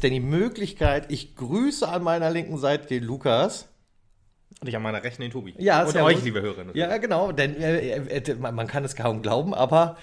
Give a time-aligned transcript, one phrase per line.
[0.00, 3.68] ist denn die Möglichkeit, ich grüße an meiner linken Seite den Lukas.
[4.62, 5.54] Und ich an meiner rechten den Tobi.
[5.58, 6.74] Ja, und euch, liebe Hörerinnen.
[6.74, 9.96] Ja, genau, denn äh, äh, man man kann es kaum glauben, aber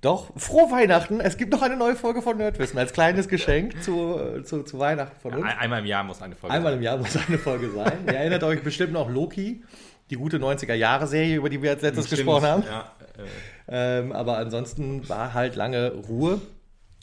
[0.00, 1.20] doch, frohe Weihnachten.
[1.20, 5.18] Es gibt noch eine neue Folge von Nerdwissen als kleines Geschenk zu, zu, zu Weihnachten
[5.20, 5.44] von uns.
[5.44, 6.78] Ein- Einmal im Jahr muss eine Folge Einmal sein.
[6.80, 7.92] im Jahr muss eine Folge sein.
[8.06, 9.62] Ihr erinnert euch bestimmt noch Loki,
[10.10, 12.62] die gute 90er-Jahre-Serie, über die wir als letztes Stimmt, gesprochen haben.
[12.64, 16.40] Ja, äh, Ähm, aber ansonsten war halt lange Ruhe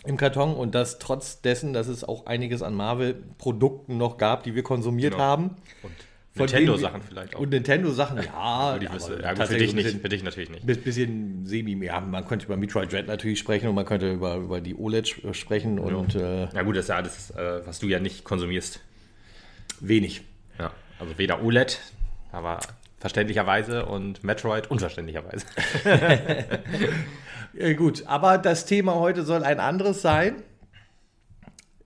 [0.05, 4.55] im Karton und das trotz dessen, dass es auch einiges an Marvel-Produkten noch gab, die
[4.55, 5.23] wir konsumiert Genau.
[5.23, 5.55] haben.
[5.83, 5.91] und
[6.39, 7.39] Nintendo-Sachen vielleicht auch.
[7.41, 8.33] Und Nintendo-Sachen, ja.
[8.33, 8.81] Aber.
[9.21, 9.83] Ja, gut, für dich nicht.
[9.85, 10.67] bisschen- Für dich natürlich nicht.
[10.67, 14.37] Ein bisschen semi, ja, man könnte über Metroid Dread natürlich sprechen und man könnte über,
[14.37, 17.79] über die OLED sch- sprechen und äh, Ja gut, das ist ja alles, äh, was
[17.79, 18.79] du ja nicht konsumierst.
[19.81, 20.21] wenig.
[20.57, 20.71] Ja.
[20.99, 21.79] Also weder OLED,
[22.31, 22.59] aber
[22.99, 25.45] verständlicherweise und Metroid unverständlicherweise.
[27.57, 30.43] Äh, gut, aber das Thema heute soll ein anderes sein.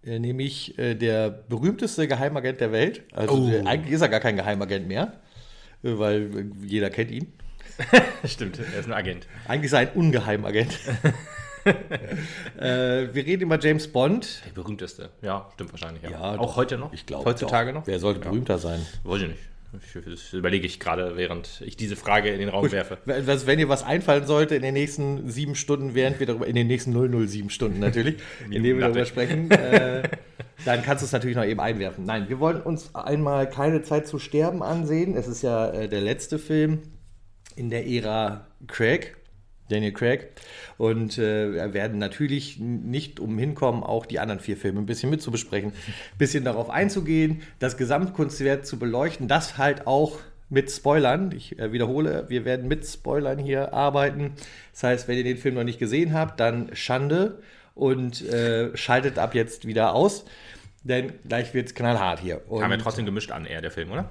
[0.03, 3.03] Äh, nämlich äh, der berühmteste Geheimagent der Welt.
[3.13, 3.49] Also Oh.
[3.49, 5.13] der, eigentlich ist er gar kein Geheimagent mehr,
[5.83, 7.33] äh, weil äh, jeder kennt ihn.
[8.25, 9.27] Stimmt, er ist ein Agent.
[9.47, 10.77] Eigentlich ist er ein Ungeheimagent.
[11.66, 14.44] äh, wir reden über James Bond.
[14.45, 15.09] Der berühmteste.
[15.22, 16.03] Ja, stimmt wahrscheinlich.
[16.03, 16.11] Ja.
[16.11, 16.55] Ja, auch doch.
[16.57, 16.94] heute noch?
[16.94, 17.25] Ich glaube.
[17.25, 17.81] Heutzutage doch.
[17.81, 17.88] noch?
[17.88, 18.29] Wer sollte Ja.
[18.29, 18.85] berühmter sein?
[19.03, 19.39] Weiß ich nicht.
[19.71, 22.97] Das überlege ich gerade, während ich diese Frage in den Raum werfe.
[23.05, 26.55] Was, wenn dir was einfallen sollte in den nächsten sieben Stunden, während wir darüber, in
[26.55, 30.03] den nächsten 007 Stunden natürlich, in denen wir darüber sprechen, äh,
[30.66, 32.05] dann kannst du es natürlich noch eben einwerfen.
[32.05, 35.16] Nein, wir wollen uns einmal keine Zeit zu sterben ansehen.
[35.16, 36.83] Es ist ja äh, der letzte Film
[37.55, 39.16] in der Ära Craig,
[39.69, 40.30] Daniel Craig.
[40.77, 45.09] Und äh, wir werden natürlich nicht umhin kommen, auch die anderen vier Filme ein bisschen
[45.09, 50.19] mit zu besprechen, ein bisschen darauf einzugehen, das Gesamtkunstwerk zu beleuchten, das halt auch
[50.50, 51.31] mit Spoilern.
[51.35, 54.34] Ich äh, wiederhole, wir werden mit Spoilern hier arbeiten.
[54.72, 57.39] Das heißt, wenn ihr den Film noch nicht gesehen habt, dann Schande
[57.73, 60.25] und äh, schaltet ab jetzt wieder aus,
[60.84, 62.41] denn gleich wird es knallhart hier.
[62.47, 64.09] Und Kam ja trotzdem gemischt an, eher der Film, oder?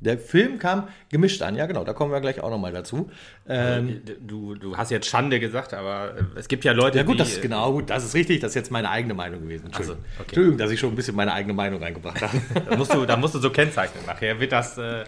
[0.00, 3.10] Der Film kam gemischt an, ja genau, da kommen wir gleich auch nochmal dazu.
[3.48, 7.14] Ähm, Du, du hast jetzt Schande gesagt, aber äh, es gibt ja Leute, Ja gut,
[7.14, 9.66] die, das ist genau gut, das ist richtig, das ist jetzt meine eigene Meinung gewesen.
[9.66, 10.28] Entschuldigung, Ach so, okay.
[10.28, 12.40] Entschuldigung dass ich schon ein bisschen meine eigene Meinung reingebracht habe.
[12.70, 14.04] Da musst du, da musst du so kennzeichnen.
[14.06, 15.04] Nachher wird das äh,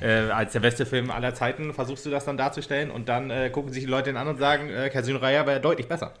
[0.00, 3.50] äh, als der beste Film aller Zeiten, versuchst du das dann darzustellen und dann äh,
[3.50, 6.14] gucken sich die Leute den an und sagen, äh, Casino Raya wäre deutlich besser.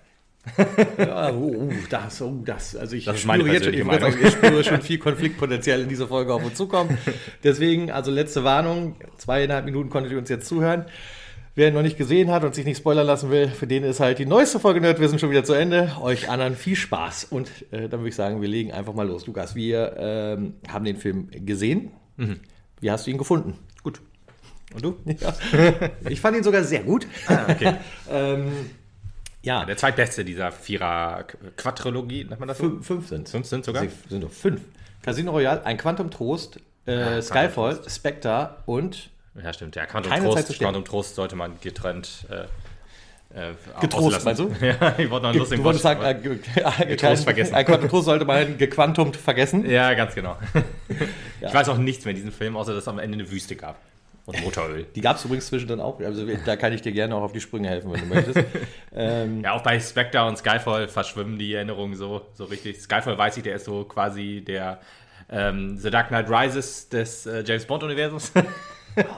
[0.98, 4.30] Ja, oh, oh, das, oh, das, also ich Das spüre jetzt schon, ich, sagen, ich
[4.32, 6.98] spüre schon viel Konfliktpotenzial in dieser Folge auf uns zukommen.
[7.44, 10.86] Deswegen, also letzte Warnung, zweieinhalb Minuten konntet ihr uns jetzt zuhören.
[11.54, 14.00] Wer ihn noch nicht gesehen hat und sich nicht spoilern lassen will, für den ist
[14.00, 15.92] halt die neueste Folge Nerdwissen schon wieder zu Ende.
[16.00, 17.24] Euch anderen viel Spaß.
[17.24, 19.26] Und äh, dann würde ich sagen, wir legen einfach mal los.
[19.26, 21.90] Lukas, wir ähm, haben den Film gesehen.
[22.80, 23.58] Wie hast du ihn gefunden?
[23.82, 24.00] Gut.
[24.74, 24.96] Und du?
[25.20, 25.34] Ja.
[26.08, 27.06] Ich fand ihn sogar sehr gut.
[27.26, 27.74] Ah, okay.
[28.10, 28.52] ähm,
[29.42, 32.64] ja, Der zweitbeste dieser Vierer-Quadrilogie, nennt man das so?
[32.64, 33.82] fünf, fünf sind Fünf sind sogar?
[33.82, 34.60] Sie sind doch fünf.
[35.02, 37.90] Casino Royale, ein Quantum Trost, äh, Quantum Skyfall, Trost.
[37.96, 39.10] Spectre und
[39.42, 39.74] Ja, stimmt.
[39.76, 40.74] Ja, Quantum Keine Zeit Trost, zu sterben.
[40.74, 42.44] Quantum Trost sollte man getrennt äh,
[43.34, 44.54] äh, Getrost, meinst du?
[44.60, 46.38] Ja, ich wollte noch einen lustigen du wolltest sagen, äh, ge-
[46.86, 47.54] Getrost vergessen.
[47.54, 49.68] Ein Quantum Trost sollte man gequantumt vergessen.
[49.68, 50.36] Ja, ganz genau.
[51.44, 53.56] Ich weiß auch nichts mehr in diesem Film, außer dass es am Ende eine Wüste
[53.56, 53.76] gab.
[54.24, 54.86] Und Motoröl.
[54.94, 55.98] Die gab es übrigens zwischendrin auch.
[56.00, 58.38] Also da kann ich dir gerne auch auf die Sprünge helfen, wenn du möchtest.
[58.94, 62.80] ähm, Ja, auch bei Spectre und Skyfall verschwimmen die Erinnerungen so, so richtig.
[62.80, 64.80] Skyfall weiß ich, der ist so quasi der
[65.28, 68.32] ähm, The Dark Knight Rises des äh, James Bond-Universums.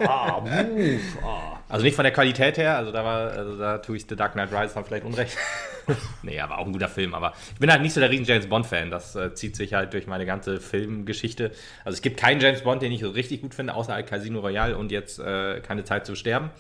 [0.07, 1.59] ah, uff, ah.
[1.69, 4.33] Also nicht von der Qualität her, also da war, also da tue ich The Dark
[4.35, 5.37] Knight Rises dann vielleicht unrecht.
[6.23, 7.15] nee, aber auch ein guter Film.
[7.15, 8.91] Aber ich bin halt nicht so der riesen James Bond-Fan.
[8.91, 11.51] Das äh, zieht sich halt durch meine ganze Filmgeschichte.
[11.85, 14.41] Also es gibt keinen James Bond, den ich so richtig gut finde, außer halt Casino
[14.41, 16.51] Royale und jetzt äh, keine Zeit zu sterben.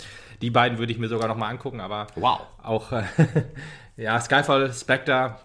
[0.42, 2.40] Die beiden würde ich mir sogar noch mal angucken, aber Wow.
[2.62, 3.02] auch äh,
[3.96, 5.36] ja, Skyfall, Spectre,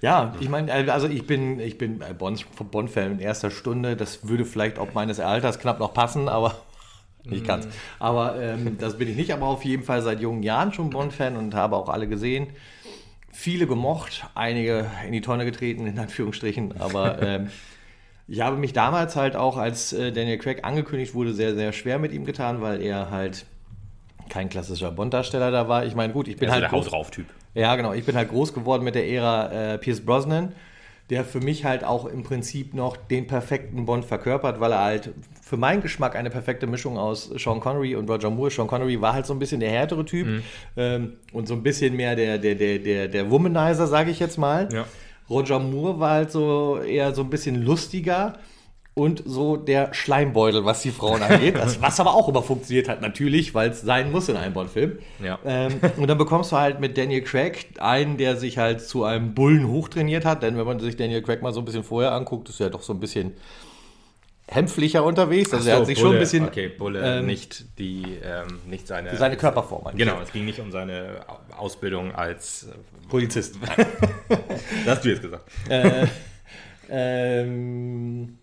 [0.00, 3.96] Ja, ich meine, also ich bin, ich bin Bond- Bond-Fan in erster Stunde.
[3.96, 6.54] Das würde vielleicht ob meines Alters knapp noch passen, aber
[7.30, 7.66] ich kann's.
[7.98, 11.36] Aber ähm, das bin ich nicht, aber auf jeden Fall seit jungen Jahren schon Bond-Fan
[11.36, 12.48] und habe auch alle gesehen.
[13.32, 17.50] Viele gemocht, einige in die Tonne getreten, in Anführungsstrichen, aber ähm,
[18.28, 21.98] ich habe mich damals halt auch, als äh, Daniel Craig angekündigt wurde, sehr, sehr schwer
[21.98, 23.44] mit ihm getan, weil er halt
[24.28, 25.84] kein klassischer Bond-Darsteller da war.
[25.84, 27.26] Ich meine, gut, ich bin also halt der groß- Haut drauf Typ.
[27.54, 27.92] ja, genau.
[27.92, 30.52] Ich bin halt groß geworden mit der Ära äh, Pierce Brosnan,
[31.10, 35.12] der für mich halt auch im Prinzip noch den perfekten Bond verkörpert, weil er halt
[35.42, 38.50] für meinen Geschmack eine perfekte Mischung aus Sean Connery und Roger Moore.
[38.50, 40.42] Sean Connery war halt so ein bisschen der härtere Typ Mhm.
[40.76, 44.38] ähm, und so ein bisschen mehr der, der, der, der, der Womanizer, sage ich jetzt
[44.38, 44.68] mal.
[44.72, 44.86] Ja.
[45.28, 48.34] Roger Moore war halt so eher so ein bisschen lustiger
[48.94, 51.56] und so der Schleimbeutel, was die Frauen angeht.
[51.56, 54.98] Das, was aber auch immer funktioniert hat, natürlich, weil es sein muss in einem Bond-Film.
[55.22, 55.38] Ja.
[55.44, 59.34] Ähm, und dann bekommst du halt mit Daniel Craig einen, der sich halt zu einem
[59.34, 60.44] Bullen hochtrainiert hat.
[60.44, 62.82] Denn wenn man sich Daniel Craig mal so ein bisschen vorher anguckt, ist er doch
[62.82, 63.32] so ein bisschen
[64.46, 65.52] hämpflicher unterwegs.
[65.52, 68.86] Also er hat sich Bulle, schon ein bisschen Okay, Bulle, ähm, nicht die, ähm, nicht
[68.86, 69.16] seine.
[69.16, 70.06] seine Körperform angeht.
[70.06, 71.20] Genau, es ging nicht um seine
[71.56, 72.68] Ausbildung als.
[73.08, 73.56] Polizist.
[73.76, 73.86] Äh,
[74.84, 75.50] das hast du jetzt gesagt.
[75.68, 76.06] äh,
[76.90, 78.38] ähm,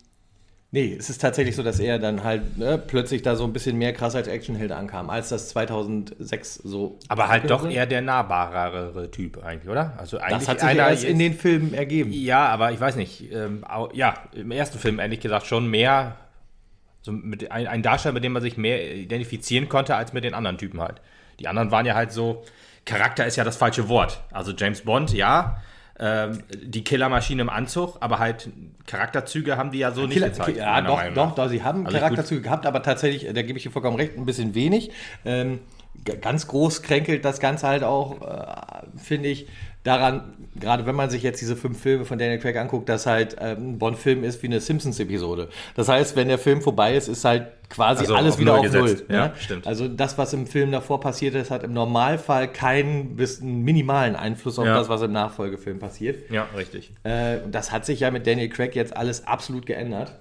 [0.72, 3.78] nee, es ist tatsächlich so, dass er dann halt ne, plötzlich da so ein bisschen
[3.78, 6.98] mehr krass als Actionheld ankam, als das 2006 so.
[7.10, 9.94] Aber halt doch eher der nahbarere Typ eigentlich, oder?
[9.98, 12.12] Also eigentlich Das hat sich einer erst in den Filmen ergeben.
[12.12, 13.32] Ja, aber ich weiß nicht.
[13.32, 16.16] Ähm, ja, im ersten Film ehrlich gesagt schon mehr.
[17.02, 20.34] So mit ein, ein Darsteller, mit dem man sich mehr identifizieren konnte, als mit den
[20.34, 21.02] anderen Typen halt.
[21.40, 22.44] Die anderen waren ja halt so.
[22.86, 24.22] Charakter ist ja das falsche Wort.
[24.32, 25.62] Also James Bond, ja.
[26.04, 28.50] Ähm, die Killermaschine im Anzug, aber halt
[28.88, 30.58] Charakterzüge haben die ja so nicht Killer, gezeigt.
[30.58, 33.64] ja, doch, doch, doch, sie haben Also Charakterzüge gehabt, aber tatsächlich, äh, da gebe ich
[33.64, 34.90] dir vollkommen recht, ein bisschen wenig.
[35.26, 35.60] Ähm,
[36.22, 39.48] ganz groß kränkelt das Ganze halt auch, äh, finde ich,
[39.84, 43.36] daran, gerade wenn man sich jetzt diese fünf Filme von Daniel Craig anguckt, dass halt
[43.40, 45.50] ähm, ein Bond-Film ist wie eine Simpsons-Episode.
[45.76, 48.68] Das heißt, wenn der Film vorbei ist, ist halt quasi Also alles auf wieder Null
[48.68, 48.82] auf Null.
[48.84, 49.06] gesetzt.
[49.10, 49.34] Ja, ne?
[49.40, 49.66] stimmt.
[49.66, 54.16] Also das, was im Film davor passiert ist, hat im Normalfall keinen bis einen minimalen
[54.16, 54.76] Einfluss auf Ja.
[54.76, 56.30] das, was im Nachfolgefilm passiert.
[56.30, 56.92] Ja, richtig.
[57.04, 60.20] Äh, das hat sich ja mit Daniel Craig jetzt alles absolut geändert.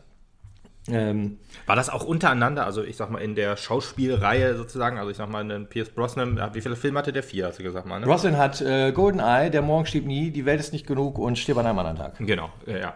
[0.92, 5.16] Ähm, War das auch untereinander, also ich sag mal in der Schauspielreihe sozusagen, also ich
[5.16, 7.22] sag mal in Pierce Brosnan, wie viele Filme hatte der?
[7.22, 8.06] Vier, hast du gesagt mal, ne?
[8.06, 11.58] Roslin hat äh, GoldenEye, Der Morgen stirbt nie, Die Welt ist nicht genug und Stirb
[11.58, 12.14] an einem anderen Tag.
[12.18, 12.78] Genau, ja.
[12.78, 12.94] ja.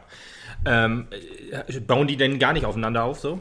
[0.67, 1.09] Ähm,
[1.69, 3.41] äh, bauen die denn gar nicht aufeinander auf so?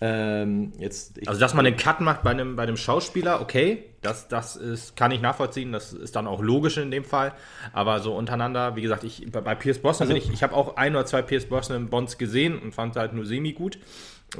[0.00, 4.28] Ähm, jetzt, Also, dass man einen Cut macht bei einem, bei einem Schauspieler, okay, das,
[4.28, 7.32] das ist, kann ich nachvollziehen, das ist dann auch logisch in dem Fall.
[7.72, 10.54] Aber so untereinander, wie gesagt, ich, bei, bei Pierce Brosnan Also- bin ich, ich habe
[10.54, 13.78] auch ein oder zwei Pierce Brosnan Bonds gesehen und fand halt nur semi gut.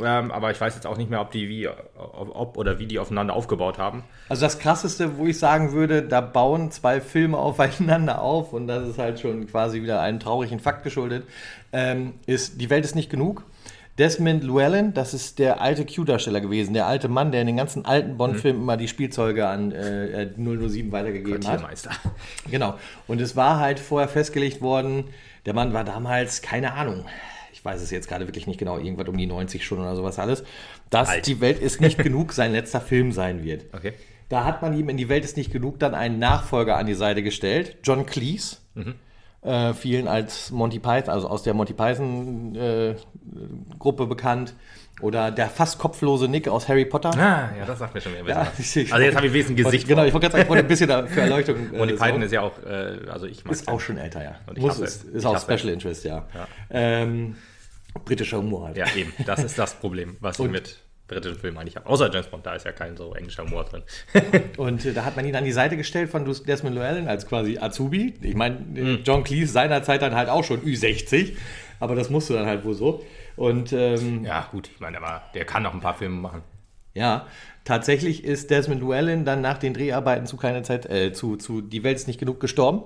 [0.03, 2.99] Ähm, aber ich weiß jetzt auch nicht mehr, ob die wie, ob oder wie die
[2.99, 4.05] aufeinander aufgebaut haben.
[4.31, 8.89] also das Krasseste, wo ich sagen würde, da bauen zwei Filme aufeinander auf und das
[8.89, 11.25] ist halt schon quasi wieder einem traurigen Fakt geschuldet,
[11.75, 13.45] ähm, ist Die Welt ist nicht genug.
[13.99, 17.85] Desmond Llewellyn, das ist der alte Q-Darsteller gewesen, der alte Mann, der in den ganzen
[17.85, 21.61] alten Bond-Filmen immer die Spielzeuge an äh, 007 weitergegeben hat.
[22.51, 22.79] Genau.
[23.07, 25.05] Und es war halt vorher festgelegt worden,
[25.45, 27.05] der Mann war damals, keine Ahnung,
[27.53, 30.19] ich weiß es jetzt gerade wirklich nicht genau, irgendwas um die 90 schon oder sowas
[30.19, 30.43] alles,
[30.91, 31.27] dass Alt.
[31.27, 33.67] die Welt ist nicht genug sein letzter Film sein wird.
[33.75, 33.93] Okay.
[34.29, 36.95] Da hat man ihm in die Welt ist nicht genug dann einen Nachfolger an die
[36.95, 38.57] Seite gestellt, John Cleese.
[39.43, 42.95] Äh, vielen als Monty Python, also aus der Monty Python äh,
[43.79, 44.55] Gruppe bekannt.
[45.01, 47.11] Oder der fast kopflose Nick aus Harry Potter.
[47.17, 48.25] Ah, ja, das sagt mir schon mehr.
[48.25, 49.89] Ja, also jetzt habe ich ein Gesicht.
[49.89, 51.57] Genau, ich wollte gerade sagen, ich wollte ein bisschen für Erleuchtung.
[51.73, 52.23] äh, Und die Python sorgen.
[52.23, 54.37] ist ja auch, äh, also ich mag Ist auch schon älter, ja.
[54.47, 55.11] Und ich Muss, ist, es.
[55.11, 56.25] ist auch Special Interest, ja.
[56.71, 57.35] Ähm,
[58.05, 58.77] britischer Humor halt.
[58.77, 59.13] Ja, eben.
[59.27, 60.77] Das ist das Problem, was ich mit
[61.13, 61.87] britischen Filmen eigentlich habe.
[61.87, 63.83] Außer James Bond, da ist ja kein so englischer Humor drin.
[64.57, 67.59] Und äh, da hat man ihn an die Seite gestellt von Desmond Llewellyn als quasi
[67.59, 68.15] Azubi.
[68.23, 69.01] Ich meine, Hm.
[69.05, 71.33] John Cleese seinerzeit dann halt auch schon Ü60,
[71.81, 73.05] aber das musste dann halt wohl so.
[73.37, 76.43] Und ähm, Ja, gut, ich meine, aber der kann noch ein paar Filme machen.
[76.95, 77.27] Ja,
[77.65, 81.85] tatsächlich ist Desmond Llewellyn dann nach den Dreharbeiten zu keine Zeit, äh, zu, zu Die
[81.85, 82.83] Welt ist nicht genug gestorben.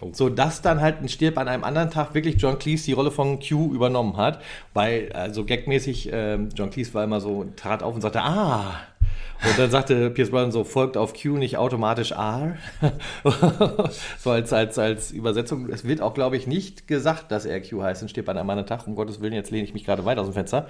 [0.00, 0.10] Oh.
[0.12, 3.10] So dass dann halt ein Stirb an einem anderen Tag wirklich John Cleese die Rolle
[3.10, 4.40] von Q übernommen hat.
[4.72, 8.80] Weil, also gagmäßig, ähm, John Cleese war immer so, trat auf und sagte, ah.
[9.46, 12.56] Und dann sagte Pierce Brosnan so, folgt auf Q nicht automatisch R.
[14.18, 15.68] so als, als, als Übersetzung.
[15.70, 18.48] Es wird auch, glaube ich, nicht gesagt, dass er Q heißt und stirbt an einem
[18.50, 18.86] anderen Tag.
[18.86, 20.68] Um Gottes Willen, jetzt lehne ich mich gerade weit aus dem Fenster.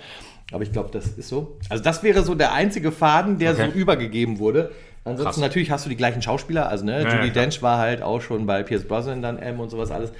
[0.52, 1.58] Aber ich glaube, das ist so.
[1.68, 3.70] Also das wäre so der einzige Faden, der Okay.
[3.72, 4.72] so übergegeben wurde.
[5.04, 5.36] Ansonsten Krass.
[5.38, 6.68] natürlich hast du die gleichen Schauspieler.
[6.68, 7.32] Also ne, Ja, Judy ja.
[7.32, 10.12] Dench war halt auch schon bei Pierce Brosnan dann M und sowas alles.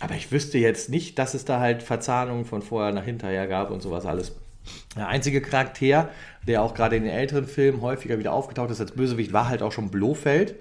[0.00, 3.70] Aber ich wüsste jetzt nicht, dass es da halt Verzahnungen von vorher nach hinterher gab
[3.70, 4.34] und sowas alles.
[4.96, 6.10] Der einzige Charakter,
[6.46, 9.62] der auch gerade in den älteren Filmen häufiger wieder aufgetaucht ist als Bösewicht, war halt
[9.62, 10.56] auch schon Blofeld,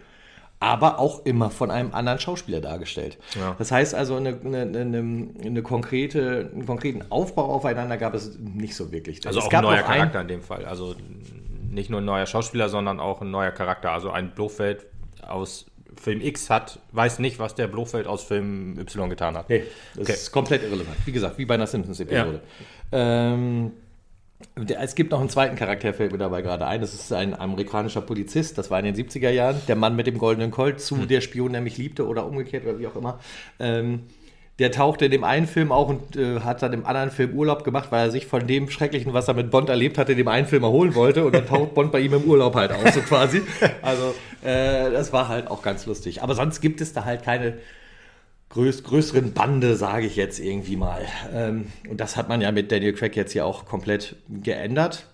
[0.59, 3.17] aber auch immer von einem anderen Schauspieler dargestellt.
[3.39, 3.55] Ja.
[3.57, 8.75] Das heißt also, eine, eine, eine, eine konkrete, einen konkreten Aufbau aufeinander gab es nicht
[8.75, 9.25] so wirklich.
[9.25, 10.65] Also es auch gab ein neuer Charakter in dem Fall.
[10.65, 10.95] Also
[11.71, 13.91] nicht nur ein neuer Schauspieler, sondern auch ein neuer Charakter.
[13.91, 14.85] Also ein Blofeld
[15.25, 15.65] aus
[15.95, 19.49] Film X hat, weiß nicht, was der Blofeld aus Film Y getan hat.
[19.49, 19.63] Nee,
[19.95, 20.13] das Okay.
[20.13, 20.95] ist komplett irrelevant.
[21.05, 22.41] Wie gesagt, wie bei einer Simpsons-Episode.
[22.91, 23.88] Ähm, der,
[24.55, 26.81] es gibt noch einen zweiten Charakter, fällt mir dabei gerade ein.
[26.81, 28.57] Das ist ein amerikanischer Polizist.
[28.57, 29.61] Das war in den 70er Jahren.
[29.67, 32.79] Der Mann mit dem goldenen Colt zu der Spion, der mich liebte oder umgekehrt oder
[32.79, 33.19] wie auch immer.
[33.59, 34.03] Ähm,
[34.59, 37.63] der tauchte in dem einen Film auch und äh, hat dann im anderen Film Urlaub
[37.63, 40.27] gemacht, weil er sich von dem Schrecklichen, was er mit Bond erlebt hatte, in dem
[40.27, 41.25] einen Film erholen wollte.
[41.25, 43.41] Und dann taucht Bond bei ihm im Urlaub halt auf, so quasi.
[43.81, 46.21] Also, äh, das war halt auch ganz lustig.
[46.21, 47.57] Aber sonst gibt es da halt keine
[48.49, 51.05] größ, größeren Bande, sage ich jetzt irgendwie mal.
[51.33, 55.05] Ähm, und das hat man ja mit Daniel Craig jetzt hier auch komplett geändert.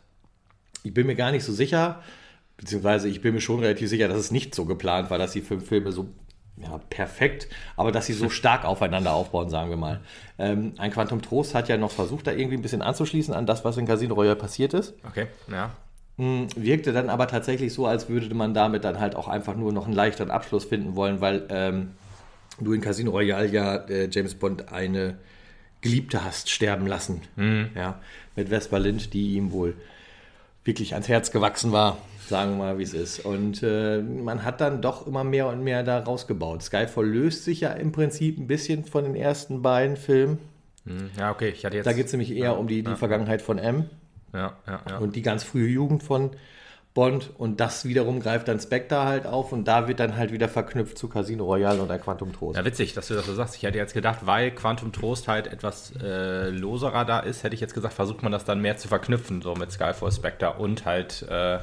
[0.84, 2.02] Ich bin mir gar nicht so sicher,
[2.58, 5.42] beziehungsweise ich bin mir schon relativ sicher, dass es nicht so geplant war, dass die
[5.42, 6.08] fünf Filme so
[6.58, 10.00] ja, perfekt, aber dass sie so stark aufeinander aufbauen, sagen wir mal.
[10.38, 13.66] Ähm, ein Quantum Trost hat ja noch versucht, da irgendwie ein bisschen anzuschließen an das,
[13.66, 14.94] was in Casino Royale passiert ist.
[15.06, 15.72] Okay, ja.
[16.18, 19.74] Mm, Wirkte dann aber tatsächlich so, als würde man damit dann halt auch einfach nur
[19.74, 21.92] noch einen leichteren Abschluss finden wollen, weil ähm,
[22.60, 25.18] du in Casino Royale ja äh, James Bond eine
[25.82, 27.22] Geliebte hast sterben lassen.
[27.76, 28.00] Ja,
[28.36, 29.76] mit Vespa Lind, die ihm wohl
[30.64, 33.20] wirklich ans Herz gewachsen war, sagen wir mal, wie es ist.
[33.24, 36.64] Und äh, man hat dann doch immer mehr und mehr da rausgebaut.
[36.64, 40.40] Skyfall löst sich ja im Prinzip ein bisschen von den ersten beiden Filmen.
[40.86, 41.86] Hm, Ja, okay, ich hatte jetzt.
[41.86, 43.86] Da geht es nämlich eher um die, die Vergangenheit von M
[44.34, 44.98] ja, ja, ja.
[44.98, 46.32] und die ganz frühe Jugend von
[46.96, 47.30] Bond.
[47.38, 50.98] Und das wiederum greift dann Spectre halt auf und da wird dann halt wieder verknüpft
[50.98, 52.58] zu Casino Royale und der Quantum Trost.
[52.58, 53.58] Ja, witzig, dass du das so sagst.
[53.58, 57.62] Ich hätte jetzt gedacht, weil Quantum Trost halt etwas äh, loserer da ist, hätte ich
[57.62, 61.24] jetzt gesagt, versucht man das dann mehr zu verknüpfen, so mit Skyfall Spectre und halt
[61.30, 61.56] äh,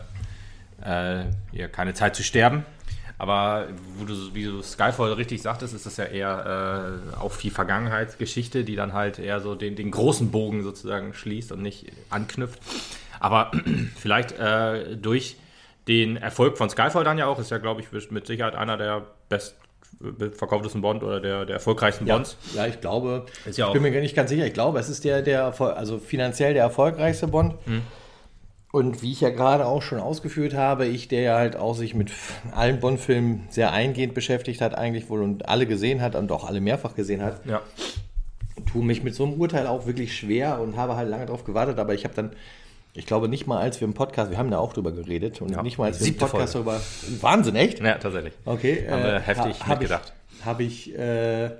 [0.85, 2.65] äh, ja, keine Zeit zu sterben.
[3.17, 7.53] Aber wo du, wie du Skyfall richtig sagtest, ist das ja eher äh, auch viel
[7.53, 12.61] Vergangenheitsgeschichte, die dann halt eher so den, den großen Bogen sozusagen schließt und nicht anknüpft.
[13.23, 13.53] Aber
[13.97, 15.37] vielleicht äh, durch
[15.89, 19.07] den Erfolg von Skyfall dann ja auch, ist ja, glaube ich, mit Sicherheit einer der
[19.29, 19.57] best
[20.37, 22.37] verkauftesten Bond oder der, der erfolgreichsten Ja, Bonds.
[22.55, 24.45] ja, ich glaube, Ist ja ich bin mir nicht ganz sicher.
[24.47, 27.55] Ich glaube, es ist der, der also finanziell der erfolgreichste Bond.
[27.67, 27.83] Hm.
[28.73, 31.95] Und wie ich ja gerade auch schon ausgeführt habe, ich, der ja halt auch sich
[31.95, 32.11] mit
[32.55, 36.61] allen Bond-Filmen sehr eingehend beschäftigt hat, eigentlich wohl und alle gesehen hat und auch alle
[36.61, 37.61] mehrfach gesehen hat, Ja.
[38.73, 41.79] tue mich mit so einem Urteil auch wirklich schwer und habe halt lange darauf gewartet,
[41.79, 42.33] aber ich habe dann,
[42.95, 45.51] ich glaube nicht mal, als wir im Podcast, wir haben da auch drüber geredet und
[45.51, 46.81] Ja, nicht mal, als wir im Podcast darüber,
[47.21, 47.81] Wahnsinn, echt?
[47.81, 48.35] ja, tatsächlich.
[48.45, 48.87] Okay.
[48.91, 50.13] Haben wir heftig ha- hab mitgedacht.
[50.39, 51.51] Ich, habe ich äh,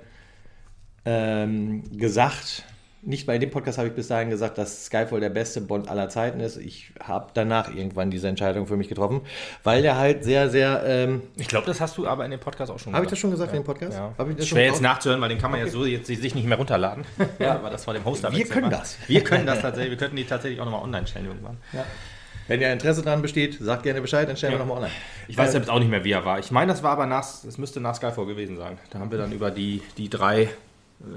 [1.05, 2.63] ähm, gesagt,
[3.05, 5.89] nicht mal in dem Podcast habe ich bis dahin gesagt, dass Skyfall der beste Bond
[5.89, 6.57] aller Zeiten ist.
[6.57, 9.21] Ich habe danach irgendwann diese Entscheidung für mich getroffen,
[9.63, 10.83] weil der halt sehr, sehr.
[10.85, 13.19] Ähm, Ich glaube, das hast du aber in dem Podcast auch schon habe ich das
[13.19, 13.97] schon gesagt in dem Podcast?
[13.97, 14.13] Ja.
[14.29, 16.57] Ich das Schwer jetzt nachzuhören, weil den kann man ja so jetzt sich nicht mehr
[16.57, 17.05] runterladen.
[17.39, 18.31] Ja, aber das war dem Hoster.
[18.31, 18.97] Wir können das.
[19.07, 19.91] Wir können das tatsächlich.
[19.91, 21.57] Wir könnten die tatsächlich auch nochmal online stellen irgendwann.
[21.73, 21.83] Ja.
[22.47, 24.93] Wenn ihr Interesse daran besteht, sagt gerne Bescheid, dann stellen wir nochmal online.
[25.27, 26.39] Ich weiß selbst auch nicht mehr, wie er war.
[26.39, 28.77] Ich meine, das war aber nach, es müsste nach Skyfall gewesen sein.
[28.91, 30.49] Da haben wir dann über die, die drei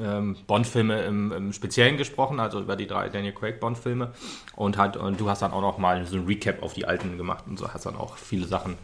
[0.03, 4.13] ähm, Bond-Filme im, im Speziellen gesprochen, also über die drei Daniel Craig Bond-Filme.
[4.57, 7.17] Und, halt, und du hast dann auch noch mal so ein Recap auf die alten
[7.17, 8.77] gemacht und so hast dann auch viele Sachen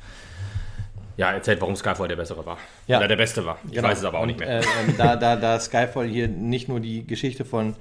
[1.17, 2.57] ja, erzählt, warum Skyfall der bessere war.
[2.87, 2.99] Ja.
[2.99, 3.59] Oder der beste war.
[3.67, 3.89] Ich Genau.
[3.89, 4.49] weiß es aber auch nicht mehr.
[4.49, 7.75] Äh, ähm, da, da, da Skyfall hier nicht nur die Geschichte von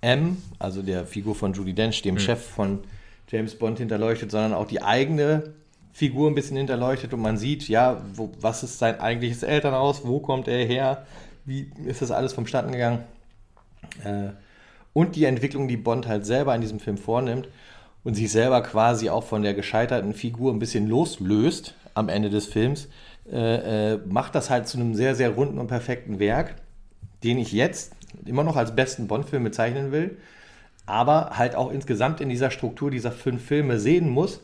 [0.00, 2.02] M, also der Figur von Judy Dench, Hm.
[2.02, 2.80] dem Chef von
[3.28, 5.54] James Bond, hinterleuchtet, sondern auch die eigene
[5.92, 10.20] Figur ein bisschen hinterleuchtet und man sieht, ja, wo, was ist sein eigentliches Elternhaus, wo
[10.20, 11.06] kommt er her,
[11.46, 13.04] wie ist das alles vonstatten gegangen.
[14.04, 14.30] Äh,
[14.92, 17.48] und die Entwicklung, die Bond halt selber in diesem Film vornimmt
[18.04, 22.46] und sich selber quasi auch von der gescheiterten Figur ein bisschen loslöst am Ende des
[22.46, 22.88] Films,
[23.30, 26.56] äh, äh, macht das halt zu einem sehr, sehr runden und perfekten Werk,
[27.24, 27.92] den ich jetzt
[28.24, 30.18] immer noch als besten Bond-Film bezeichnen will,
[30.86, 34.40] aber halt auch insgesamt in dieser Struktur dieser fünf Filme sehen muss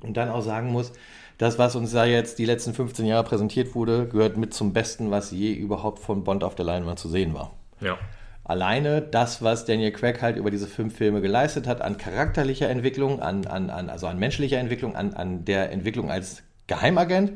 [0.00, 0.92] und dann auch sagen muss,
[1.40, 5.10] das, was uns da jetzt die letzten 15 Jahre präsentiert wurde, gehört mit zum Besten,
[5.10, 7.52] was je überhaupt von Bond auf der Leinwand zu sehen war.
[7.80, 7.96] Ja.
[8.44, 13.22] alleine das, was Daniel Craig halt über diese fünf Filme geleistet hat, an charakterlicher Entwicklung,
[13.22, 17.32] an, an, an, also an menschlicher Entwicklung, an, an der Entwicklung als Geheimagent,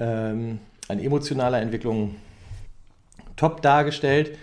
[0.00, 2.16] ähm, an emotionaler Entwicklung
[3.36, 4.36] top dargestellt,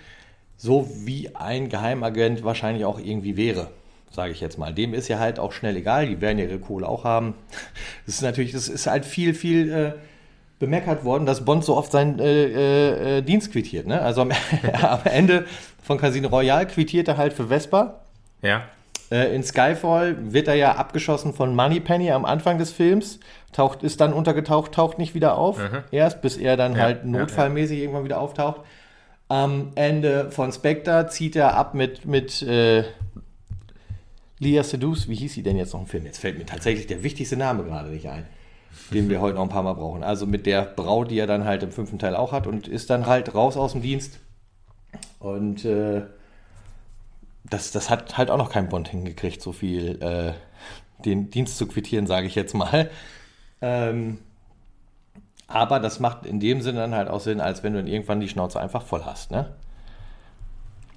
[0.56, 3.70] so wie ein Geheimagent wahrscheinlich auch irgendwie wäre,
[4.16, 4.74] sage ich jetzt mal.
[4.74, 7.36] Dem ist ja halt auch schnell egal, die werden ja ihre Kohle auch haben.
[8.06, 9.94] Das ist natürlich, das ist halt viel, viel äh,
[10.60, 13.88] bemeckert worden, dass Bond so oft seinen äh, äh, äh, Dienst quittiert.
[13.88, 14.02] Ne?
[14.02, 14.32] Also am,
[14.82, 15.46] am Ende
[15.84, 18.02] von Casino Royale quittiert er halt für Vespa.
[18.42, 18.64] Ja.
[19.12, 23.20] Äh, in Skyfall wird er ja abgeschossen von Moneypenny am Anfang des Films,
[23.52, 25.60] taucht, ist dann untergetaucht, taucht nicht wieder auf,
[25.92, 28.62] erst bis er dann Ja, halt ja, notfallmäßig irgendwann wieder auftaucht.
[29.28, 32.84] Am Ende von Spectre zieht er ab mit, mit äh,
[34.40, 36.06] Lia Sedus, wie hieß sie denn jetzt noch im Film?
[36.06, 38.26] Jetzt fällt mir tatsächlich der wichtigste Name gerade nicht ein,
[38.92, 40.04] den wir heute noch ein paar Mal brauchen.
[40.04, 42.90] Also mit der Braut, die er dann halt im fünften Teil auch hat und ist
[42.90, 44.20] dann halt raus aus dem Dienst.
[45.20, 46.04] Und äh,
[47.50, 50.34] das, das hat halt auch noch kein Bond hingekriegt, so viel äh,
[51.04, 52.90] den Dienst zu quittieren, sage ich jetzt mal.
[53.62, 54.20] Ähm,
[55.48, 58.28] aber das macht in dem Sinne dann halt auch Sinn, als wenn du irgendwann die
[58.28, 59.56] Schnauze einfach voll hast, ne?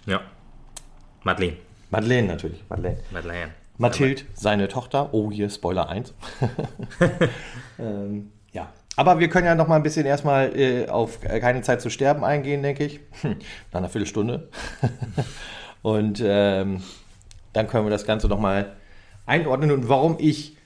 [0.06, 0.22] Ja.
[1.22, 1.67] Madeleine.
[1.90, 2.98] Madeleine natürlich, Madeleine.
[3.10, 3.52] Madeleine.
[3.78, 5.14] Mathilde, seine Tochter.
[5.14, 6.12] Oh, hier Spoiler 1.
[7.78, 8.72] ähm, ja.
[8.96, 12.24] Aber wir können ja noch mal ein bisschen erstmal äh, auf keine Zeit zu sterben
[12.24, 13.00] eingehen, denke ich.
[13.22, 13.36] Hm,
[13.70, 14.48] nach einer Viertelstunde.
[15.82, 16.82] und ähm,
[17.52, 18.74] dann können wir das Ganze noch mal
[19.26, 20.56] einordnen und warum ich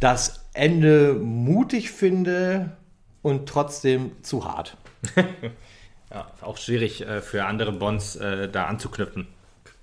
[0.00, 2.76] das Ende mutig finde
[3.22, 4.76] und trotzdem zu hart.
[6.10, 9.26] ja, auch schwierig äh, für andere Bonds äh, da anzuknüpfen.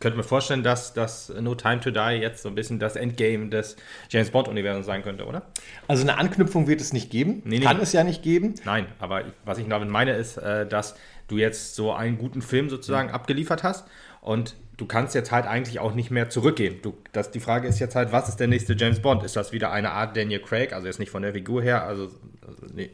[0.01, 3.49] Könnte mir vorstellen, dass das No Time to Die jetzt so ein bisschen das Endgame
[3.49, 3.77] des
[4.09, 5.43] James Bond-Universums sein könnte, oder?
[5.87, 7.41] Also eine Anknüpfung wird es nicht geben.
[7.45, 7.65] Nee, nee.
[7.65, 8.55] Kann es ja nicht geben.
[8.65, 10.95] Nein, aber was ich damit meine, ist, äh, dass
[11.27, 13.15] du jetzt so einen guten Film sozusagen mhm.
[13.15, 13.87] abgeliefert hast
[14.19, 16.79] und du kannst jetzt halt eigentlich auch nicht mehr zurückgehen.
[16.81, 19.23] Du, das, die Frage ist jetzt halt, was ist der nächste James Bond?
[19.23, 22.09] Ist das wieder eine Art Daniel Craig, also jetzt nicht von der Figur her, also,
[22.45, 22.89] also nee,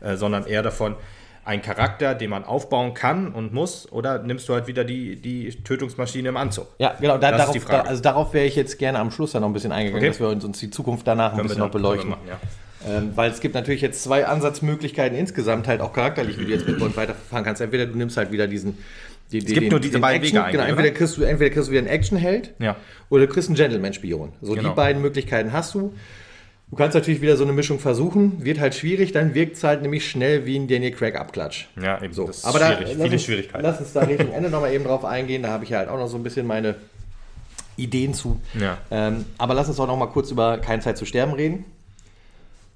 [0.00, 0.96] äh, sondern eher davon,
[1.50, 5.50] ein Charakter, den man aufbauen kann und muss, oder nimmst du halt wieder die, die
[5.64, 6.68] Tötungsmaschine im Anzug?
[6.78, 9.48] Ja, genau, da, darauf, da, also darauf wäre ich jetzt gerne am Schluss dann noch
[9.48, 10.10] ein bisschen eingegangen, okay.
[10.10, 12.10] dass wir uns, uns, die Zukunft danach können ein bisschen noch beleuchten.
[12.10, 12.38] Machen, ja.
[12.98, 16.68] ähm, weil es gibt natürlich jetzt zwei Ansatzmöglichkeiten insgesamt, halt auch charakterlich, wie du jetzt
[16.68, 17.60] mit Bond weiterverfahren kannst.
[17.60, 18.78] Entweder du nimmst halt wieder diesen.
[19.32, 21.66] Die, es gibt den, nur diese beiden Action, Wege Genau, entweder kriegst, du, entweder kriegst
[21.68, 22.76] du wieder einen Actionheld ja.
[23.08, 24.32] oder du kriegst einen Gentleman-Spion.
[24.40, 24.68] So genau.
[24.68, 25.92] die beiden Möglichkeiten hast du.
[26.70, 29.82] Du kannst natürlich wieder so eine Mischung versuchen, wird halt schwierig, dann wirkt es halt
[29.82, 31.66] nämlich schnell wie ein Daniel Craig Abklatsch.
[31.80, 32.12] Ja, eben.
[32.12, 32.28] So.
[32.28, 33.64] Das ist Aber da, viele uns, Schwierigkeiten.
[33.64, 36.06] Lass uns da Richtung Ende nochmal eben drauf eingehen, da habe ich halt auch noch
[36.06, 36.76] so ein bisschen meine
[37.76, 38.40] Ideen zu.
[38.58, 38.78] Ja.
[38.90, 41.64] Ähm, aber lass uns auch nochmal kurz über Keine Zeit zu sterben reden.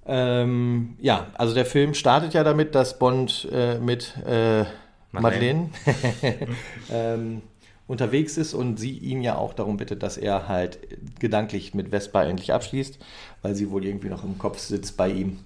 [0.06, 4.64] Ähm, ja, also der Film startet ja damit, dass Bond äh, mit äh,
[5.12, 6.46] Madeleine, Madeleine
[6.92, 7.42] ähm,
[7.86, 10.78] unterwegs ist und sie ihn ja auch darum bittet, dass er halt
[11.18, 12.98] gedanklich mit Vespa endlich abschließt,
[13.42, 15.40] weil sie wohl irgendwie noch im Kopf sitzt bei ihm.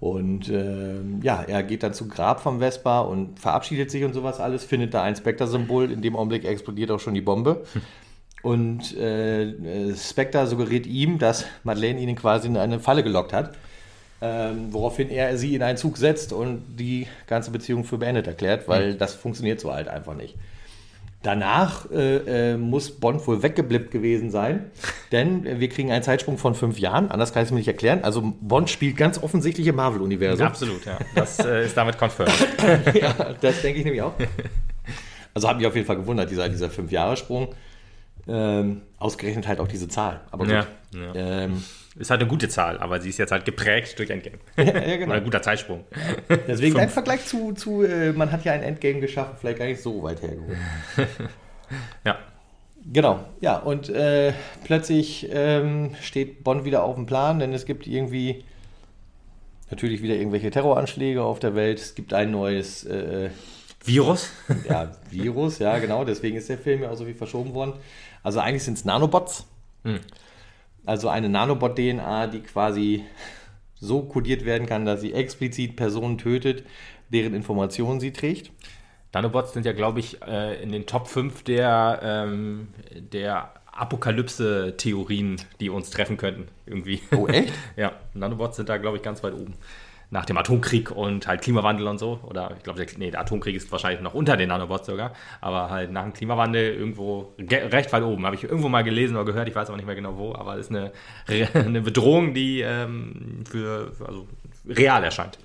[0.00, 4.40] Und äh, ja, er geht dann zum Grab vom Vespa und verabschiedet sich und sowas
[4.40, 5.90] alles, findet da ein Spectre-Symbol.
[5.90, 7.64] In dem Augenblick explodiert auch schon die Bombe.
[8.42, 13.56] Und äh, Spectre suggeriert ihm, dass Madeleine ihn quasi in eine Falle gelockt hat.
[14.20, 18.68] Ähm, woraufhin er sie in einen Zug setzt und die ganze Beziehung für beendet erklärt,
[18.68, 18.98] weil mhm.
[18.98, 20.36] das funktioniert so halt einfach nicht.
[21.24, 24.70] Danach äh, äh, muss Bond wohl weggeblippt gewesen sein,
[25.10, 27.10] denn wir kriegen einen Zeitsprung von fünf Jahren.
[27.10, 28.04] Anders kann ich es mir nicht erklären.
[28.04, 30.46] Also Bond spielt ganz offensichtlich im Marvel-Universum.
[30.46, 30.98] Absolut, ja.
[31.14, 32.34] Das äh, ist damit confirmed.
[33.00, 34.12] ja, das denke ich nämlich auch.
[35.32, 37.54] Also hat mich auf jeden Fall gewundert, dieser, dieser Fünf-Jahre-Sprung.
[38.28, 40.20] Ähm, ausgerechnet halt auch diese Zahl.
[40.30, 40.52] Aber gut.
[40.52, 41.14] Ja, ja.
[41.14, 41.64] Ähm,
[41.96, 44.38] ist halt eine gute Zahl, aber sie ist jetzt halt geprägt durch Endgame.
[44.56, 45.06] ja, genau.
[45.06, 45.84] Oder ein guter Zeitsprung.
[46.48, 49.80] Deswegen ein Vergleich zu, zu äh, man hat ja ein Endgame geschaffen, vielleicht gar nicht
[49.80, 50.58] so weit hergeholt.
[52.04, 52.18] ja.
[52.92, 57.86] Genau, ja, und äh, plötzlich ähm, steht Bonn wieder auf dem Plan, denn es gibt
[57.86, 58.44] irgendwie
[59.70, 61.80] natürlich wieder irgendwelche Terroranschläge auf der Welt.
[61.80, 63.30] Es gibt ein neues äh,
[63.84, 64.30] Virus.
[64.68, 66.04] Ja, Virus, ja, genau.
[66.04, 67.74] Deswegen ist der Film ja auch so viel verschoben worden.
[68.22, 69.46] Also eigentlich sind es Nanobots.
[69.84, 70.00] Hm.
[70.86, 73.04] Also eine Nanobot-DNA, die quasi
[73.74, 76.64] so kodiert werden kann, dass sie explizit Personen tötet,
[77.10, 78.50] deren Informationen sie trägt.
[79.12, 85.70] Nanobots sind ja, glaube ich, äh, in den Top 5 der, ähm, der Apokalypse-Theorien, die
[85.70, 86.48] uns treffen könnten.
[86.66, 87.00] Irgendwie.
[87.16, 87.52] Oh, echt?
[87.76, 89.54] ja, Nanobots sind da, glaube ich, ganz weit oben
[90.14, 92.20] nach dem Atomkrieg und halt Klimawandel und so.
[92.22, 95.12] Oder ich glaube, der, nee, der Atomkrieg ist wahrscheinlich noch unter den Nanobots sogar.
[95.40, 98.24] Aber halt nach dem Klimawandel irgendwo recht weit oben.
[98.24, 100.32] Habe ich irgendwo mal gelesen oder gehört, ich weiß aber nicht mehr genau wo.
[100.32, 100.92] Aber es ist eine,
[101.54, 104.28] eine Bedrohung, die ähm, für, also
[104.68, 105.36] real erscheint.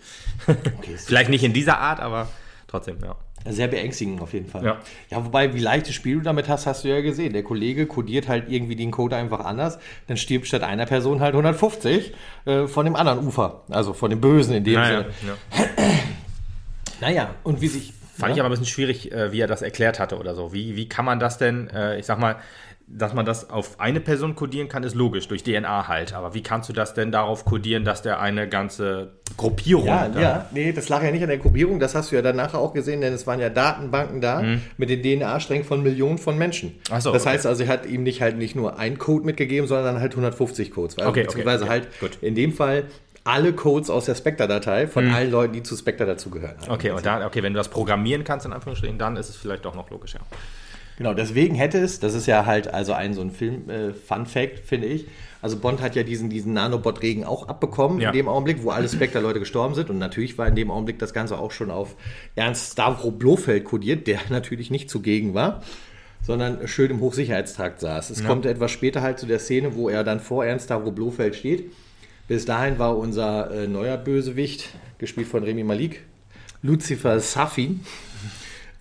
[0.46, 2.30] Okay, Vielleicht nicht in dieser Art, aber
[2.68, 3.16] trotzdem, ja.
[3.48, 4.66] Sehr beängstigend auf jeden Fall.
[4.66, 4.80] Ja.
[5.10, 7.34] ja, wobei, wie leichtes Spiel du damit hast, hast du ja gesehen.
[7.34, 9.80] Der Kollege kodiert halt irgendwie den Code einfach anders.
[10.08, 12.14] Dann stirbt statt einer Person halt 150
[12.46, 13.64] äh, von dem anderen Ufer.
[13.70, 15.38] Also von dem Bösen in dem naja, Sinne.
[15.58, 15.66] Ja.
[17.02, 17.94] naja, und wie sich.
[18.18, 18.36] Fand ja?
[18.36, 20.52] ich aber ein bisschen schwierig, äh, wie er das erklärt hatte oder so.
[20.52, 22.36] Wie, wie kann man das denn, äh, ich sag mal,
[22.92, 26.14] dass man das auf eine Person kodieren kann, ist logisch, durch DNA halt.
[26.14, 29.86] Aber wie kannst du das denn darauf kodieren, dass der eine ganze Gruppierung.
[29.86, 32.54] Ja, ja, nee, das lag ja nicht an der Gruppierung, das hast du ja danach
[32.54, 34.62] auch gesehen, denn es waren ja Datenbanken da mhm.
[34.78, 36.76] mit den DNA-Strängen von Millionen von Menschen.
[36.92, 37.36] Ach so, das okay.
[37.36, 40.72] heißt also, er hat ihm nicht halt nicht nur ein Code mitgegeben, sondern halt 150
[40.72, 40.98] Codes.
[40.98, 42.18] Weil, okay, beziehungsweise okay, halt gut.
[42.22, 42.86] in dem Fall
[43.24, 45.14] alle Codes aus der Spectre-Datei von mhm.
[45.14, 46.56] allen Leuten, die zu Spectre dazugehören.
[46.68, 49.66] Okay, und dann, okay, wenn du das programmieren kannst, in Anführungsstrichen, dann ist es vielleicht
[49.66, 50.22] doch noch logisch, ja.
[51.00, 54.88] Genau, deswegen hätte es, das ist ja halt also ein so ein Film-Fun-Fact, äh, finde
[54.88, 55.08] ich.
[55.42, 58.10] Also Bond hat ja diesen, diesen Nanobot-Regen auch abbekommen, ja.
[58.10, 59.90] in dem Augenblick, wo alle Spectre-Leute gestorben sind.
[59.90, 61.96] Und natürlich war in dem Augenblick das Ganze auch schon auf
[62.36, 65.64] Ernst Stavro Blofeld kodiert, der natürlich nicht zugegen war,
[66.22, 68.10] sondern schön im Hochsicherheitstrakt saß.
[68.10, 68.28] Es ja.
[68.28, 71.72] kommt etwas später halt zu der Szene, wo er dann vor Ernst Stavro Blofeld steht.
[72.28, 76.02] Bis dahin war unser äh, neuer Bösewicht, gespielt von Remy Malik,
[76.62, 77.80] Lucifer Safin.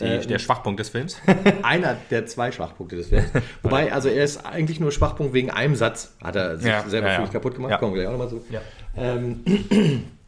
[0.00, 1.16] Die, äh, der Schwachpunkt des Films?
[1.62, 3.30] einer der zwei Schwachpunkte des Films.
[3.62, 6.14] Wobei, also er ist eigentlich nur Schwachpunkt wegen einem Satz.
[6.22, 7.72] Hat er sich ja, selber ja, völlig kaputt gemacht.
[7.72, 7.78] Ja.
[7.78, 8.44] Kommen wir gleich auch nochmal so.
[8.50, 8.60] Ja.
[8.96, 9.40] Ähm,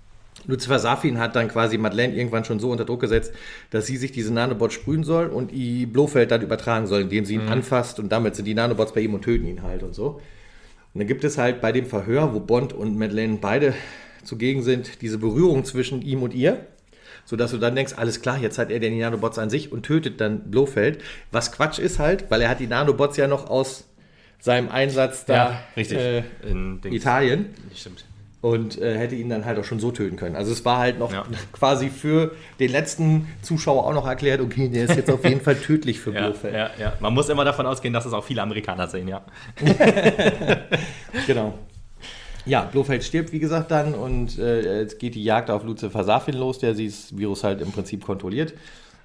[0.46, 3.32] Lucifer Safin hat dann quasi Madeleine irgendwann schon so unter Druck gesetzt,
[3.70, 7.34] dass sie sich diese Nanobots sprühen soll und die Blofeld dann übertragen soll, indem sie
[7.34, 7.52] ihn mhm.
[7.52, 10.20] anfasst und damit sind die Nanobots bei ihm und töten ihn halt und so.
[10.92, 13.74] Und dann gibt es halt bei dem Verhör, wo Bond und Madeleine beide
[14.24, 16.66] zugegen sind, diese Berührung zwischen ihm und ihr,
[17.24, 20.20] sodass du dann denkst, alles klar, jetzt hat er den Nanobots an sich und tötet
[20.20, 21.00] dann Blofeld.
[21.30, 23.86] Was Quatsch ist halt, weil er hat die Nanobots ja noch aus
[24.38, 25.98] seinem Einsatz da ja, richtig.
[25.98, 27.46] Äh, in Italien.
[27.74, 28.04] Stimmt
[28.42, 30.34] und äh, hätte ihn dann halt auch schon so töten können.
[30.34, 31.24] Also es war halt noch ja.
[31.52, 35.56] quasi für den letzten Zuschauer auch noch erklärt, okay, der ist jetzt auf jeden Fall
[35.56, 36.54] tödlich für ja, Blofeld.
[36.54, 36.92] Ja, ja.
[37.00, 39.22] Man muss immer davon ausgehen, dass es auch viele Amerikaner sehen, ja.
[41.26, 41.58] genau.
[42.46, 46.34] Ja, Blofeld stirbt, wie gesagt, dann und äh, jetzt geht die Jagd auf Lucifer Safin
[46.34, 48.54] los, der dieses Virus halt im Prinzip kontrolliert.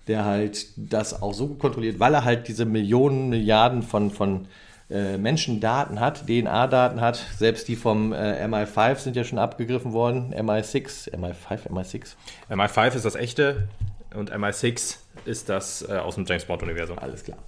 [0.08, 4.48] Der halt das auch so kontrolliert, weil er halt diese Millionen, Milliarden von, von
[4.90, 7.16] äh, Menschendaten hat, DNA-Daten hat.
[7.38, 10.34] Selbst die vom äh, MI5 sind ja schon abgegriffen worden.
[10.34, 12.16] MI6, MI5, MI6.
[12.52, 13.68] MI5 ist das echte
[14.14, 17.00] und MI6 ist das äh, aus dem James Bond-Universum.
[17.00, 17.40] Alles klar.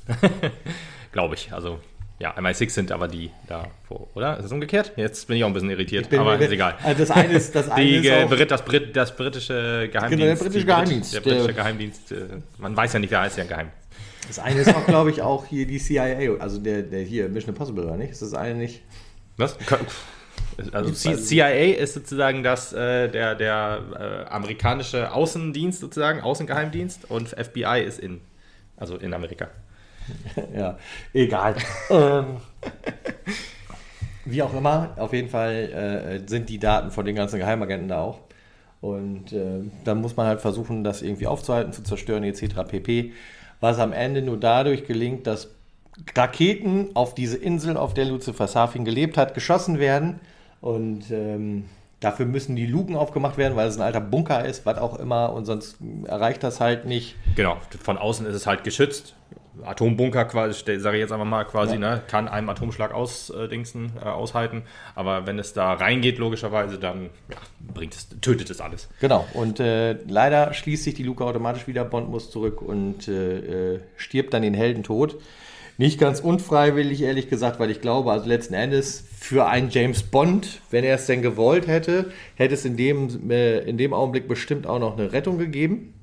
[1.11, 1.53] Glaube ich.
[1.53, 1.79] Also
[2.19, 4.37] ja, MI6 sind aber die da vor, oder?
[4.37, 4.93] Ist das umgekehrt?
[4.95, 6.75] Jetzt bin ich auch ein bisschen irritiert, aber ist egal.
[6.83, 10.09] Also das eine ist das eine die, ist auch, das, Brit, das britische Geheimdienst.
[10.09, 11.13] Genau, der britische Geheimdienst.
[11.13, 12.11] Der britische Geheimdienst.
[12.11, 12.15] Äh,
[12.57, 13.69] man weiß ja nicht, wer heißt ja geheim.
[14.27, 17.53] Das eine ist auch, glaube ich, auch hier die CIA, also der, der hier, Mission
[17.53, 18.11] Impossible, oder nicht?
[18.11, 18.81] Ist das eine nicht?
[19.37, 19.57] Was?
[20.71, 27.83] Also CIA ist sozusagen das, äh, der, der äh, amerikanische Außendienst sozusagen, Außengeheimdienst und FBI
[27.85, 28.21] ist in,
[28.75, 29.49] also in Amerika.
[30.55, 30.77] ja,
[31.13, 31.55] egal.
[31.89, 32.37] ähm,
[34.25, 38.01] wie auch immer, auf jeden Fall äh, sind die Daten von den ganzen Geheimagenten da
[38.01, 38.19] auch.
[38.81, 42.55] Und äh, dann muss man halt versuchen, das irgendwie aufzuhalten, zu zerstören, etc.
[42.67, 43.11] pp
[43.59, 45.49] was am Ende nur dadurch gelingt, dass
[46.15, 50.19] Raketen auf diese Insel, auf der Lucifer Safin gelebt hat, geschossen werden.
[50.61, 51.65] Und ähm,
[51.99, 55.33] dafür müssen die Luken aufgemacht werden, weil es ein alter Bunker ist, was auch immer.
[55.33, 57.15] Und sonst erreicht das halt nicht.
[57.35, 59.15] Genau, von außen ist es halt geschützt.
[59.63, 61.79] Atombunker quasi, sage ich jetzt einfach mal quasi, ja.
[61.79, 64.63] ne, kann einem Atomschlag ausdingsen, äh, aushalten.
[64.95, 67.37] Aber wenn es da reingeht, logischerweise, dann ja,
[67.73, 68.89] bringt es, tötet es alles.
[68.99, 69.25] Genau.
[69.33, 71.85] Und äh, leider schließt sich die Luke automatisch wieder.
[71.85, 75.17] Bond muss zurück und äh, äh, stirbt dann den Heldentod.
[75.79, 80.61] Nicht ganz unfreiwillig, ehrlich gesagt, weil ich glaube, also letzten Endes für einen James Bond,
[80.71, 84.65] wenn er es denn gewollt hätte, hätte es in dem, äh, in dem Augenblick bestimmt
[84.65, 85.93] auch noch eine Rettung gegeben.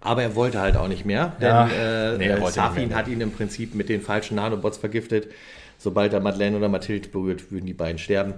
[0.00, 3.20] Aber er wollte halt auch nicht mehr, denn ja, äh, nee, äh, Safin hat ihn
[3.20, 5.28] im Prinzip mit den falschen Nanobots vergiftet.
[5.78, 8.34] Sobald er Madeleine oder Mathilde berührt, würden die beiden sterben.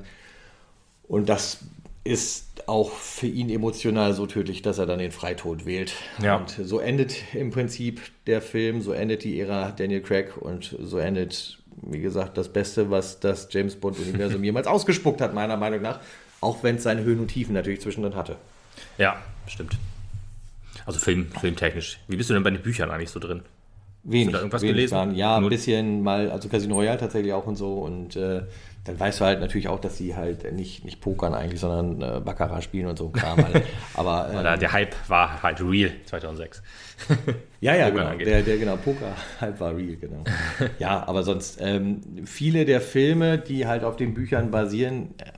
[1.09, 1.59] Und das
[2.05, 5.95] ist auch für ihn emotional so tödlich, dass er dann den Freitod wählt.
[6.21, 6.37] Ja.
[6.37, 10.99] Und so endet im Prinzip der Film, so endet die Ära Daniel Craig und so
[10.99, 16.01] endet, wie gesagt, das Beste, was das James Bond-Universum jemals ausgespuckt hat, meiner Meinung nach.
[16.41, 18.37] Auch wenn es seine Höhen und Tiefen natürlich zwischendrin hatte.
[18.99, 19.77] Ja, stimmt.
[20.87, 21.99] Also Film, filmtechnisch.
[22.09, 23.43] Wie bist du denn bei den Büchern eigentlich so drin?
[24.05, 24.27] Wenig.
[24.27, 24.95] Hast du da irgendwas wenig gelesen?
[24.95, 25.15] Waren.
[25.15, 27.75] Ja, ein bisschen mal, also Casino Royale tatsächlich auch und so.
[27.75, 28.43] Und äh,
[28.85, 32.21] dann weißt du halt natürlich auch, dass sie halt nicht, nicht pokern eigentlich, sondern äh,
[32.21, 33.37] Baccarat spielen und so Kram.
[33.37, 33.63] Halt.
[33.95, 36.63] Aber ähm, der Hype war halt real 2006.
[37.61, 38.17] ja, ja, genau.
[38.17, 40.25] Der, der genau Poker-Hype war real, genau.
[40.79, 45.33] ja, aber sonst ähm, viele der Filme, die halt auf den Büchern basieren, äh,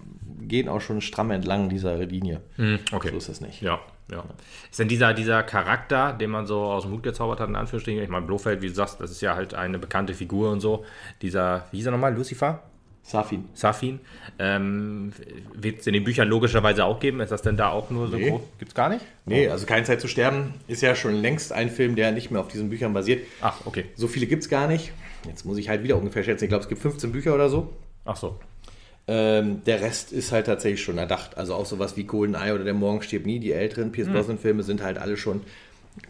[0.46, 2.40] gehen auch schon stramm entlang dieser Linie.
[2.57, 3.11] Hm, okay.
[3.11, 3.62] So ist es nicht.
[3.62, 3.80] Ja.
[4.11, 4.25] Ja.
[4.71, 8.03] Ist denn dieser, dieser Charakter, den man so aus dem Hut gezaubert hat, in Anführungsstrichen,
[8.03, 10.85] ich meine, Blofeld, wie du sagst, das ist ja halt eine bekannte Figur und so,
[11.23, 12.62] dieser, wie hieß er nochmal, Lucifer?
[13.05, 13.45] Safin.
[13.53, 14.01] Safin.
[14.38, 15.12] Ähm,
[15.53, 17.21] Wird es in den Büchern logischerweise auch geben?
[17.21, 18.31] Ist das denn da auch nur so nee.
[18.31, 18.40] groß?
[18.59, 19.05] Gibt es gar nicht?
[19.27, 22.40] Nee, also Keine Zeit zu sterben ist ja schon längst ein Film, der nicht mehr
[22.40, 23.27] auf diesen Büchern basiert.
[23.43, 23.85] Ach, okay.
[23.95, 24.93] So viele gibt es gar nicht.
[25.27, 26.45] Jetzt muss ich halt wieder ungefähr schätzen.
[26.45, 27.75] Ich glaube, es gibt 15 Bücher oder so.
[28.07, 28.38] Ach so.
[29.07, 31.37] Ähm, der Rest ist halt tatsächlich schon erdacht.
[31.37, 33.38] Also auch sowas wie Goldeneye oder Der Morgen stirbt nie.
[33.38, 34.14] Die älteren Pierce mhm.
[34.14, 35.43] Brosnan-Filme sind halt alle schon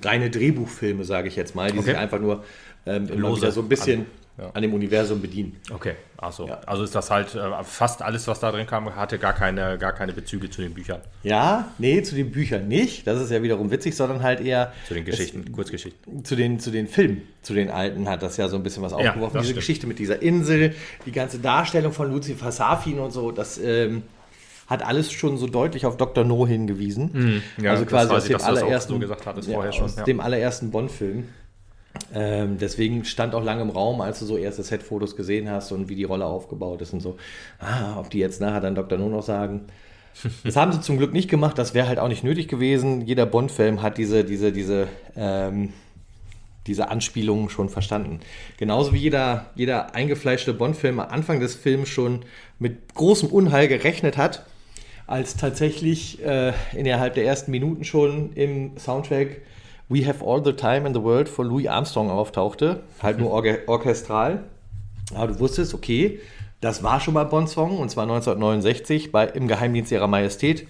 [0.02, 1.90] reine Drehbuchfilme, sage ich jetzt mal, die okay.
[1.90, 2.44] sich einfach nur
[2.86, 4.06] ähm, immer wieder so ein bisschen
[4.38, 4.50] ja.
[4.52, 5.60] an dem Universum bedienen.
[5.72, 6.46] Okay, achso.
[6.46, 6.60] Ja.
[6.66, 9.92] Also ist das halt äh, fast alles, was da drin kam, hatte gar keine, gar
[9.92, 11.00] keine Bezüge zu den Büchern.
[11.22, 13.06] Ja, nee, zu den Büchern nicht.
[13.06, 14.72] Das ist ja wiederum witzig, sondern halt eher.
[14.88, 16.24] Zu den Geschichten, es, Kurzgeschichten.
[16.24, 18.92] Zu den, zu den Filmen, zu den alten hat das ja so ein bisschen was
[18.92, 19.36] aufgeworfen.
[19.36, 19.56] Ja, Diese stimmt.
[19.56, 20.74] Geschichte mit dieser Insel,
[21.06, 23.58] die ganze Darstellung von Lucifer Safin und so, das.
[23.58, 24.02] Ähm,
[24.66, 26.24] hat alles schon so deutlich auf Dr.
[26.24, 27.10] No hingewiesen.
[27.12, 27.62] Mhm.
[27.62, 31.28] Ja, also quasi aus dem allerersten, so gesagt hattest, vorher schon, aus dem allerersten Bond-Film.
[32.12, 35.88] Ähm, deswegen stand auch lange im Raum, als du so erste Set-Fotos gesehen hast und
[35.88, 37.16] wie die Rolle aufgebaut ist und so.
[37.58, 38.98] Ah, ob die jetzt nachher dann Dr.
[38.98, 39.62] No noch sagen.
[40.44, 43.00] Das haben sie zum Glück nicht gemacht, das wäre halt auch nicht nötig gewesen.
[43.00, 45.72] Jeder Bond-Film hat diese, diese, diese, ähm,
[46.68, 48.20] diese Anspielungen schon verstanden.
[48.56, 52.24] Genauso wie jeder, jeder eingefleischte Bond-Film am Anfang des Films schon
[52.60, 54.46] mit großem Unheil gerechnet hat
[55.06, 59.42] als tatsächlich äh, innerhalb der ersten Minuten schon im Soundtrack
[59.88, 62.80] We Have All the Time in the World von Louis Armstrong auftauchte.
[63.02, 64.44] Halt nur orge- orchestral.
[65.14, 66.20] Aber du wusstest, okay,
[66.60, 70.66] das war schon mal Bond-Song und zwar 1969 bei Im Geheimdienst ihrer Majestät.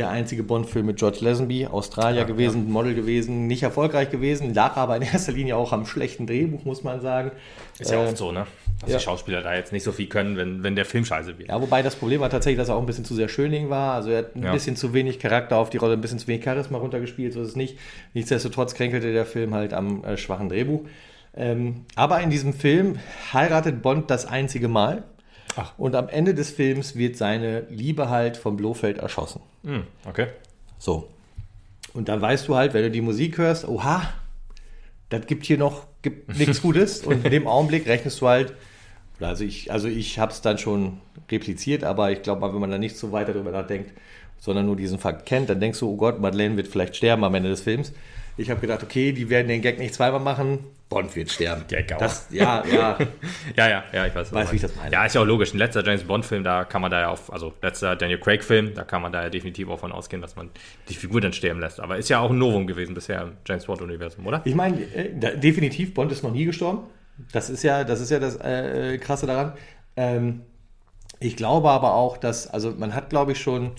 [0.00, 4.96] Der einzige Bond-Film mit George Lazenby, Australier gewesen, Model gewesen, nicht erfolgreich gewesen, lag aber
[4.96, 7.32] in erster Linie auch am schlechten Drehbuch, muss man sagen.
[7.78, 8.46] Ist ja Äh, oft so, ne?
[8.80, 8.96] Dass ja.
[8.96, 11.50] die Schauspieler da jetzt nicht so viel können, wenn, wenn der Film scheiße wird.
[11.50, 13.92] Ja, wobei das Problem war tatsächlich, dass er auch ein bisschen zu sehr Schönling war.
[13.94, 14.52] Also er hat ein Ja.
[14.52, 17.48] bisschen zu wenig Charakter auf die Rolle, ein bisschen zu wenig Charisma runtergespielt, so ist
[17.48, 17.76] es nicht.
[18.14, 20.80] Nichtsdestotrotz kränkelte der Film halt am äh, schwachen Drehbuch.
[21.36, 22.98] Ähm, aber in diesem Film
[23.34, 25.04] heiratet Bond das einzige Mal.
[25.56, 25.72] Ach.
[25.78, 29.40] Und am Ende des Films wird seine Liebe halt vom Blofeld erschossen.
[29.64, 30.28] Hm, okay.
[30.78, 31.08] So.
[31.92, 34.02] Und dann weißt du halt, wenn du die Musik hörst, oha,
[35.08, 37.04] das gibt hier noch gibt nichts Gutes.
[37.04, 38.54] Und in dem Augenblick rechnest du halt,
[39.20, 42.70] also ich, also ich habe es dann schon repliziert, aber ich glaube mal, wenn man
[42.70, 43.92] da nicht so weiter drüber nachdenkt,
[44.38, 47.34] sondern nur diesen Fakt kennt, dann denkst du, oh Gott, Madeleine wird vielleicht sterben am
[47.34, 47.92] Ende des Films.
[48.36, 50.60] Ich habe gedacht, okay, die werden den Gag nicht zweimal machen,
[50.90, 51.64] Bond wird sterben.
[51.68, 51.98] Gag auch.
[51.98, 52.98] Das, ja, ja.
[53.56, 54.32] Ja, ja, ja, ich weiß.
[54.32, 54.92] was Weiß, wie ich das meine.
[54.92, 55.54] Ja, ist ja auch logisch.
[55.54, 58.84] Ein letzter James Bond-Film, da kann man da ja auf, also letzter Daniel Craig-Film, da
[58.84, 60.50] kann man da ja definitiv auch von ausgehen, dass man
[60.88, 61.80] die Figur dann sterben lässt.
[61.80, 64.42] Aber ist ja auch ein Novum gewesen bisher im James Bond-Universum, oder?
[64.44, 66.80] Ich meine, äh, da- definitiv, Bond ist noch nie gestorben.
[67.32, 69.52] Das ist ja das, ist ja das äh, Krasse daran.
[69.96, 70.40] Ähm,
[71.20, 73.72] ich glaube aber auch, dass, also man hat, glaube ich, schon,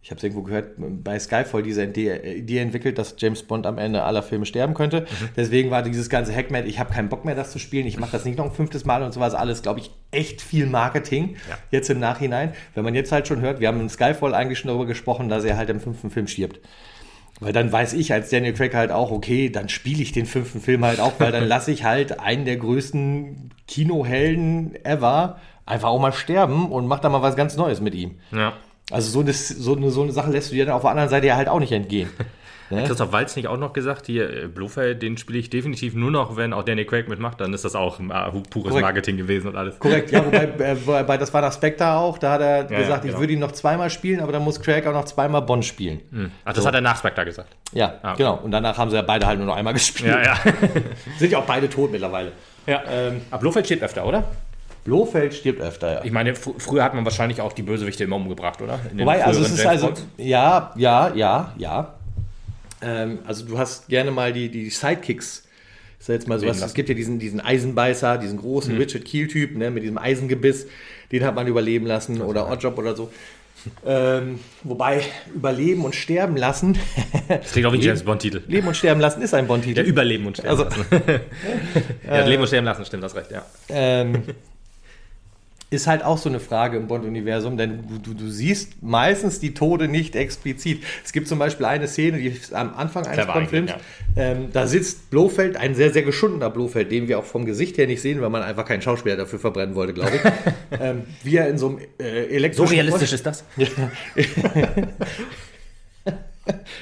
[0.00, 4.04] ich habe es irgendwo gehört, bei Skyfall diese Idee, entwickelt, dass James Bond am Ende
[4.04, 5.06] aller Filme sterben könnte.
[5.36, 8.12] Deswegen war dieses ganze Hackmat, ich habe keinen Bock mehr, das zu spielen, ich mache
[8.12, 11.58] das nicht noch ein fünftes Mal und sowas, alles, glaube ich, echt viel Marketing Ja.
[11.72, 12.52] jetzt im Nachhinein.
[12.74, 15.44] Wenn man jetzt halt schon hört, wir haben in Skyfall eigentlich schon darüber gesprochen, dass
[15.44, 16.60] er halt im fünften Film stirbt.
[17.40, 20.60] Weil dann weiß ich als Daniel Craig halt auch, okay, dann spiele ich den fünften
[20.60, 26.00] Film halt auch, weil dann lasse ich halt einen der größten Kinohelden ever einfach auch
[26.00, 28.18] mal sterben und mach da mal was ganz Neues mit ihm.
[28.32, 28.54] Ja.
[28.90, 31.08] Also so eine, so eine, so eine Sache lässt du dir dann auf der anderen
[31.10, 32.08] Seite ja halt auch nicht entgehen.
[32.70, 32.84] Ne?
[32.84, 36.36] Christoph Walz nicht auch noch gesagt, hier, äh, Blofeld, den spiele ich definitiv nur noch,
[36.36, 38.02] wenn auch Daniel Craig mitmacht, dann ist das auch äh,
[38.50, 38.82] pures Korrekt.
[38.82, 39.78] Marketing gewesen und alles.
[39.78, 42.80] Korrekt, ja, wobei, äh, wobei das war nach Spectre auch, da hat er Ja, gesagt,
[42.90, 43.20] ja, ich genau.
[43.20, 46.30] würde ihn noch zweimal spielen, aber dann muss Craig auch noch zweimal Bond spielen.
[46.44, 47.56] Ach, das hat er nach Spectre gesagt.
[47.72, 48.18] Ja, Ah, okay.
[48.18, 48.38] genau.
[48.42, 50.10] Und danach haben sie ja beide halt nur noch einmal gespielt.
[50.10, 50.36] Ja, ja.
[51.18, 52.32] Sind ja auch beide tot mittlerweile.
[52.66, 52.82] ja.
[52.86, 54.24] Ähm, aber Blofeld steht öfter, oder?
[54.88, 56.04] Blofeld stirbt öfter, ja.
[56.04, 58.80] Ich meine, fr früher hat man wahrscheinlich auch die Bösewichte immer umgebracht, oder?
[58.96, 61.94] Wobei, also es ist James also, ja, ja, ja, ja.
[62.80, 65.44] Ähm, also du hast gerne mal die, die Sidekicks.
[66.00, 68.74] Ich sag jetzt mal so Leben was, es gibt ja diesen, diesen Eisenbeißer, diesen großen
[68.78, 70.66] Richard Keel-Typ, ne, mit diesem Eisengebiss,
[71.12, 73.10] den hat man überleben lassen oder Oddjob oder so.
[73.84, 75.02] Ähm, wobei
[75.34, 76.78] überleben und sterben lassen,
[77.28, 78.40] Das klingt auch wie ein James Bond-Titel.
[78.46, 79.80] leben und sterben lassen ist ein Bond-Titel.
[79.80, 80.86] Ja, überleben und sterben Also- lassen.
[82.06, 83.44] ja, leben und sterben lassen, stimmt, das recht, ja.
[83.68, 84.22] ähm,
[85.70, 89.52] ist halt auch so eine Frage im Bond-Universum, denn du, du, du siehst meistens die
[89.52, 90.82] Tode nicht explizit.
[91.04, 93.72] Es gibt zum Beispiel eine Szene, die ist am Anfang eines Bond-Films.
[93.72, 97.76] eigentlich, Ähm, da sitzt Blofeld, ein sehr, sehr geschundener Blofeld, den wir auch vom Gesicht
[97.76, 100.22] her nicht sehen, weil man einfach keinen Schauspieler dafür verbrennen wollte, glaube ich.
[100.80, 102.74] ähm, wie er in so einem äh, So elektrischen...
[102.74, 103.44] realistisch ist das?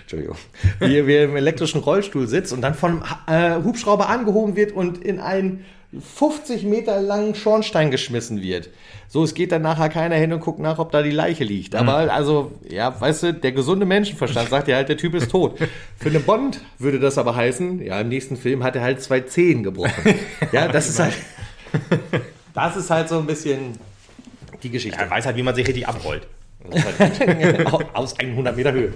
[0.03, 0.37] Entschuldigung.
[0.79, 4.55] Wie er wie er im elektrischen Rollstuhl sitzt und dann von einem äh, Hubschrauber angehoben
[4.55, 5.65] wird und in einen
[6.01, 8.71] 50 Meter langen Schornstein geschmissen wird.
[9.09, 11.75] So, es geht dann nachher keiner hin und guckt nach, ob da die Leiche liegt.
[11.75, 15.59] Aber also, ja, weißt du, der gesunde Menschenverstand sagt ja halt, der Typ ist tot.
[15.99, 19.21] Für eine Bond würde das aber heißen, ja, im nächsten Film hat er halt zwei
[19.21, 19.93] Zehen gebrochen.
[20.53, 21.15] Ja, das ist halt,
[22.55, 23.79] das ist halt so ein bisschen
[24.63, 24.99] die Geschichte.
[24.99, 26.27] Er weiß halt, wie man sich richtig abrollt.
[26.71, 28.93] Halt Aus 100 Meter Höhe.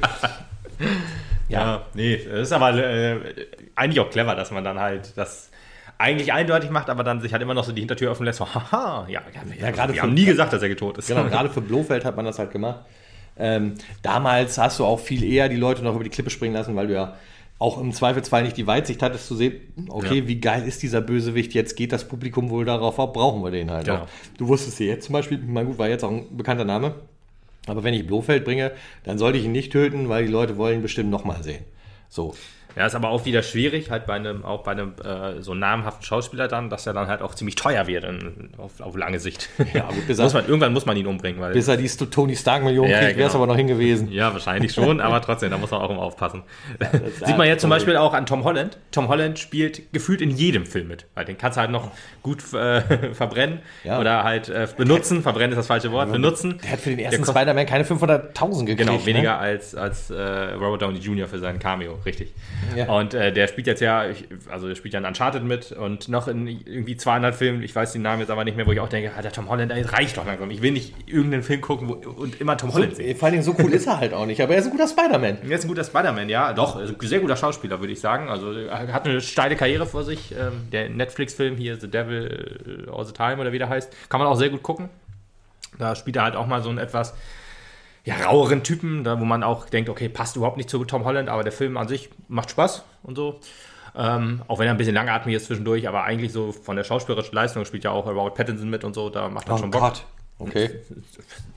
[1.49, 3.19] Ja, nee, das ist aber äh,
[3.75, 5.51] eigentlich auch clever, dass man dann halt das
[6.01, 8.39] eigentlich eindeutig macht, aber dann sich halt immer noch so die Hintertür offen lässt.
[8.39, 11.09] So, haha, ja, ja, ja gerade wir haben nie gesagt, dass er tot ist.
[11.09, 12.81] Genau, gerade für Blofeld hat man das halt gemacht.
[13.39, 16.75] Ähm, damals hast du auch viel eher die Leute noch über die Klippe springen lassen,
[16.75, 17.15] weil du ja
[17.59, 20.29] auch im Zweifelsfall nicht die Weitsicht hattest zu sehen, okay, Ja.
[20.29, 23.71] wie geil ist dieser Bösewicht, jetzt geht das Publikum wohl darauf ab, brauchen wir den
[23.71, 24.07] halt Genau.
[24.39, 26.95] Du wusstest ja jetzt zum Beispiel, mein gut, war jetzt auch ein bekannter Name,
[27.67, 28.73] aber wenn ich Blofeld bringe,
[29.05, 31.65] dann sollte ich ihn nicht töten, weil die Leute wollen ihn bestimmt nochmal sehen.
[32.09, 32.35] So.
[32.77, 36.05] Ja, ist aber auch wieder schwierig, halt bei einem, auch bei einem äh, so namhaften
[36.05, 39.49] Schauspieler dann, dass er dann halt auch ziemlich teuer wird in, auf, auf lange Sicht.
[39.75, 41.53] Ja, gut, bis muss man, irgendwann muss man ihn umbringen, weil.
[41.53, 43.45] bis er die Tony Stark-Million Ja, kriegt, wäre es genau.
[43.45, 44.11] aber noch hingewiesen.
[44.13, 46.43] ja, wahrscheinlich schon, aber trotzdem, da muss man auch immer aufpassen.
[46.79, 46.91] das
[47.27, 47.71] Sieht man jetzt zum.
[47.71, 48.79] Beispiel auch an Tom Holland.
[48.91, 51.91] Tom Holland spielt gefühlt in jedem Film mit, weil den kannst du halt noch
[52.23, 52.81] gut äh,
[53.15, 53.99] verbrennen Ja.
[54.01, 55.23] oder halt äh, benutzen.
[55.23, 56.11] Verbrennen ist das falsche Wort.
[56.13, 56.59] Benutzen.
[56.63, 58.79] Der hat für den ersten Spider-Man keine 500.000 gekriegt.
[58.79, 59.07] Genau, ne?
[59.07, 60.21] weniger als, als äh,
[60.55, 61.29] Robert Downey Jr.
[61.29, 62.33] für sein Cameo, richtig.
[62.77, 62.89] Ja.
[62.89, 66.09] Und äh, der spielt jetzt ja, ich, also der spielt ja in Uncharted mit und
[66.09, 68.81] noch in irgendwie 200 Filmen, ich weiß den Namen jetzt aber nicht mehr, wo ich
[68.81, 70.51] auch denke, ah, der Tom Holland, ey, reicht doch langsam.
[70.51, 73.17] Ich will nicht irgendeinen Film gucken wo, und immer Tom Holland so, sehen.
[73.17, 75.39] Vor allem so cool ist er halt auch nicht, aber er ist ein guter Spider-Man.
[75.49, 78.29] Er ist ein guter Spider-Man, ja, doch, ein sehr guter Schauspieler, würde ich sagen.
[78.29, 80.33] Also er hat eine steile Karriere vor sich.
[80.33, 84.29] Ähm, der Netflix-Film hier, The Devil All the Time oder wie der heißt, kann man
[84.29, 84.89] auch sehr gut gucken.
[85.79, 87.15] Da spielt er halt auch mal so ein etwas
[88.11, 91.29] ja, raueren Typen, da, wo man auch denkt, okay, passt überhaupt nicht zu Tom Holland,
[91.29, 93.41] aber der Film an sich macht Spaß und so.
[93.97, 97.35] Ähm, auch wenn er ein bisschen langatmig ist zwischendurch, aber eigentlich so von der schauspielerischen
[97.35, 99.81] Leistung spielt ja auch Robert Pattinson mit und so, da macht er oh schon Bock.
[99.81, 100.05] Gott.
[100.41, 100.71] Okay.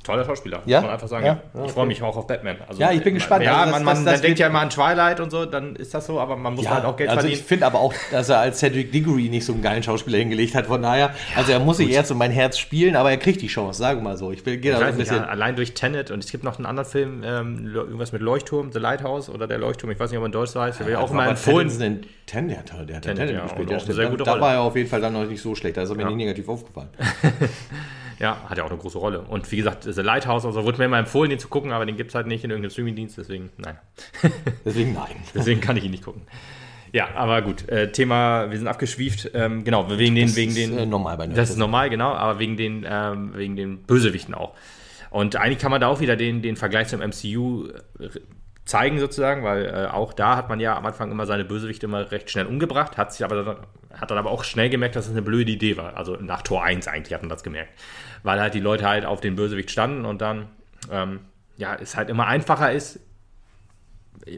[0.04, 0.80] Toller Schauspieler, ja?
[0.80, 1.26] muss man einfach sagen.
[1.26, 1.42] Ja?
[1.54, 1.66] Okay.
[1.66, 2.58] Ich freue mich auch auf Batman.
[2.68, 3.46] Also, ja, ich bin gespannt.
[3.46, 5.94] Ja, also man, man das, das denkt ja immer an Twilight und so, dann ist
[5.94, 7.40] das so, aber man muss ja, halt auch Geld also verdienen.
[7.40, 10.56] Ich finde aber auch, dass er als Cedric Diggory nicht so einen geilen Schauspieler hingelegt
[10.56, 10.66] hat.
[10.66, 13.48] Von daher, also er muss sich erst um mein Herz spielen, aber er kriegt die
[13.48, 14.32] Chance, sagen wir mal so.
[14.32, 15.18] Ich will ich ein bisschen.
[15.18, 18.74] Ja, allein durch Tenet und es gibt noch einen anderen Film, ähm, irgendwas mit Leuchtturm,
[18.74, 20.98] The Lighthouse oder der Leuchtturm, ich weiß nicht, ob man Deutsch so heißt, der wird
[20.98, 21.70] ja auch immer empfohlen.
[22.26, 23.70] Tenet, der hat Tenet, Tenet ja, gespielt.
[23.70, 25.96] Ja, da war er auf jeden Fall dann noch nicht so schlecht, da ist er
[25.96, 26.90] mir nicht negativ aufgefallen.
[28.24, 29.20] Ja, hat ja auch eine große Rolle.
[29.20, 31.98] Und wie gesagt, The Lighthouse, also wurde mir immer empfohlen, den zu gucken, aber den
[31.98, 33.78] gibt es halt nicht in irgendeinem Streamingdienst, deswegen nein.
[34.66, 35.18] deswegen nein.
[35.36, 36.22] deswegen kann ich ihn nicht gucken.
[36.94, 37.68] Ja, aber gut.
[37.68, 39.32] Äh, Thema, wir sind abgeschwieft.
[39.34, 40.72] Ähm, genau, wegen den, das wegen den.
[40.72, 44.34] Ist, äh, normal bei Das ist normal, genau, aber wegen den, ähm, wegen den Bösewichten
[44.34, 44.54] auch.
[45.10, 47.68] Und eigentlich kann man da auch wieder den, den Vergleich zum MCU
[48.66, 52.12] zeigen sozusagen, weil äh, auch da hat man ja am Anfang immer seine Bösewichte immer
[52.12, 53.58] recht schnell umgebracht, hat sich aber dann,
[53.94, 55.98] hat dann aber auch schnell gemerkt, dass es eine blöde Idee war.
[55.98, 57.72] Also nach Tor 1 eigentlich hat man das gemerkt.
[58.24, 60.48] Weil halt die Leute halt auf den Bösewicht standen und dann,
[60.92, 61.20] ähm,
[61.58, 63.00] ja, es halt immer einfacher ist.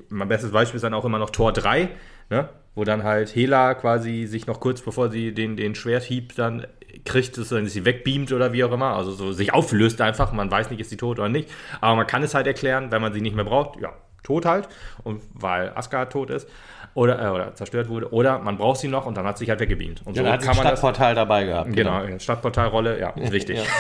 [0.10, 1.89] Mein bestes Beispiel ist dann auch immer noch Tor 3,
[2.30, 2.50] ne?
[2.74, 6.67] wo dann halt Hela quasi sich noch kurz bevor sie den, den Schwerthieb dann
[7.06, 10.69] kriegt, dass sie wegbeamt oder wie auch immer, also so sich auflöst einfach, man weiß
[10.69, 11.50] nicht, ist sie tot oder nicht,
[11.82, 13.93] aber man kann es halt erklären, wenn man sie nicht mehr braucht, ja,
[14.24, 14.67] tot halt,
[15.04, 16.50] und weil Asgard tot ist
[16.96, 19.50] oder, äh, oder zerstört wurde, oder man braucht sie noch und dann hat sie sich
[19.50, 20.02] halt weggebeamt.
[20.06, 21.74] Und ja, so dann hat kann man Stadtportal das, dabei gehabt.
[21.74, 22.20] Genau, genau.
[22.20, 23.58] Stadtportalrolle, ja, wichtig.
[23.58, 23.64] ja.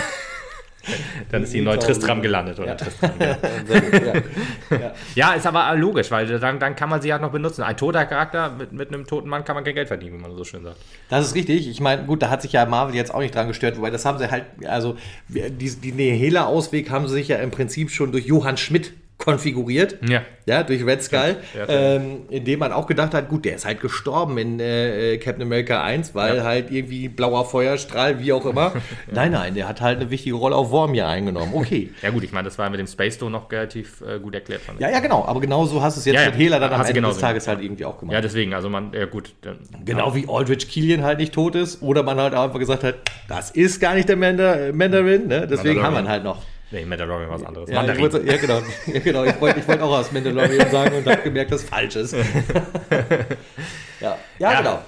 [1.31, 2.59] Dann ist sie in Neutristram gelandet.
[2.59, 2.75] Oder ja.
[2.75, 3.37] Tristram, ja.
[4.77, 4.93] ja.
[5.15, 5.33] ja.
[5.33, 7.63] ist aber logisch, weil dann, dann kann man sie halt noch benutzen.
[7.63, 10.35] Ein toter Charakter mit, mit einem toten Mann kann man kein Geld verdienen, wie man
[10.35, 10.77] so schön sagt.
[11.09, 11.67] Das ist richtig.
[11.67, 14.05] Ich meine, gut, da hat sich ja Marvel jetzt auch nicht dran gestört, wobei das
[14.05, 14.95] haben sie halt, also
[15.27, 18.93] die, die Nehela-Ausweg haben sie sich ja im Prinzip schon durch Johann Schmidt
[19.25, 19.97] konfiguriert.
[20.07, 20.21] Ja.
[20.47, 21.37] Ja, durch Red Skull.
[21.57, 25.41] Ja, ähm, indem man auch gedacht hat, gut, der ist halt gestorben in äh, Captain
[25.41, 26.43] America 1, weil ja.
[26.43, 28.73] halt irgendwie blauer Feuerstrahl, wie auch immer.
[29.11, 31.51] Nein, nein, der hat halt eine wichtige Rolle auf Wormir eingenommen.
[31.53, 31.89] Okay.
[32.01, 34.61] ja, gut, ich meine, das war mit dem Space Stone noch relativ äh, gut erklärt.
[34.77, 35.25] Ja, ja, genau.
[35.25, 37.63] Aber genau so hast du es jetzt mit Hela dann am Ende des Tages halt
[37.63, 38.13] irgendwie auch gemacht.
[38.13, 39.33] Ja, deswegen, also man, ja gut.
[39.41, 41.81] Dann, genau wie Aldrich Killian halt nicht tot ist.
[41.81, 42.95] Oder man halt einfach gesagt hat,
[43.27, 45.27] das ist gar nicht der Mandarin.
[45.27, 45.47] Ne?
[45.49, 46.43] Deswegen haben wir ihn halt noch.
[46.71, 47.69] Nee, Mandalorian war was anderes.
[47.69, 48.61] Ja, ich wollte, ja genau.
[48.87, 49.23] Ja, genau.
[49.23, 52.13] Ich wollte ich wollt auch aus Mandalorian sagen und habe gemerkt, dass es falsch ist.
[54.01, 54.17] ja.
[54.39, 54.81] ja, ja, genau.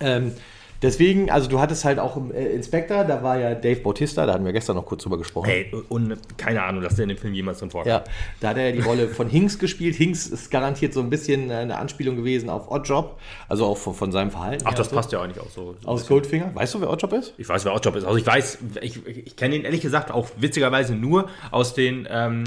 [0.00, 0.34] Ähm,
[0.82, 4.34] Deswegen, also du hattest halt auch im äh, Inspector, da war ja Dave Bautista, da
[4.34, 5.46] hatten wir gestern noch kurz drüber gesprochen.
[5.46, 7.88] Hey, und keine Ahnung, dass der in dem Film jemals drin vorkommt.
[7.88, 8.04] Ja,
[8.40, 9.94] da hat er ja die Rolle von Hinks gespielt.
[9.94, 13.18] Hinks ist garantiert so ein bisschen eine Anspielung gewesen auf Oddjob,
[13.48, 14.64] also auch von, von seinem Verhalten.
[14.66, 14.96] Ach, das so.
[14.96, 15.76] passt ja eigentlich auch so.
[15.84, 16.50] Aus Goldfinger.
[16.54, 17.34] Weißt du, wer Oddjob ist?
[17.38, 18.04] Ich weiß, wer Oddjob ist.
[18.04, 22.44] Also ich weiß, ich, ich kenne ihn ehrlich gesagt auch witzigerweise nur aus den ähm,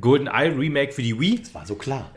[0.00, 1.40] Golden Eye Remake für die Wii.
[1.40, 2.10] Das war so klar.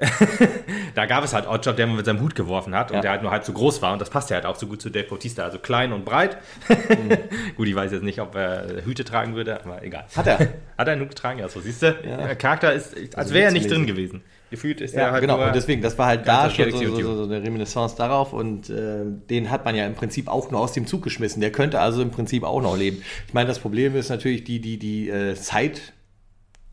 [0.96, 2.98] da gab es halt Oddjob, der mit seinem Hut geworfen hat ja.
[2.98, 4.68] und der halt nur halb so groß war und das passt ja halt auch so
[4.68, 6.38] gut zu Dave Bautista, also klein und breit.
[6.70, 7.18] mhm.
[7.56, 10.06] gut, ich weiß jetzt nicht, ob er Hüte tragen würde, aber egal.
[10.16, 10.40] Hat er?
[10.78, 11.40] Hat er einen Hut getragen?
[11.40, 11.88] Ja, so siehst du.
[11.88, 12.18] Ja.
[12.18, 14.22] Der Charakter ist, als also wäre er nicht drin gewesen.
[14.52, 17.16] Gefühlt ist ja, er halt genau, und deswegen, das war halt da schon so, so,
[17.16, 20.74] so, eine Reminiscence darauf und äh, den hat man ja im Prinzip auch nur aus
[20.74, 21.40] dem Zug geschmissen.
[21.40, 23.02] Der könnte also im Prinzip auch noch leben.
[23.28, 25.94] Ich meine, das Problem ist natürlich die, die, die äh, Zeit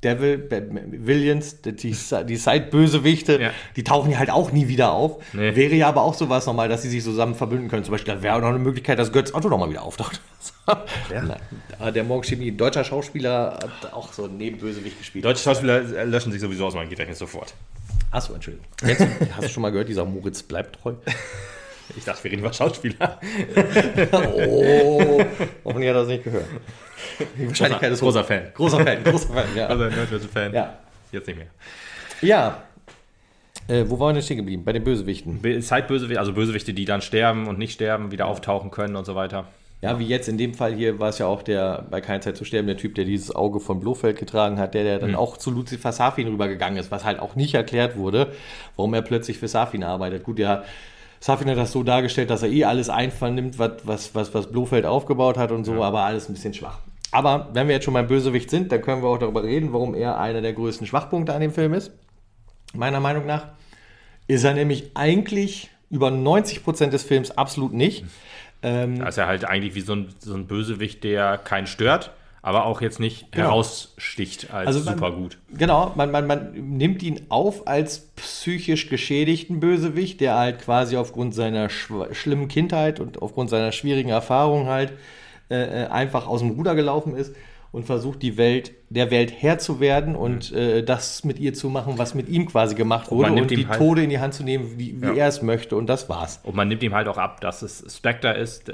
[0.04, 0.48] Devil,
[0.92, 3.50] Villains, die, die Side-Bösewichte, ja.
[3.74, 5.20] die tauchen ja halt auch nie wieder auf.
[5.32, 5.56] Nee.
[5.56, 7.82] Wäre ja aber auch sowas nochmal, dass sie sich zusammen verbünden können.
[7.82, 10.20] Zum Beispiel, da wäre auch noch eine Möglichkeit, dass Götz Otto nochmal wieder auftaucht.
[11.11, 11.90] Ja.
[11.90, 15.24] der Morgan Chemie, deutscher Schauspieler, hat auch so einen Nebenbösewicht gespielt.
[15.24, 17.54] Deutsche Schauspieler löschen sich sowieso aus meinem Gedächtnis sofort.
[18.11, 18.66] Achso, Entschuldigung.
[18.84, 20.94] Jetzt, hast du schon mal gehört, dieser Moritz bleibt treu?
[21.96, 23.20] Ich dachte, wir reden über Schauspieler.
[24.46, 25.20] oh,
[25.64, 26.47] hoffentlich hat er das nicht gehört.
[27.36, 28.51] Die Wahrscheinlichkeit ist großer Fan.
[28.55, 29.66] Großer Fan, großer Fan, ja.
[29.66, 30.53] Also ein Nerdwürze-Fan.
[30.53, 30.78] Ja.
[31.12, 31.49] Jetzt nicht mehr.
[32.20, 32.62] Ja.
[33.68, 34.64] Äh, wo waren wir denn stehen geblieben?
[34.64, 35.41] Bei den Bösewichten.
[35.43, 39.47] Side-Bösewichte, also Bösewichte, die dann sterben und nicht sterben, wieder auftauchen können und so weiter.
[39.80, 42.36] Ja, wie jetzt in dem Fall hier war es ja auch der, bei Keine Zeit
[42.36, 45.16] zu sterben, der Typ, der dieses Auge von Blofeld getragen hat, der, der dann mhm.
[45.16, 48.32] auch zu Lucifer Safin rübergegangen ist, was halt auch nicht erklärt wurde,
[48.74, 50.24] warum er plötzlich für Safin arbeitet.
[50.24, 50.64] Gut, ja,
[51.20, 54.86] Safin hat das so dargestellt, dass er eh alles einvernimmt, was, was, was, was Blofeld
[54.86, 55.82] aufgebaut hat und so, ja.
[55.82, 56.78] aber alles ein bisschen schwach.
[57.10, 59.94] Aber wenn wir jetzt schon beim Bösewicht sind, dann können wir auch darüber reden, warum
[59.94, 61.92] er einer der größten Schwachpunkte an dem Film ist.
[62.74, 63.48] Meiner Meinung nach.
[64.26, 68.04] Ist er nämlich eigentlich über 90 Prozent des Films absolut nicht.
[68.62, 72.10] Ähm, da ist er halt eigentlich wie so ein, so ein Bösewicht, der keinen stört,
[72.43, 73.49] aber auch jetzt nicht genau.
[73.49, 75.39] heraussticht als also super gut.
[75.53, 81.34] Genau, man, man, man nimmt ihn auf als psychisch geschädigten Bösewicht, der halt quasi aufgrund
[81.34, 84.93] seiner schlimmen Kindheit und aufgrund seiner schwierigen Erfahrung halt
[85.51, 87.34] äh, äh, einfach aus dem Ruder gelaufen ist
[87.72, 91.68] und versucht, die Welt, der Welt Herr zu werden und äh, das mit ihr zu
[91.68, 94.34] machen, was mit ihm quasi gemacht wurde und, und die halt Tode in die Hand
[94.34, 95.14] zu nehmen, wie, wie ja.
[95.14, 95.76] er es möchte.
[95.76, 96.41] Und das war's.
[96.45, 98.72] Und man nimmt ihm halt auch ab, dass es Spectre ist,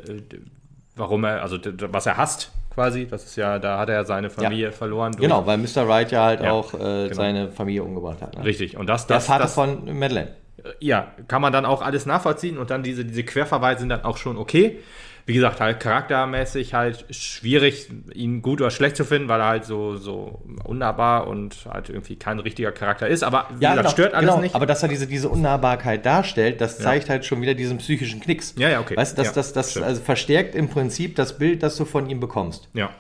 [0.96, 1.58] warum er, also
[1.90, 3.06] was er hasst quasi.
[3.06, 4.72] Das ist ja, da hat er seine Familie ja.
[4.72, 5.12] verloren.
[5.12, 5.22] Durch.
[5.22, 5.88] Genau, weil Mr.
[5.88, 7.14] Wright ja halt ja, auch äh, genau.
[7.14, 8.36] seine Familie umgebracht hat.
[8.36, 8.44] Ne?
[8.44, 8.76] Richtig.
[8.76, 10.34] Und das, das, Der Vater das, von Madeleine.
[10.80, 14.16] Ja, kann man dann auch alles nachvollziehen und dann diese, diese Querverweise sind dann auch
[14.16, 14.80] schon okay
[15.26, 19.64] wie gesagt, halt charaktermäßig halt schwierig, ihn gut oder schlecht zu finden, weil er halt
[19.64, 23.22] so, so unnahbar und halt irgendwie kein richtiger Charakter ist.
[23.22, 24.42] Aber wie ja, gesagt, genau, stört alles genau.
[24.42, 24.54] nicht.
[24.54, 27.12] Aber dass er diese, diese Unnahbarkeit darstellt, das zeigt ja.
[27.12, 28.54] halt schon wieder diesen psychischen Knicks.
[28.58, 28.96] Ja, ja, okay.
[28.96, 31.86] Weißt du, das, ja, das, das, das also verstärkt im Prinzip das Bild, das du
[31.86, 32.68] von ihm bekommst.
[32.74, 32.90] Ja.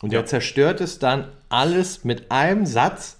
[0.00, 3.18] Und er zerstört es dann alles mit einem Satz.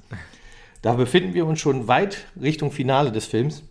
[0.80, 3.62] Da befinden wir uns schon weit Richtung Finale des Films.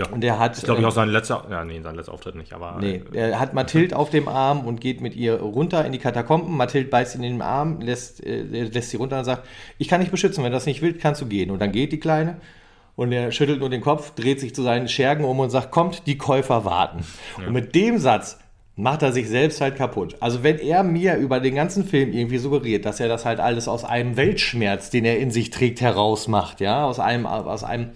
[0.00, 0.08] Ja.
[0.08, 0.56] Und er hat.
[0.56, 1.44] Ich glaube, ähm, auch sein letzter.
[1.50, 2.78] Ja, nee, sein letzter Auftritt nicht, aber.
[2.80, 5.98] Nee, äh, er hat Mathilde auf dem Arm und geht mit ihr runter in die
[5.98, 6.56] Katakomben.
[6.56, 9.46] Mathilde beißt ihn in den Arm, lässt, äh, lässt sie runter und sagt:
[9.78, 11.50] Ich kann dich beschützen, wenn du das nicht willst, kannst du gehen.
[11.50, 12.38] Und dann geht die Kleine
[12.96, 16.06] und er schüttelt nur den Kopf, dreht sich zu seinen Schergen um und sagt: Kommt,
[16.06, 17.04] die Käufer warten.
[17.38, 17.46] Ja.
[17.46, 18.38] Und mit dem Satz
[18.76, 20.16] macht er sich selbst halt kaputt.
[20.20, 23.68] Also wenn er mir über den ganzen Film irgendwie suggeriert, dass er das halt alles
[23.68, 27.90] aus einem Weltschmerz, den er in sich trägt, herausmacht, ja, aus einem, aus einem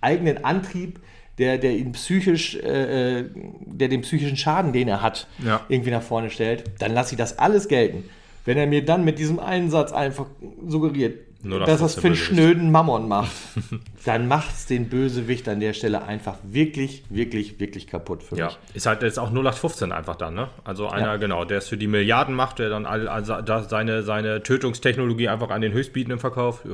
[0.00, 1.00] eigenen Antrieb,
[1.38, 3.24] der, der ihn psychisch, äh, äh,
[3.66, 5.60] der den psychischen Schaden, den er hat, ja.
[5.68, 8.04] irgendwie nach vorne stellt, dann lasse ich das alles gelten.
[8.44, 10.26] Wenn er mir dann mit diesem einen Satz einfach
[10.66, 13.32] suggeriert, dass er es für einen schnöden Mammon macht,
[14.04, 18.46] dann macht es den Bösewicht an der Stelle einfach wirklich, wirklich, wirklich kaputt für ja.
[18.46, 18.58] mich.
[18.74, 20.48] Ist halt jetzt auch 0815 einfach dann, ne?
[20.64, 21.16] Also einer, ja.
[21.16, 23.34] genau, der es für die Milliarden macht, der dann all, also
[23.68, 26.64] seine, seine Tötungstechnologie einfach an den Höchstbietenden verkauft.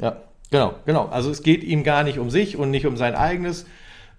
[0.00, 0.16] Ja,
[0.50, 1.06] genau, genau.
[1.06, 3.66] Also es geht ihm gar nicht um sich und nicht um sein eigenes,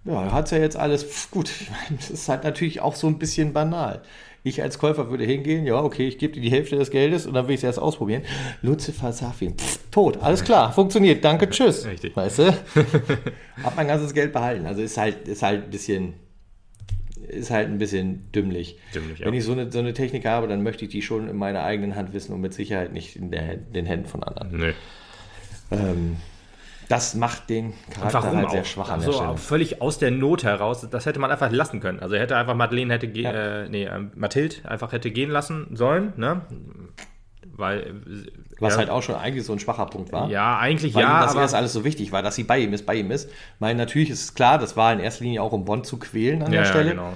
[0.06, 1.04] ja, hat es ja jetzt alles.
[1.04, 4.02] Pff, gut, ich meine, das ist halt natürlich auch so ein bisschen banal.
[4.46, 7.34] Ich als Käufer würde hingehen, ja, okay, ich gebe dir die Hälfte des Geldes und
[7.34, 8.24] dann will ich es erst ausprobieren.
[8.62, 11.86] Lucifer Safin, pff, tot, alles klar, funktioniert, danke, tschüss.
[11.86, 12.14] Richtig.
[12.14, 12.54] Weißt du?
[13.64, 14.66] Hab mein ganzes Geld behalten.
[14.66, 16.16] Also ist halt, ist halt ein bisschen,
[17.30, 18.78] ist halt ein bisschen dümmlich.
[18.94, 19.28] dümmlich ja.
[19.28, 21.64] Wenn ich so eine, so eine Technik habe, dann möchte ich die schon in meiner
[21.64, 24.58] eigenen Hand wissen und mit Sicherheit nicht in der, den Händen von anderen.
[24.58, 24.74] Nee.
[25.72, 26.18] Ähm,
[26.90, 29.38] das macht den Charakter halt sehr schwach an Stelle.
[29.38, 32.00] Völlig aus der Not heraus, das hätte man einfach lassen können.
[32.00, 33.32] Also er hätte einfach Madeleine hätte, ja.
[33.64, 36.42] äh, nee, äh, Mathilde einfach hätte gehen lassen sollen, ne?
[37.56, 37.94] Weil,
[38.60, 40.28] Was ja, halt auch schon eigentlich so ein schwacher Punkt war.
[40.30, 41.22] Ja, eigentlich weil ja.
[41.22, 43.30] Ihm das erst alles so wichtig war, dass sie bei ihm ist, bei ihm ist.
[43.30, 46.00] Ich meine, natürlich ist es klar, das war in erster Linie auch, um Bond zu
[46.00, 46.86] quälen an ja, der Stelle.
[46.86, 47.14] Ja, genau.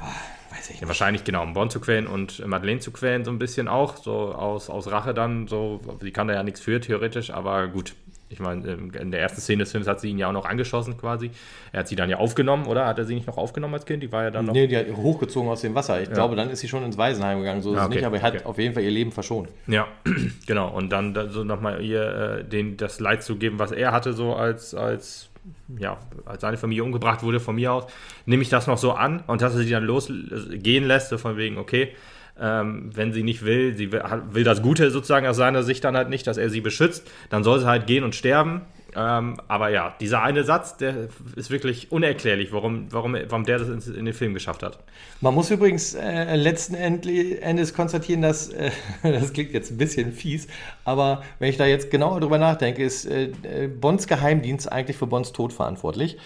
[0.00, 0.12] Aber
[0.50, 0.86] weiß ich nicht.
[0.86, 3.96] wahrscheinlich genau, um Bond zu quälen und Madeleine zu quälen, so ein bisschen auch.
[3.96, 5.48] So aus, aus Rache dann.
[5.48, 7.94] So, sie kann da ja nichts für, theoretisch, aber gut.
[8.34, 8.66] Ich meine,
[9.00, 11.30] in der ersten Szene des Films hat sie ihn ja auch noch angeschossen quasi.
[11.70, 12.84] Er hat sie dann ja aufgenommen, oder?
[12.84, 14.02] Hat er sie nicht noch aufgenommen als Kind?
[14.02, 14.52] Die war ja dann noch.
[14.52, 16.02] Nee, die hat hochgezogen aus dem Wasser.
[16.02, 16.14] Ich ja.
[16.14, 17.62] glaube, dann ist sie schon ins Waisenheim gegangen.
[17.62, 17.92] So ist ja, okay.
[17.92, 18.44] es nicht, aber er hat okay.
[18.44, 19.50] auf jeden Fall ihr Leben verschont.
[19.68, 19.86] Ja,
[20.46, 20.68] genau.
[20.74, 24.34] Und dann so nochmal ihr äh, den, das Leid zu geben, was er hatte, so
[24.34, 25.30] als, als
[25.78, 27.84] ja, als seine Familie umgebracht wurde von mir aus,
[28.26, 31.36] nehme ich das noch so an und dass er sie dann losgehen lässt, so von
[31.36, 31.94] wegen, okay,
[32.40, 35.96] ähm, wenn sie nicht will, sie will, will, das Gute sozusagen aus seiner Sicht dann
[35.96, 38.62] halt nicht, dass er sie beschützt, dann soll sie halt gehen und sterben.
[38.96, 43.88] Ähm, aber ja, dieser eine Satz, der ist wirklich unerklärlich, warum, warum, warum der das
[43.88, 44.78] in, den Film geschafft hat.
[45.20, 48.70] Man muss übrigens äh, letzten Endes konstatieren, dass, äh,
[49.02, 50.46] das klingt jetzt ein bisschen fies,
[50.84, 53.32] aber wenn ich da jetzt genauer drüber nachdenke, ist äh,
[53.80, 56.16] Bonds Geheimdienst eigentlich für Bonds Tod verantwortlich.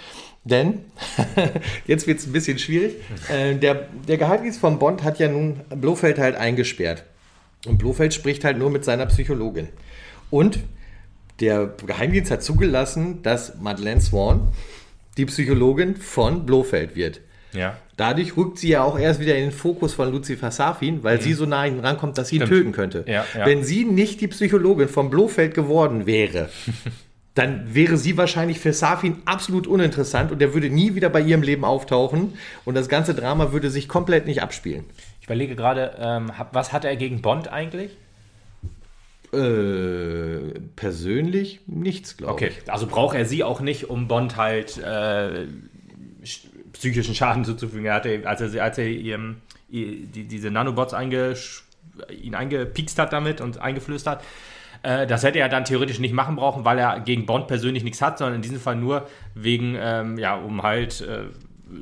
[0.44, 0.80] Denn,
[1.86, 2.96] jetzt wird es ein bisschen schwierig,
[3.30, 7.04] äh, der, der Geheimdienst von Bond hat ja nun Blofeld halt eingesperrt.
[7.66, 9.68] Und Blofeld spricht halt nur mit seiner Psychologin.
[10.30, 10.60] Und
[11.40, 14.48] der Geheimdienst hat zugelassen, dass Madeleine Swan
[15.16, 17.20] die Psychologin von Blofeld wird.
[17.52, 17.76] Ja.
[17.96, 21.22] Dadurch rückt sie ja auch erst wieder in den Fokus von Lucifer Safin, weil mhm.
[21.22, 23.04] sie so nah an ihn rankommt, dass sie ihn töten könnte.
[23.06, 23.46] Ja, ja.
[23.46, 26.48] Wenn sie nicht die Psychologin von Blofeld geworden wäre,
[27.38, 31.42] dann wäre sie wahrscheinlich für Safin absolut uninteressant und er würde nie wieder bei ihrem
[31.42, 32.34] Leben auftauchen
[32.64, 34.84] und das ganze Drama würde sich komplett nicht abspielen.
[35.20, 37.92] Ich überlege gerade, ähm, was hat er gegen Bond eigentlich?
[39.32, 42.46] Äh, persönlich nichts, glaube okay.
[42.48, 42.62] ich.
[42.62, 45.46] Okay, also braucht er sie auch nicht, um Bond halt äh,
[46.72, 47.84] psychischen Schaden zuzufügen.
[47.84, 49.36] Er hatte, als er, als er ihrem,
[49.68, 51.34] die, diese Nanobots einge,
[52.22, 54.24] ihn eingepikst hat damit und eingeflößt hat,
[54.82, 58.02] Äh, das hätte er dann theoretisch nicht machen brauchen, weil er gegen Bond persönlich nichts
[58.02, 61.24] hat, sondern in diesem Fall nur wegen, ähm, ja, um halt äh,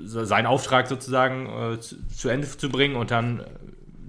[0.04, 3.44] seinen Auftrag sozusagen äh, zu, zu, Ende zu bringen und dann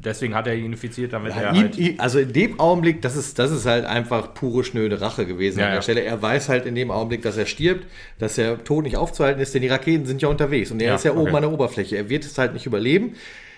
[0.04, 3.16] deswegen hat er ihn infiziert, damit ja, er ihn, halt Also in dem Augenblick, das
[3.16, 5.82] ist, das ist halt einfach pure schnöde Rache gewesen ja, an der ja.
[5.82, 6.02] Stelle.
[6.02, 7.86] Er weiß halt in dem Augenblick, dass er stirbt,
[8.20, 11.04] dass der Tod nicht aufzuhalten ist, denn die Raketen sind ja unterwegs und er ist
[11.04, 11.22] ja okay.
[11.22, 11.98] oben an der Oberfläche.
[11.98, 13.16] Er wird es halt nicht überleben.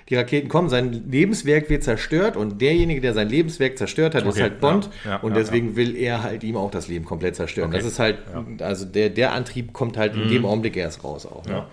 [0.10, 4.30] Die Raketen kommen, sein Lebenswerk wird zerstört und derjenige, der sein Lebenswerk zerstört hat, okay.
[4.30, 4.90] ist halt Bond
[5.22, 7.70] und deswegen will er halt ihm auch das Leben komplett zerstören.
[7.70, 7.78] Okay.
[7.78, 8.18] Das ist halt,
[8.60, 10.24] also der, der Antrieb kommt halt mhm.
[10.24, 11.46] in dem Augenblick erst raus auch.
[11.46, 11.66] Ne?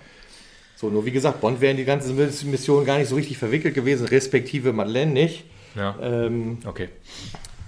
[0.77, 3.75] So, nur wie gesagt, Bond wäre in die ganze Mission gar nicht so richtig verwickelt
[3.75, 5.45] gewesen, respektive Madeleine nicht.
[5.75, 5.97] Ja.
[6.03, 6.91] Ähm, okay.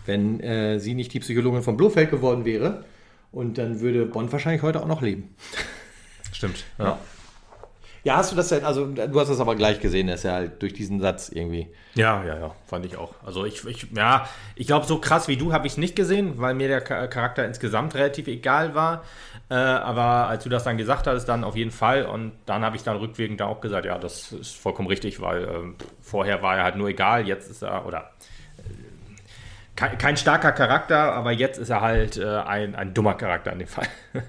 [0.05, 2.85] Wenn äh, sie nicht die Psychologin von Blofeld geworden wäre.
[3.31, 5.35] Und dann würde Bond wahrscheinlich heute auch noch leben.
[6.33, 6.65] Stimmt.
[6.79, 6.99] Ja.
[8.05, 8.17] Ja.
[8.17, 10.73] Hast du das denn, also du hast das aber gleich gesehen, dass er halt durch
[10.73, 11.69] diesen Satz irgendwie.
[11.95, 13.15] Ja, ja, ja, fand ich auch.
[13.25, 16.35] Also ich, ich ja, ich glaube, so krass wie du habe ich es nicht gesehen,
[16.37, 19.03] weil mir der Charakter insgesamt relativ egal war.
[19.51, 22.05] Äh, aber als du das dann gesagt hast, dann auf jeden Fall.
[22.05, 25.49] Und dann habe ich dann rückwirkend auch gesagt, ja, das ist vollkommen richtig, weil äh,
[26.03, 28.11] vorher war er halt nur egal, jetzt ist er, oder
[28.59, 28.63] äh,
[29.75, 33.61] kein, kein, starker Charakter, aber jetzt ist er halt äh, ein, ein dummer Charakter in
[33.61, 33.89] dem Fall.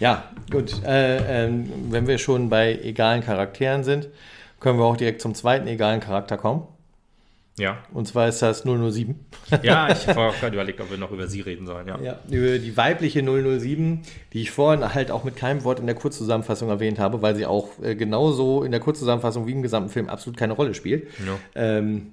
[0.00, 0.82] Ja, gut.
[0.84, 1.50] Äh, äh,
[1.90, 4.08] wenn wir schon bei egalen Charakteren sind,
[4.58, 6.66] können wir auch direkt zum zweiten egalen Charakter kommen.
[7.58, 7.78] Ja.
[7.92, 9.14] Und zwar ist das 007.
[9.62, 11.86] Ja, ich habe auch gerade überlegt, ob wir noch über sie reden sollen.
[11.86, 11.98] Ja.
[12.00, 15.94] ja, über die weibliche 007, die ich vorhin halt auch mit keinem Wort in der
[15.94, 20.08] Kurzzusammenfassung erwähnt habe, weil sie auch äh, genauso in der Kurzzusammenfassung wie im gesamten Film
[20.08, 21.08] absolut keine Rolle spielt.
[21.18, 21.38] Ja.
[21.54, 22.12] Ähm,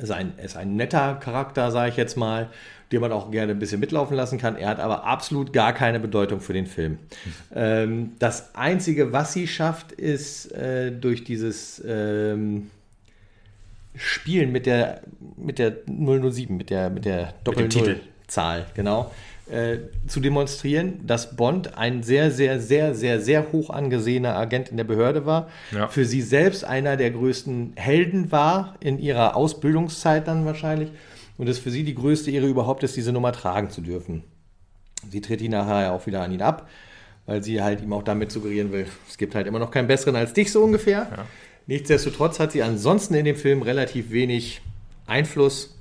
[0.00, 2.50] ist ein, ist ein netter Charakter, sage ich jetzt mal
[2.92, 4.56] den man auch gerne ein bisschen mitlaufen lassen kann.
[4.56, 6.98] Er hat aber absolut gar keine Bedeutung für den Film.
[7.54, 12.70] Ähm, das Einzige, was sie schafft, ist äh, durch dieses ähm,
[13.94, 15.02] Spielen mit der,
[15.36, 19.10] mit der 007, mit der, mit der Doppel-Null-Zahl, genau,
[19.50, 24.76] äh, zu demonstrieren, dass Bond ein sehr, sehr, sehr, sehr, sehr hoch angesehener Agent in
[24.76, 25.48] der Behörde war.
[25.72, 25.88] Ja.
[25.88, 30.90] Für sie selbst einer der größten Helden war in ihrer Ausbildungszeit dann wahrscheinlich
[31.38, 34.24] und es für sie die größte Ehre überhaupt ist, diese Nummer tragen zu dürfen.
[35.08, 36.68] Sie tritt ihn nachher ja auch wieder an ihn ab,
[37.26, 40.16] weil sie halt ihm auch damit suggerieren will, es gibt halt immer noch keinen besseren
[40.16, 41.08] als dich so ungefähr.
[41.10, 41.24] Ja.
[41.66, 44.62] Nichtsdestotrotz hat sie ansonsten in dem Film relativ wenig
[45.06, 45.76] Einfluss.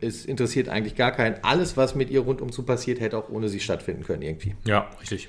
[0.00, 1.36] Es interessiert eigentlich gar keinen.
[1.42, 4.54] Alles, was mit ihr rundum zu passiert, hätte auch ohne sie stattfinden können irgendwie.
[4.64, 5.28] Ja, richtig.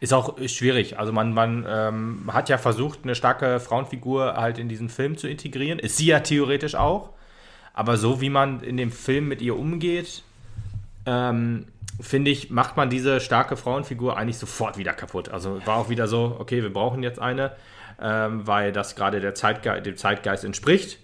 [0.00, 0.98] Ist auch schwierig.
[0.98, 5.28] Also man, man ähm, hat ja versucht, eine starke Frauenfigur halt in diesen Film zu
[5.28, 5.78] integrieren.
[5.78, 7.10] Ist sie ja theoretisch auch.
[7.78, 10.24] Aber so wie man in dem Film mit ihr umgeht,
[11.06, 11.66] ähm,
[12.00, 15.28] finde ich, macht man diese starke Frauenfigur eigentlich sofort wieder kaputt.
[15.28, 17.52] Also war auch wieder so, okay, wir brauchen jetzt eine,
[18.02, 20.98] ähm, weil das gerade Zeitge dem Zeitgeist entspricht.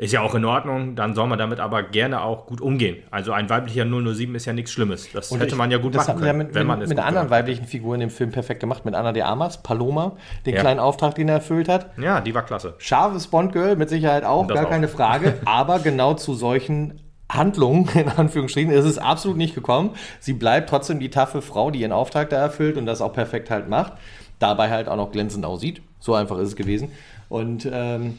[0.00, 3.02] Ist ja auch in Ordnung, dann soll man damit aber gerne auch gut umgehen.
[3.10, 5.12] Also ein weiblicher 007 ist ja nichts Schlimmes.
[5.12, 7.28] Das und hätte ich, man ja gut machen können, mit, wenn man es Mit anderen
[7.28, 10.60] weiblichen Figur in dem Film perfekt gemacht, mit Anna de Armas, Paloma, den ja.
[10.62, 11.90] kleinen Auftrag, den er erfüllt hat.
[11.98, 12.76] Ja, die war klasse.
[12.78, 14.70] Scharfes Bond-Girl, mit Sicherheit auch, gar auch.
[14.70, 15.34] keine Frage.
[15.44, 19.90] aber genau zu solchen Handlungen, in Anführungsstrichen, ist es absolut nicht gekommen.
[20.18, 23.50] Sie bleibt trotzdem die taffe Frau, die ihren Auftrag da erfüllt und das auch perfekt
[23.50, 23.92] halt macht.
[24.38, 25.82] Dabei halt auch noch glänzend aussieht.
[25.98, 26.90] So einfach ist es gewesen.
[27.28, 28.18] Und ähm,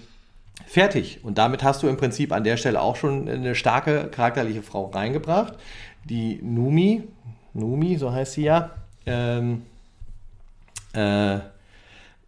[0.65, 1.19] Fertig.
[1.23, 4.85] Und damit hast du im Prinzip an der Stelle auch schon eine starke charakterliche Frau
[4.85, 5.55] reingebracht.
[6.05, 7.03] Die Numi,
[7.53, 8.71] Numi, so heißt sie ja,
[9.05, 9.63] ähm,
[10.93, 11.39] äh,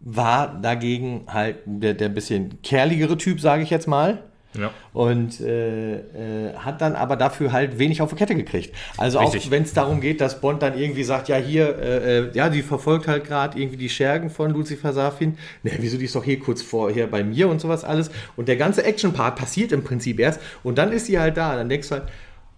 [0.00, 4.22] war dagegen halt der, der bisschen kerligere Typ, sage ich jetzt mal.
[4.58, 4.70] Ja.
[4.92, 8.74] Und äh, äh, hat dann aber dafür halt wenig auf die Kette gekriegt.
[8.96, 9.46] Also Richtig.
[9.46, 12.48] auch wenn es darum geht, dass Bond dann irgendwie sagt, ja hier, äh, äh ja,
[12.48, 15.36] die verfolgt halt gerade irgendwie die Schergen von Lucifer Safin.
[15.62, 18.10] Ne, wieso die ist doch hier kurz vorher bei mir und sowas alles.
[18.36, 20.40] Und der ganze Action-Part passiert im Prinzip erst.
[20.62, 21.56] Und dann ist sie halt da.
[21.56, 22.04] Dann denkst du halt,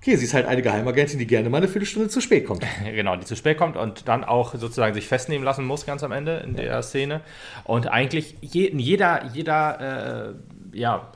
[0.07, 2.63] okay, sie ist halt eine Geheimagentin, die gerne mal eine Viertelstunde zu spät kommt.
[2.85, 6.13] Genau, die zu spät kommt und dann auch sozusagen sich festnehmen lassen muss, ganz am
[6.13, 6.63] Ende in ja.
[6.63, 7.21] der Szene.
[7.65, 10.35] Und eigentlich je, jeder, jeder,
[10.73, 11.09] äh, ja,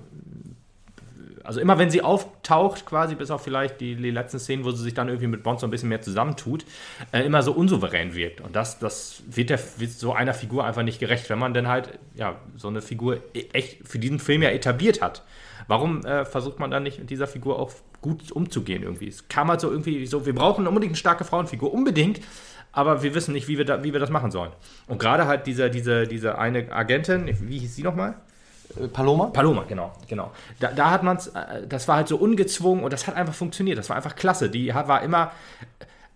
[1.51, 4.85] also immer wenn sie auftaucht, quasi, bis auf vielleicht die, die, letzten Szenen, wo sie
[4.85, 6.65] sich dann irgendwie mit Bond so ein bisschen mehr zusammentut,
[7.11, 8.41] äh, immer so unsouverän wirkt.
[8.41, 11.67] Und das, das wird, der, wird so einer Figur einfach nicht gerecht, wenn man denn
[11.67, 15.25] halt ja, so eine Figur e, echt für diesen Film ja etabliert hat.
[15.67, 19.09] Warum äh, versucht man dann nicht mit dieser Figur auch gut umzugehen irgendwie?
[19.09, 22.21] Es kam halt so irgendwie so, wir brauchen unbedingt eine starke Frauenfigur, unbedingt,
[22.71, 24.53] aber wir wissen nicht, wie wir, da, wie wir das machen sollen.
[24.87, 28.15] Und gerade halt diese, diese, diese eine Agentin, wie hieß sie nochmal?
[28.93, 29.27] Paloma?
[29.27, 30.31] Paloma, genau, genau.
[30.59, 33.35] Da, da hat man es, äh, das war halt so ungezwungen und das hat einfach
[33.35, 33.79] funktioniert.
[33.79, 34.51] Das war einfach klasse.
[34.51, 35.33] Die war immer,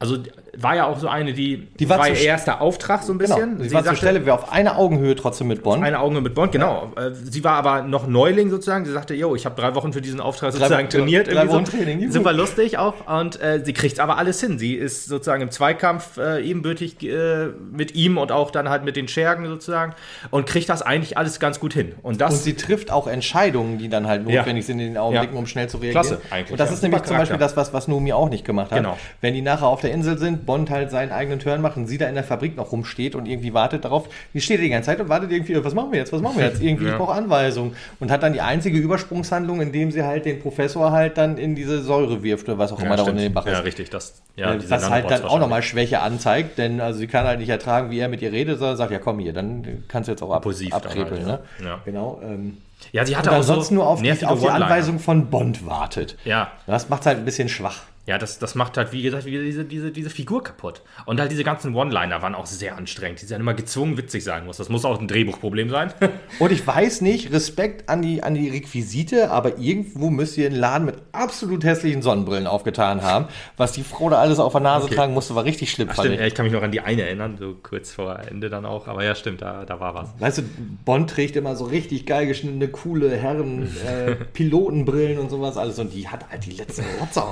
[0.00, 0.18] Also
[0.56, 3.36] war ja auch so eine, die, Die war ihr zu- erster Auftrag so ein Genau.
[3.36, 3.58] bisschen.
[3.62, 5.82] Sie, war zur sagte- Stelle, wir auf einer Augenhöhe trotzdem mit Bond.
[5.82, 6.92] Eine Augen mit Bond, genau.
[6.96, 8.84] Äh, Sie war aber noch Neuling sozusagen.
[8.84, 11.32] Sie sagte, yo, ich habe drei Wochen für diesen Auftrag sozusagen trainiert.
[11.32, 12.12] drei Wochen Training, juhu.
[12.12, 12.94] Super lustig auch.
[13.06, 14.58] Und äh, sie kriegt aber alles hin.
[14.58, 18.96] Sie ist sozusagen im Zweikampf äh, ebenbürtig äh, mit ihm und auch dann halt mit
[18.96, 19.94] den Schergen sozusagen
[20.30, 21.92] und kriegt das eigentlich alles ganz gut hin.
[22.02, 24.38] Und das Und sie trifft auch Entscheidungen, die dann halt Ja.
[24.40, 25.40] notwendig sind in den Augenblicken, Ja.
[25.40, 26.02] um schnell zu reagieren.
[26.04, 26.74] Klasse, eigentlich, Und das ja.
[26.74, 27.56] ist nämlich Super zum Beispiel Charakter.
[27.62, 28.78] das, was, was Numi auch nicht gemacht hat.
[28.78, 28.98] Genau.
[29.20, 31.96] Wenn die nachher auf der Insel sind, Bond halt seinen eigenen Turn macht und sie
[31.98, 35.00] da in der Fabrik noch rumsteht und irgendwie wartet darauf, die steht die ganze Zeit
[35.00, 36.60] und wartet irgendwie, was machen wir jetzt, was machen wir jetzt?
[36.62, 36.92] Irgendwie, Ja.
[36.92, 37.76] ich brauche Anweisungen.
[38.00, 41.82] Und hat dann die einzige Übersprungshandlung, indem sie halt den Professor halt dann in diese
[41.82, 43.64] Säure wirft oder was auch immer da unten in den Bach Ja, ist.
[43.64, 43.90] richtig.
[43.90, 47.38] Das, ja, Äh, was halt dann auch nochmal Schwäche anzeigt, denn also sie kann halt
[47.38, 50.12] nicht ertragen, wie er mit ihr redet, sondern sagt, ja komm hier, dann kannst du
[50.12, 51.26] jetzt auch ab, abkrepeln.
[51.26, 51.38] halt, ne?
[51.60, 51.66] ja.
[51.66, 51.80] Ja.
[51.84, 52.20] Genau.
[52.24, 52.56] Ähm,
[52.92, 54.48] Ja, sie hatte und auch so ansonsten nur auf die, auf die.
[54.48, 56.16] Anweisung von Bond wartet.
[56.24, 56.50] Ja.
[56.66, 57.82] Das macht halt ein bisschen schwach.
[58.06, 60.82] Ja, das, das macht halt, wie gesagt, wieder diese, diese, diese Figur kaputt.
[61.06, 63.22] Und halt diese ganzen One-Liner waren auch sehr anstrengend.
[63.22, 64.58] Die sind immer gezwungen, witzig sein muss.
[64.58, 65.92] Das muss auch ein Drehbuchproblem sein.
[66.38, 70.56] Und ich weiß nicht, Respekt an die, an die Requisite, aber irgendwo müsst ihr einen
[70.56, 73.26] Laden mit absolut hässlichen Sonnenbrillen aufgetan haben.
[73.56, 74.96] Was die Frau da alles auf der Nase Okay.
[74.96, 75.88] tragen musste, war richtig schlimm.
[75.88, 76.26] fand Stimmt, ich.
[76.26, 78.86] ich kann mich noch an die eine erinnern, so kurz vor Ende dann auch.
[78.86, 80.10] Aber ja, stimmt, da, da war was.
[80.18, 80.42] Weißt du,
[80.84, 85.78] Bond trägt immer so richtig geil geschnittene, coole Herren, äh, Pilotenbrillen und sowas alles.
[85.78, 87.24] Und die hat halt die letzten Rotzer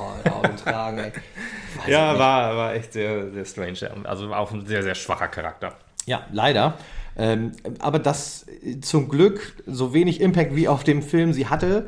[0.67, 0.99] Augen tragen.
[0.99, 1.13] Ey.
[1.77, 3.91] Weiß ich Ja, war, war echt sehr, sehr strange.
[4.05, 5.75] Also auch ein sehr, sehr schwacher Charakter.
[6.07, 6.75] Ja, leider.
[7.17, 11.87] Ähm, aber das äh, zum Glück so wenig Impact wie auf dem Film sie hatte,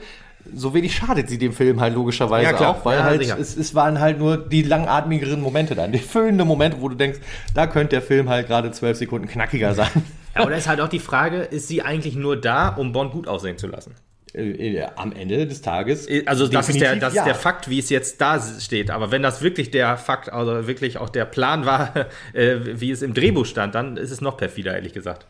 [0.54, 2.70] so wenig schadet sie dem Film halt logischerweise Ja, klar.
[2.72, 3.38] auch, weil Ja, halt sicher.
[3.40, 7.18] es, es waren halt nur die langatmigeren Momente dann, die füllenden Momente, wo du denkst,
[7.54, 9.88] da könnte der Film halt gerade zwölf Sekunden knackiger sein.
[10.36, 13.26] Ja, oder ist halt auch die Frage, ist sie eigentlich nur da, um Bond gut
[13.26, 13.94] aussehen zu lassen?
[14.35, 16.09] Äh, äh, Am Ende des Tages.
[16.26, 17.22] Also das, ist der, das ja.
[17.22, 18.91] ist der Fakt, wie es jetzt da steht.
[18.91, 21.95] Aber wenn das wirklich der Fakt, also wirklich auch der Plan war,
[22.32, 25.26] äh, wie es im Drehbuch stand, dann ist es noch perfider, ehrlich gesagt.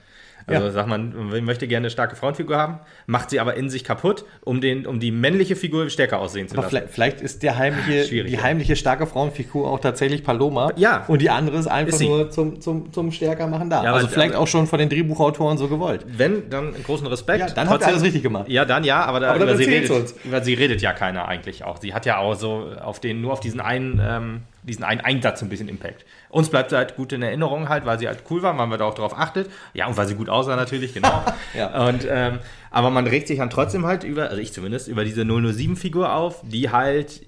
[0.47, 0.73] Also Ja.
[0.73, 4.27] sagt man, man möchte gerne eine starke Frauenfigur haben, macht sie aber in sich kaputt,
[4.43, 6.89] um, den, um die männliche Figur stärker aussehen zu Aber lassen.
[6.91, 8.43] vielleicht, ist der heimliche, Schwierig, die ja.
[8.43, 10.71] heimliche starke Frauenfigur auch tatsächlich Paloma.
[10.77, 11.05] Ja.
[11.09, 12.09] Und die andere ist einfach Ist sie.
[12.09, 13.83] nur zum, zum, zum stärker machen da.
[13.83, 16.05] Ja, aber- also vielleicht aber- auch schon von den Drehbuchautoren so gewollt.
[16.07, 17.41] Wenn, dann großen Respekt.
[17.41, 18.49] Ja, dann habt ihr alles richtig gemacht.
[18.49, 20.15] Ja, dann ja, aber, da, Aber über, sie redet, uns.
[20.25, 21.81] über sie redet ja keiner eigentlich auch.
[21.81, 25.41] Sie hat ja auch so auf den, nur auf diesen einen, ähm, diesen einen Einsatz
[25.41, 26.05] so ein bisschen Impact.
[26.31, 28.79] Uns bleibt sie halt gut in Erinnerung halt, weil sie halt cool war, weil man
[28.79, 29.51] da auch drauf achtet.
[29.73, 31.25] Ja, und weil sie gut aussah natürlich, genau.
[31.55, 31.89] Ja.
[31.89, 32.41] Und, ähm,
[32.71, 36.41] aber man regt sich dann trotzdem halt über, also ich zumindest, über diese 007-Figur auf,
[36.43, 37.21] die halt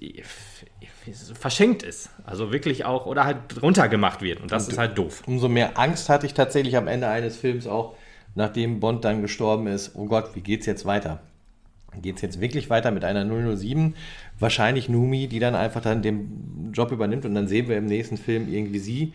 [1.39, 2.09] verschenkt ist.
[2.25, 4.41] Also wirklich auch, oder halt runtergemacht wird.
[4.41, 5.23] Und das ist halt doof.
[5.25, 7.95] Umso mehr Angst hatte ich tatsächlich am Ende eines Films auch,
[8.35, 9.95] nachdem Bond dann gestorben ist.
[9.95, 11.21] Oh Gott, wie geht's jetzt weiter?
[12.01, 13.25] Geht es jetzt wirklich weiter mit einer
[13.57, 13.95] 007?
[14.39, 18.17] Wahrscheinlich Numi, die dann einfach dann den Job übernimmt und dann sehen wir im nächsten
[18.17, 19.13] Film irgendwie sie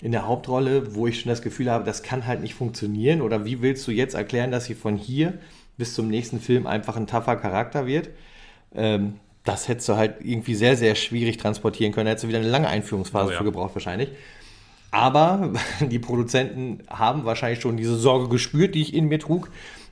[0.00, 3.20] in der Hauptrolle, wo ich schon das Gefühl habe, das kann halt nicht funktionieren.
[3.22, 5.34] Oder wie willst du jetzt erklären, dass sie von hier
[5.76, 8.10] bis zum nächsten Film einfach ein tougher Charakter wird?
[8.74, 12.06] Ähm, das hättest du halt irgendwie sehr, sehr schwierig transportieren können.
[12.06, 13.38] Da hättest du wieder eine lange Einführungsphase Oh ja.
[13.38, 14.10] für gebraucht wahrscheinlich.
[14.90, 19.50] Aber die Produzenten haben wahrscheinlich schon diese Sorge gespürt, die ich in mir trug.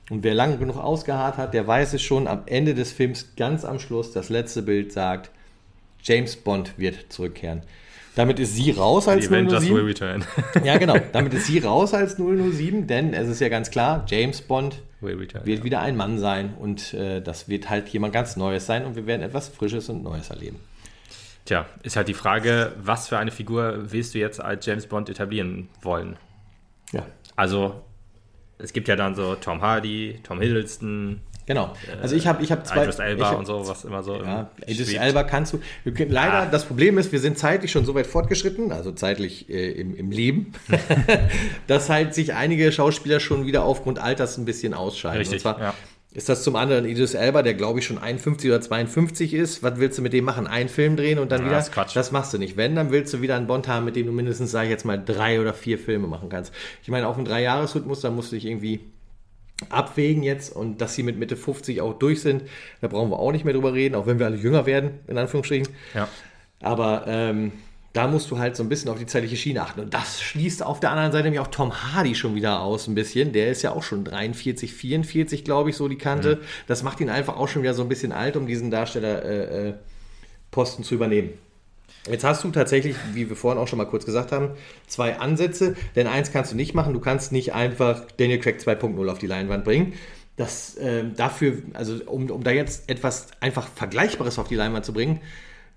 [0.09, 2.27] Und wer lange genug ausgeharrt hat, der weiß es schon.
[2.27, 5.31] Am Ende des Films, ganz am Schluss, das letzte Bild sagt,
[6.01, 7.61] James Bond wird zurückkehren.
[8.15, 9.85] Damit ist sie raus als Die Avengers will 007.
[9.87, 10.25] return.
[10.63, 10.97] Ja, genau.
[11.13, 15.45] Damit ist sie raus als 007, denn es ist ja ganz klar, James Bond return.
[15.45, 18.95] wird wieder ein Mann sein und äh, das wird halt jemand ganz Neues sein und
[18.95, 20.59] wir werden etwas Frisches und Neues erleben.
[21.45, 25.09] Tja, ist halt die Frage, was für eine Figur willst du jetzt als James Bond
[25.09, 26.15] etablieren wollen?
[26.91, 27.05] Ja.
[27.35, 27.81] Also,
[28.63, 31.73] es gibt ja dann so Tom Hardy, Tom Hiddleston, Genau.
[32.01, 32.83] Also ich habe ich hab zwei.
[32.83, 34.15] Idris Elba hab, und so, was immer so.
[34.15, 35.03] Ja, im- Idris schwebt.
[35.03, 35.59] Elba kannst du.
[35.83, 36.45] Leider, Ah.
[36.45, 40.09] das Problem ist, wir sind zeitlich schon so weit fortgeschritten, also zeitlich äh, im, im
[40.09, 40.53] Leben,
[41.67, 45.17] dass halt sich einige Schauspieler schon wieder aufgrund Alters ein bisschen ausscheiden.
[45.17, 45.73] Richtig, Und zwar ja.
[46.13, 49.63] Ist das zum anderen Idris Elba, der glaube ich schon 51 oder 52 ist.
[49.63, 50.45] Was willst du mit dem machen?
[50.47, 51.55] Einen Film drehen und dann Ja, wieder?
[51.57, 51.95] das ist Quatsch.
[51.95, 52.55] Das machst du nicht.
[52.55, 54.85] Wenn, dann willst du wieder einen Bond haben, mit dem du mindestens, sage ich jetzt
[54.85, 56.53] mal, drei oder vier Filme machen kannst.
[56.83, 58.81] Ich meine, auf einen Dreijahresrhythmus, da musst du dich irgendwie
[59.69, 62.43] abwägen jetzt und dass sie mit Mitte 50 auch durch sind,
[62.81, 65.17] da brauchen wir auch nicht mehr drüber reden, auch wenn wir alle jünger werden, in
[65.17, 65.69] Anführungsstrichen.
[65.93, 66.07] Ja.
[66.61, 67.51] Aber ähm,
[67.93, 69.79] da musst du halt so ein bisschen auf die zeitliche Schiene achten.
[69.79, 72.95] Und das schließt auf der anderen Seite nämlich auch Tom Hardy schon wieder aus ein
[72.95, 73.33] bisschen.
[73.33, 76.39] Der ist ja auch schon 43, 44, glaube ich, so die Kante.
[76.67, 79.69] Das macht ihn einfach auch schon wieder so ein bisschen alt, um diesen Darsteller äh,
[79.69, 79.73] äh,
[80.81, 81.29] zu übernehmen.
[82.09, 84.51] Jetzt hast du tatsächlich, wie wir vorhin auch schon mal kurz gesagt haben,
[84.87, 85.75] zwei Ansätze.
[85.95, 86.93] Denn eins kannst du nicht machen.
[86.93, 89.93] Du kannst nicht einfach Daniel Craig 2.0 auf die Leinwand bringen.
[90.35, 94.93] Das ähm, dafür, also um, um da jetzt etwas einfach Vergleichbares auf die Leinwand zu
[94.93, 95.21] bringen,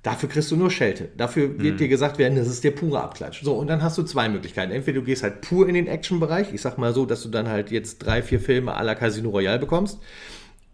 [0.07, 1.09] Dafür kriegst du nur Schelte.
[1.17, 3.43] Dafür wird dir gesagt werden, das ist der pure Abklatsch.
[3.43, 4.71] So, und dann hast du zwei Möglichkeiten.
[4.71, 6.55] Entweder du gehst halt pur in den Action-Bereich.
[6.55, 9.31] Ich sag mal so, dass du dann halt jetzt drei, vier Filme à la Casino
[9.31, 9.99] Royale bekommst.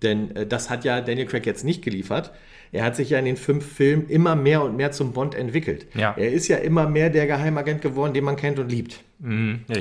[0.02, 2.30] Denn äh, das hat ja Daniel Craig jetzt nicht geliefert.
[2.72, 5.86] Er hat sich ja in den fünf Filmen immer mehr und mehr zum Bond entwickelt.
[5.94, 6.14] Ja.
[6.18, 9.02] Er ist ja immer mehr der Geheimagent geworden, den man kennt und liebt.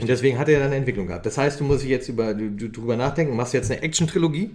[0.01, 1.25] Und deswegen hat er dann eine Entwicklung gehabt.
[1.25, 4.51] Das heißt, du musst dich jetzt über, du, drüber nachdenken, machst jetzt eine Action-Trilogie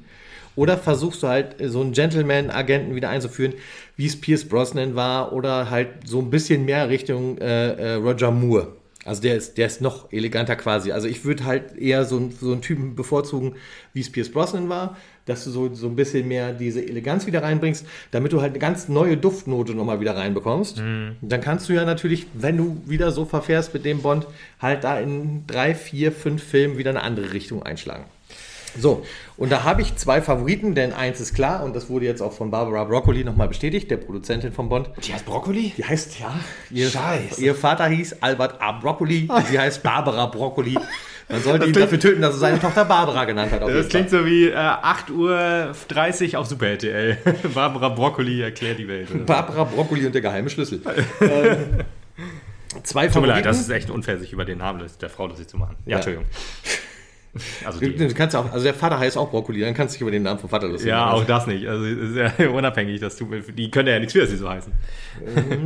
[0.57, 3.55] oder versuchst du halt so einen Gentleman-Agenten wieder einzuführen,
[3.97, 8.31] wie es Pierce Brosnan war oder halt so ein bisschen mehr Richtung äh, äh, Roger
[8.31, 8.69] Moore.
[9.05, 10.91] Also der ist, der ist noch eleganter quasi.
[10.91, 13.55] Also ich würde halt eher so, einen- so einen Typen bevorzugen,
[13.93, 14.97] wie es Pierce Brosnan war,
[15.27, 18.59] dass du so, so ein bisschen mehr diese Eleganz wieder reinbringst, damit du halt eine
[18.59, 20.79] ganz neue Duftnote nochmal wieder reinbekommst.
[21.21, 24.27] Dann kannst du ja natürlich, wenn du wieder so verfährst mit dem Bond,
[24.61, 28.07] halt da in drei, vier, fünf Filmen wieder eine andere Richtung einschlagen.
[28.79, 29.05] So,
[29.37, 32.33] und da habe ich zwei Favoriten, denn eins ist klar, und das wurde jetzt auch
[32.33, 34.91] von Barbara Broccoli nochmal bestätigt, der Produzentin von Bond.
[35.05, 35.73] Die heißt Brokkoli?
[35.77, 36.35] Die heißt, ja,
[36.71, 37.41] ihr, Scheiße.
[37.43, 38.73] ihr Vater hieß Albert A.
[38.73, 40.79] Broccoli, sie heißt Barbara Broccoli.
[41.29, 43.61] Man sollte ihn dafür töten, dass er seine Tochter Barbara genannt hat.
[43.63, 47.19] Das klingt so wie äh, 8.30 Uhr auf Super RTL.
[47.55, 49.27] Barbara Brokkoli erklärt die Welt.
[49.27, 50.81] Barbara Broccoli und der geheime Schlüssel.
[51.21, 51.85] ähm,
[52.85, 55.49] zwei Tut mir leid, das ist echt unfair, sich über den Namen der Frau lustig
[55.49, 55.75] zu machen.
[55.85, 55.97] Ja, Ja.
[55.97, 56.27] Entschuldigung.
[57.65, 60.03] Also Du die, kannst auch, also der Vater heißt auch Broccoli, dann kannst du dich
[60.03, 61.67] über den Namen vom Vater lustig ja, auch das nicht.
[61.67, 64.73] Also ja unabhängig, dass du, die können ja nichts für, dass sie so heißen.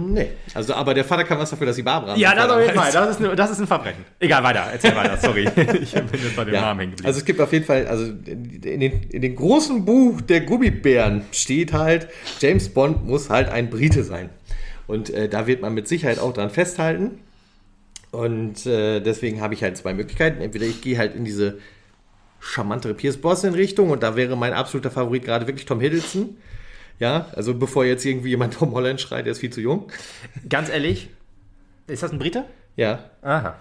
[0.08, 2.74] Nee, also aber der Vater kann was dafür, dass sie Barbara Ja, das auf jeden
[2.74, 2.90] Fall.
[3.00, 4.04] Das ist, eine, das ist ein Verbrechen.
[4.18, 4.64] Egal, weiter.
[4.72, 5.16] Erzähl weiter.
[5.16, 5.44] Sorry.
[5.82, 7.06] Ich bin jetzt bei dem Ja, Namen hängen geblieben.
[7.06, 11.24] also es gibt auf jeden Fall, also in den, in den großen Buch der Gummibären
[11.32, 12.08] steht halt,
[12.40, 14.30] James Bond muss halt ein Brite sein.
[14.86, 17.20] Und äh, da wird man mit Sicherheit auch dran festhalten.
[18.10, 20.40] Und äh, deswegen habe ich halt zwei Möglichkeiten.
[20.40, 21.58] Entweder ich gehe halt in diese
[22.40, 26.36] charmantere Pierce Brosnan Richtung und da wäre mein absoluter Favorit gerade wirklich Tom Hiddleston.
[26.98, 29.90] Ja, also bevor jetzt irgendwie jemand Tom Holland schreit, der ist viel zu jung.
[30.48, 31.08] Ganz ehrlich,
[31.86, 32.44] ist das ein Brite?
[32.76, 33.60] Ja, Aha.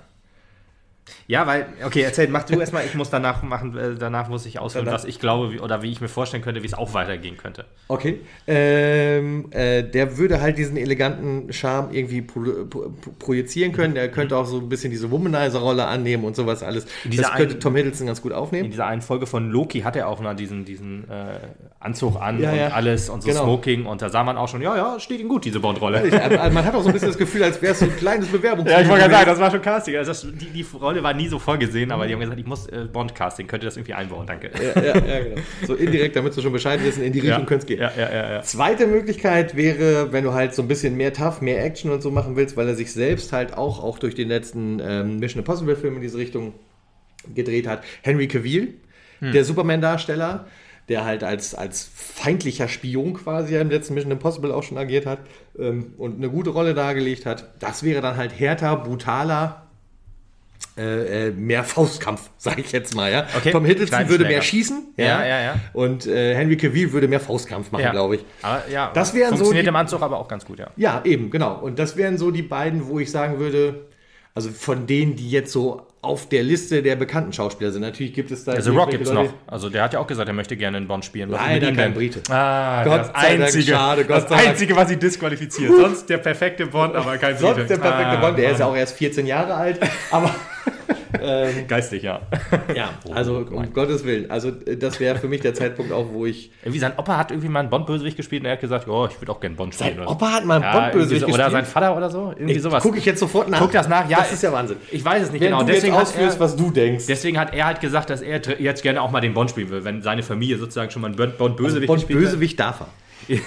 [1.28, 4.60] Ja, weil, okay, erzähl, mach du erstmal, ich muss danach machen, äh, danach muss ich
[4.60, 7.38] ausführen, was ich glaube wie, oder wie ich mir vorstellen könnte, wie es auch weitergehen
[7.38, 7.66] könnte.
[7.88, 8.20] Okay.
[8.48, 13.96] Ähm, äh, der würde halt diesen eleganten Charme irgendwie pro, pro, projizieren können.
[13.96, 16.86] Der könnte auch so ein bisschen diese Womanizer-Rolle annehmen und sowas alles.
[17.06, 18.70] Das könnte Tom Hiddleston ganz gut In aufnehmen.
[18.72, 21.40] dieser einen Folge von Loki hat er auch mal diesen, diesen äh,
[21.80, 22.68] Anzug an Ja, und ja.
[22.70, 23.44] alles und so Genau.
[23.44, 26.00] Smoking und da sah man auch schon, ja, ja, steht ihm gut, diese Bond-Rolle.
[26.22, 28.28] Also man hat auch so ein bisschen das Gefühl, als wäre es so ein kleines
[28.28, 28.70] Bewerbungs.
[28.70, 29.96] Ja, ich wollte gerade sagen, das war schon Casting.
[29.96, 32.68] Also das, die, die Rolle war nie so vorgesehen, aber die haben gesagt, ich muss
[32.68, 34.52] äh, Bond-Casting, könnt ihr das irgendwie einbauen, danke.
[34.54, 35.42] ja, ja, ja, genau.
[35.66, 37.80] So indirekt, damit sie schon Bescheid wissen, in die Richtung könnte es gehen.
[37.80, 38.42] ja, ja, ja, ja.
[38.42, 42.12] Zweite Möglichkeit wäre, wenn du halt so ein bisschen mehr Tough, mehr Action und so
[42.12, 45.76] machen willst, weil er sich selbst halt auch, auch durch den letzten ähm, Mission Impossible
[45.76, 46.54] Film in diese Richtung
[47.34, 47.84] gedreht hat.
[48.02, 48.76] Henry Cavill,
[49.22, 50.46] der Superman-Darsteller,
[50.90, 55.20] der halt als, als feindlicher Spion quasi im letzten Mission Impossible auch schon agiert hat
[55.58, 57.54] ähm, und eine gute Rolle dargelegt hat.
[57.60, 59.69] Das wäre dann halt härter, brutaler,
[60.80, 63.12] äh, äh, mehr Faustkampf, sage ich jetzt mal.
[63.12, 63.28] Ja?
[63.38, 63.52] Okay.
[63.52, 64.94] Tom Hiddleston würde mehr schießen.
[64.98, 65.56] Ja, ja, ja.
[65.74, 67.92] Und äh, Henry Cavill würde mehr Faustkampf machen, ja.
[67.92, 68.26] glaube ich.
[68.42, 70.68] Aber, ja, Das wären so funktioniert die- im Anzug aber auch ganz gut, ja.
[70.78, 71.60] Ja, eben, genau.
[71.60, 73.88] Und das wären so die beiden, wo ich sagen würde,
[74.36, 77.82] also von denen, die jetzt so auf der Liste der bekannten Schauspieler sind.
[77.82, 78.54] Natürlich gibt es da.
[78.54, 79.52] Also Rock gibt's Leute- noch.
[79.52, 81.30] Also der hat ja auch gesagt, er möchte gerne in Bond spielen.
[81.30, 81.94] Was Leider kein?
[81.94, 82.22] Brite.
[82.30, 84.48] Ah, Gott das sei Dank, einzige, schade, Gott das sei Dank.
[84.48, 85.74] einzige, was sie disqualifiziert.
[85.76, 87.54] Sonst der perfekte Bond, aber kein Brite.
[87.56, 88.76] Sonst der perfekte Ah, Bond, der ist ja Mann.
[88.76, 89.80] auch erst 14 Jahre alt.
[90.10, 90.34] Aber
[91.68, 92.22] geistig, ja.
[92.76, 94.30] ja, also um Gottes Willen.
[94.30, 96.52] Also äh, das wäre für mich der Zeitpunkt auch, wo ich.
[96.64, 99.20] Irgendwie sein Opa hat irgendwie mal einen Bond-Bösewicht gespielt und er hat gesagt, ja, ich
[99.20, 99.96] würde auch gerne Bond spielen.
[99.96, 100.12] Sein oder.
[100.12, 101.52] Opa hat mal einen ja, Bond-Bösewicht so, Oder gespielt.
[101.52, 102.34] sein Vater oder so.
[102.38, 102.84] Irgendwie sowas.
[102.84, 103.60] Gucke ich jetzt sofort nach.
[103.60, 104.18] Guck das nach, ja.
[104.20, 104.78] Das ist ja Wahnsinn.
[104.92, 105.62] Ich weiß es nicht Wenn genau.
[105.62, 107.06] du Deswegen jetzt ausführst, er, was du denkst.
[107.08, 109.84] deswegen hat er halt gesagt, dass er jetzt gerne auch mal den Bond spielen will,
[109.84, 112.26] wenn seine Familie sozusagen schon mal einen Bond- Bond-Bösewicht Bond gespielt hat.
[112.26, 112.88] Bösewicht darf er.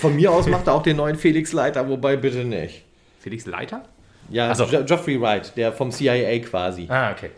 [0.00, 2.82] Von mir aus macht er auch den neuen Felix Leiter, wobei bitte nicht.
[3.20, 3.82] Felix Leiter?
[4.30, 4.64] Ja, so.
[4.64, 6.86] Jo Geoffrey Wright, der vom CIA quasi.
[6.88, 7.30] Ah, okay.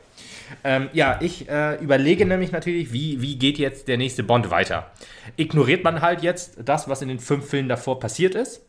[0.64, 4.90] Ähm, ja, ich äh, überlege nämlich natürlich, wie, wie geht jetzt der nächste Bond weiter?
[5.36, 8.62] Ignoriert man halt jetzt das, was in den fünf Filmen davor passiert ist?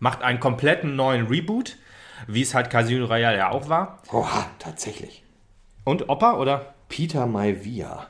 [0.00, 1.76] Macht einen kompletten neuen Reboot,
[2.26, 4.02] wie es halt Casino Royale ja auch war?
[4.12, 5.22] Oha, tatsächlich.
[5.84, 6.74] Und Opa, oder?
[6.88, 8.08] Peter Maivia.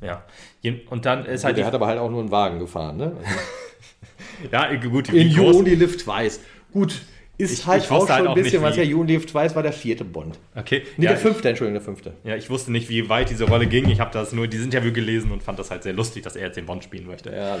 [0.00, 0.24] Ja.
[0.60, 2.96] Je- Und dann ist halt Der die, hat aber halt auch nur einen Wagen gefahren,
[2.96, 3.12] ne?
[4.52, 6.40] Ja, gut, In You Only Live Twice.
[6.72, 7.02] Gut,
[7.36, 8.94] ist Ich- halt ich auch wusste schon halt ein auch bisschen nicht, was.
[9.00, 10.38] Only Live Twice war der vierte Bond.
[10.54, 10.82] Okay.
[10.96, 12.12] Nee, ja, der fünfte, Entschuldigung, der fünfte.
[12.22, 13.88] Ja, ich wusste nicht, wie weit diese Rolle ging.
[13.88, 16.46] Ich habe das nur, die Interview gelesen und fand das halt sehr lustig, dass er
[16.46, 17.30] jetzt den Bond spielen möchte.
[17.30, 17.60] Ja, nein.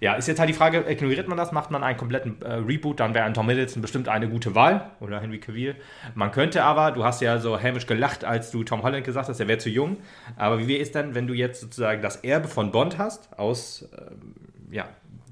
[0.00, 2.98] Ja, ist jetzt halt die Frage, ignoriert man das, macht man einen kompletten äh, Reboot,
[2.98, 5.76] dann wäre ein Tom Hiddleston bestimmt eine gute Wahl oder Henry Cavill.
[6.16, 9.38] Man könnte aber, du hast ja so hämisch gelacht, als du Tom Holland gesagt hast,
[9.38, 9.98] er wäre zu jung.
[10.36, 13.88] Aber wie wäre es denn, wenn du jetzt sozusagen das Erbe von Bond hast, aus,
[13.96, 14.34] ähm,
[14.72, 14.88] ja,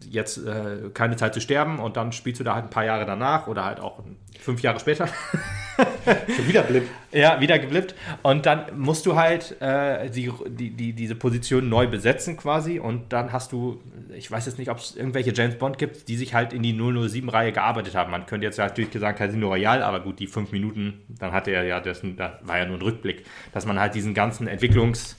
[0.09, 3.07] jetzt äh, keine Zeit zu sterben und dann spielst du da halt ein paar Jahre
[3.07, 4.03] danach oder halt auch
[4.39, 5.09] fünf Jahre später.
[6.37, 6.85] Schon wieder Blip.
[7.13, 7.95] Ja, wieder geblippt.
[8.23, 12.79] Und dann musst du halt äh, die, die, die, diese Position neu besetzen quasi.
[12.79, 13.81] Und dann hast du,
[14.15, 16.75] ich weiß jetzt nicht, ob es irgendwelche James Bond gibt, die sich halt in die
[16.75, 18.11] 007-Reihe gearbeitet haben.
[18.11, 21.65] Man könnte jetzt natürlich sagen Casino Royale, aber gut, die fünf Minuten, dann hatte er
[21.65, 25.17] ja, das, da war ja nur ein Rückblick, dass man halt diesen ganzen Entwicklungs-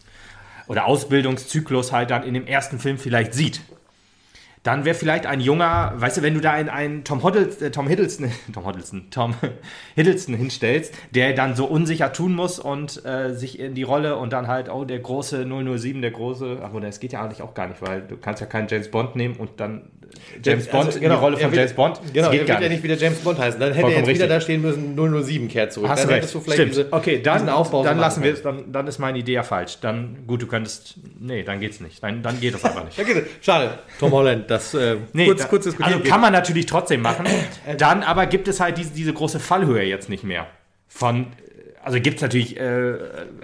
[0.68, 3.62] oder Ausbildungszyklus halt dann in dem ersten Film vielleicht sieht
[4.64, 7.72] dann wäre vielleicht ein junger, weißt du, wenn du da einen, einen Tom, Hoddles, äh,
[7.72, 9.36] Tom Hiddleston, Tom Hiddleston, Tom
[9.96, 14.34] Hiddleston hinstellst, der dann so unsicher tun muss und äh, sich in die Rolle und
[14.34, 17.68] dann halt, oh, der große 007, der große, oder es geht ja eigentlich auch gar
[17.68, 19.90] nicht, weil du kannst ja keinen James Bond nehmen und dann
[20.44, 21.96] James Also, Bond in genau, die Rolle er von wird- James Bond.
[21.98, 22.84] Genau, das er geht wird gar ja nicht.
[22.84, 23.60] wieder James Bond heißen.
[23.60, 24.38] Dann hätte er Vollkommen jetzt wieder richtig.
[24.38, 25.90] da stehen müssen, 007 kehrt zurück.
[25.90, 26.34] Hast dann recht.
[26.34, 26.72] du vielleicht Stimmt.
[26.72, 29.44] diese, okay, dann, diesen Aufbau dann lassen wir es, dann, dann ist meine Idee ja
[29.44, 29.80] falsch.
[29.82, 32.02] Dann, gut, du könntest, nee, dann geht's nicht.
[32.04, 32.98] Dann, dann geht das einfach nicht.
[33.00, 33.46] Es.
[33.46, 33.80] Schade.
[34.00, 35.96] Tom Holland, das äh, Nee, kurz, da, kurz diskutiert.
[35.98, 37.26] Also kann man natürlich trotzdem machen.
[37.78, 40.48] Dann aber gibt es halt diese, diese große Fallhöhe jetzt nicht mehr.
[40.88, 41.28] Von,
[41.84, 42.94] also gibt es natürlich, äh,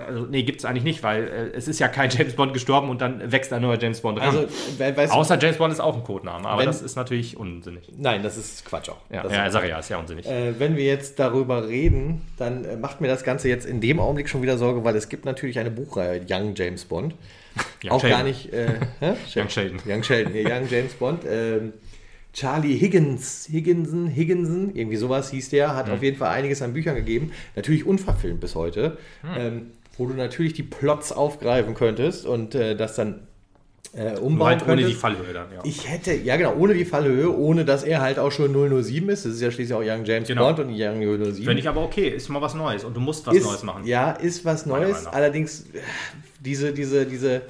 [0.08, 2.90] also nee, gibt es eigentlich nicht, weil äh, es ist ja kein James Bond gestorben
[2.90, 4.28] und dann wächst ein neuer James Bond ran.
[4.28, 7.38] also, we- weißt Außer James Bond ist auch ein Codename, aber Wenn- das ist natürlich
[7.38, 7.92] unsinnig.
[7.98, 8.98] nein, das ist Quatsch auch.
[9.12, 10.26] Ja, das ja ist, sag ich ja, ist ja unsinnig.
[10.28, 14.00] äh, wenn wir jetzt darüber reden, dann äh, macht mir das Ganze jetzt in dem
[14.00, 17.16] Augenblick schon wieder Sorge, weil es gibt natürlich eine Buchreihe, Young James Bond.
[17.84, 18.18] Young auch Sheldon.
[18.20, 18.54] gar nicht.
[18.54, 18.68] Äh?
[19.36, 19.80] Young Sheldon.
[19.88, 21.24] Young Sheldon, nee, Young James Bond.
[22.38, 26.94] Charlie Higgins, Higginson, Higginson, irgendwie sowas hieß der, hat auf jeden Fall einiges an Büchern
[26.94, 27.32] gegeben.
[27.56, 29.30] Natürlich unverfilmt bis heute, Hm.
[29.40, 29.62] ähm,
[29.98, 33.22] wo du natürlich die Plots aufgreifen könntest und äh, das dann
[33.94, 35.62] äh, umbauen halt ohne die Fallhöhe dann, ja.
[35.64, 39.26] Ich hätte, ja genau, ohne die Fallhöhe, ohne dass er halt auch schon 007 ist.
[39.26, 40.46] Das ist ja schließlich auch Young James Genau.
[40.54, 41.44] Bond und Young 007.
[41.44, 43.84] Finde ich aber okay, ist mal was Neues und du musst was ist, Neues machen.
[43.88, 45.08] Ja, ist was Neues.
[45.08, 45.80] Allerdings, äh,
[46.40, 47.42] diese, diese, diese,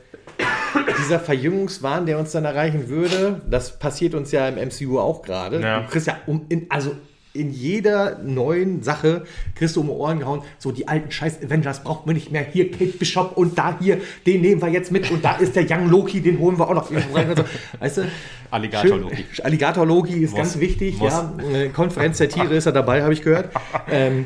[1.00, 5.62] dieser Verjüngungswahn, der uns dann erreichen würde, das passiert uns ja im MCU auch gerade.
[5.62, 5.82] Ja.
[5.82, 6.94] Du kriegst ja um, in, also
[7.34, 11.84] in jeder neuen Sache kriegst du um die Ohren gehauen, so die alten scheiß Avengers
[11.84, 12.42] braucht man nicht mehr.
[12.44, 15.66] Hier Kate Bishop und da hier, den nehmen wir jetzt mit und da ist der
[15.70, 16.92] Young Loki, den holen wir auch noch
[17.80, 18.06] weißt du?
[18.50, 19.26] Alligator Loki.
[19.32, 20.40] Schön- Alligator Loki ist Muss.
[20.40, 20.98] ganz wichtig.
[20.98, 21.14] Muss.
[21.14, 23.50] Ja, Konferenz der Tiere ist er dabei, habe ich gehört.
[23.90, 24.26] Ähm,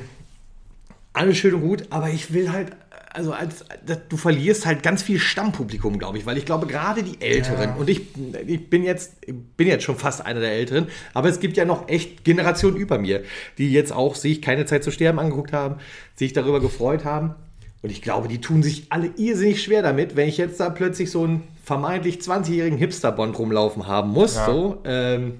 [1.14, 2.72] alles schön und gut, aber ich will halt,
[3.14, 3.66] also als,
[4.10, 7.90] du verlierst halt ganz viel Stammpublikum, glaube ich, weil ich glaube, gerade die Älteren, und
[7.90, 8.02] ich,
[8.48, 9.14] ich bin jetzt,
[9.58, 12.98] bin jetzt schon fast einer der Älteren, aber es gibt ja noch echt Generationen über
[12.98, 13.24] mir,
[13.58, 15.76] die jetzt auch sich keine Zeit zu sterben angeguckt haben,
[16.16, 17.36] sich darüber gefreut haben.
[17.84, 21.10] Und ich glaube, die tun sich alle irrsinnig schwer damit, wenn ich jetzt da plötzlich
[21.10, 24.36] so einen vermeintlich 20-jährigen Hipster-Bond rumlaufen haben muss.
[24.46, 25.40] So, ähm,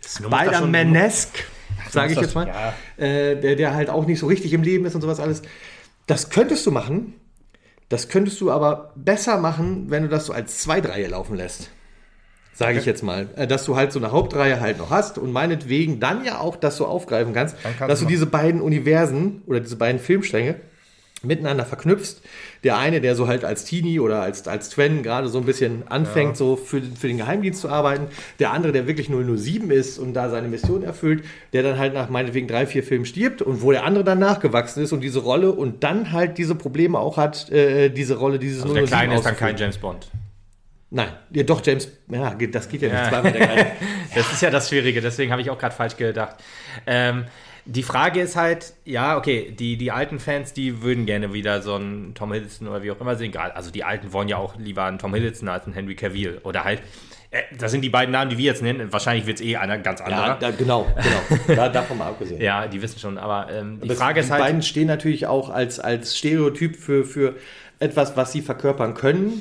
[0.00, 1.44] Spider-Man-esque,
[1.90, 2.46] sage ich jetzt mal.
[2.46, 2.54] das-
[2.96, 5.42] Äh, der, der halt auch nicht so richtig im Leben ist und sowas alles.
[6.10, 7.14] Das könntest du machen.
[7.88, 11.70] Das könntest du aber besser machen, wenn du das so als Zweitreihe laufen lässt.
[12.52, 13.28] Sage ich jetzt mal.
[13.36, 16.56] Äh, Dass du halt so eine Hauptreihe halt noch hast und meinetwegen dann ja auch
[16.56, 20.56] das so aufgreifen kannst, kannst dass du diese beiden Universen oder diese beiden Filmstränge
[21.22, 22.22] miteinander verknüpfst.
[22.64, 25.86] Der eine, der so halt als Teenie oder als, als Twen gerade so ein bisschen
[25.88, 28.06] anfängt, so für, für den Geheimdienst zu arbeiten.
[28.38, 32.08] Der andere, der wirklich 007 ist und da seine Mission erfüllt, der dann halt nach
[32.08, 35.52] meinetwegen drei, vier Filmen stirbt und wo der andere dann nachgewachsen ist und diese Rolle
[35.52, 39.26] und dann halt diese Probleme auch hat, äh, diese Rolle dieses Also der Kleine ist
[39.26, 40.08] dann kein James Bond.
[40.92, 43.08] Nein, ja, doch, James, ja, das geht ja nicht Ja.
[43.08, 43.66] zweimal der.
[44.14, 46.34] Das ist ja das Schwierige, deswegen habe ich auch gerade falsch gedacht.
[46.84, 47.26] Ähm,
[47.66, 51.74] die Frage ist halt, ja, okay, die, die alten Fans, die würden gerne wieder so
[51.74, 53.32] einen Tom Hiddleston oder wie auch immer sehen.
[53.32, 56.40] Gerade- Also die Alten wollen ja auch lieber einen Tom Hiddleston als einen Henry Cavill.
[56.44, 56.80] Oder halt,
[57.30, 58.92] äh, das sind die beiden Namen, die wir jetzt nennen.
[58.92, 60.36] Wahrscheinlich wird es eh einer ganz Ja, anderer.
[60.40, 61.56] da, genau, genau.
[61.56, 62.40] Da, davon mal abgesehen.
[62.42, 64.42] Ja, die wissen schon, aber ähm, die Das- Frage ist die halt.
[64.42, 67.36] beiden stehen natürlich auch als, als Stereotyp für, für
[67.78, 69.40] etwas, was sie verkörpern können.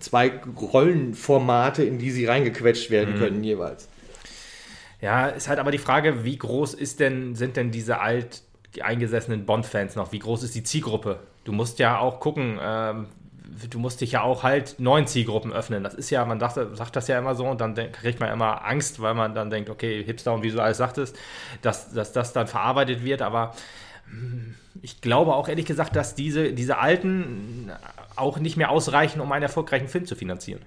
[0.00, 2.94] Zwei Rollenformate, in die sie reingequetscht Mhm.
[2.94, 3.88] werden können, jeweils.
[5.02, 8.42] Ja, ist halt aber die Frage, wie groß ist denn, sind denn diese alt
[8.80, 10.12] eingesessenen Bond-Fans noch?
[10.12, 11.18] Wie groß ist die Zielgruppe?
[11.44, 13.08] Du musst ja auch gucken, ähm,
[13.68, 15.82] du musst dich ja auch halt neuen Zielgruppen öffnen.
[15.82, 18.64] Das ist ja, man dachte, sagt das ja immer so und dann kriegt man immer
[18.64, 21.18] Angst, weil man dann denkt, okay, Hipster und wie du alles sagtest,
[21.62, 23.56] dass, dass das dann verarbeitet wird, aber
[24.08, 27.72] hm, ich glaube auch ehrlich gesagt, dass diese, diese Alten
[28.14, 30.62] auch nicht mehr ausreichen, um einen erfolgreichen Film zu finanzieren.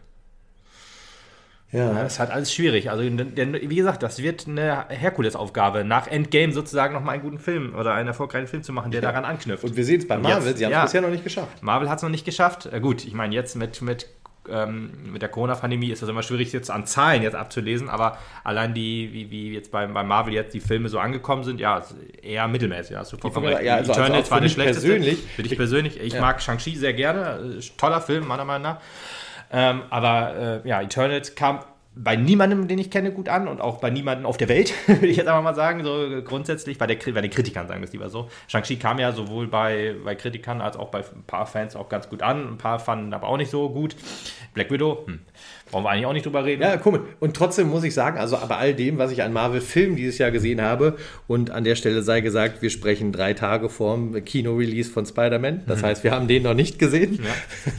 [1.72, 2.04] Ja, Ja.
[2.04, 2.90] das ist halt alles schwierig.
[2.92, 7.74] Also, denn, wie gesagt, das wird eine Herkulesaufgabe, nach Endgame sozusagen nochmal einen guten Film
[7.76, 9.64] oder einen erfolgreichen Film zu machen, der daran anknüpft.
[9.64, 10.84] Und wir sehen es bei Marvel, jetzt- sie haben es ja.
[10.84, 11.62] bisher noch nicht geschafft.
[11.64, 12.68] Marvel hat es noch nicht geschafft.
[12.68, 14.08] Äh, gut, ich meine, jetzt mit, mit,
[14.48, 18.76] ähm, mit der Corona-Pandemie ist das immer schwierig, jetzt an Zahlen jetzt abzulesen, aber allein
[18.76, 21.84] die, wie, wie jetzt bei, bei Marvel jetzt die Filme so angekommen sind, ja,
[22.22, 22.92] eher mittelmäßig.
[22.92, 23.64] Ja, hast du vollkommen recht.
[23.64, 24.88] ja, also- also Eternals auch war mich schlechteste.
[24.88, 25.18] persönlich.
[25.36, 26.00] Für dich persönlich.
[26.00, 26.22] Ich Ja.
[26.22, 27.56] mag Shang-Chi sehr gerne.
[27.58, 28.78] Äh, Toller Film, meiner Meinung nach.
[29.56, 31.62] Ähm, aber äh, ja, Eternals kam
[31.96, 35.08] bei niemandem, den ich kenne, gut an und auch bei niemandem auf der Welt, würde
[35.08, 37.94] ich jetzt einfach mal sagen, so grundsätzlich, bei, der, bei den Kritikern sagen wir es
[37.94, 38.30] lieber so.
[38.48, 42.10] Shang-Chi kam ja sowohl bei, bei Kritikern als auch bei ein paar Fans auch ganz
[42.10, 43.96] gut an, ein paar fanden aber auch nicht so gut.
[44.54, 45.22] Black Widow, hm.
[45.72, 46.62] Brauchen wir eigentlich auch nicht drüber reden.
[46.62, 47.02] Ja, komisch.
[47.20, 50.32] Und trotzdem muss ich sagen, also bei all dem, was ich an Marvel-Filmen dieses Jahr
[50.32, 50.96] gesehen habe,
[51.28, 55.64] und an der Stelle sei gesagt, wir sprechen drei Tage vorm Kino-Release von Spider-Man.
[55.66, 55.86] Das mhm.
[55.86, 57.20] heißt, wir haben den noch nicht gesehen.
[57.24, 57.32] Ja.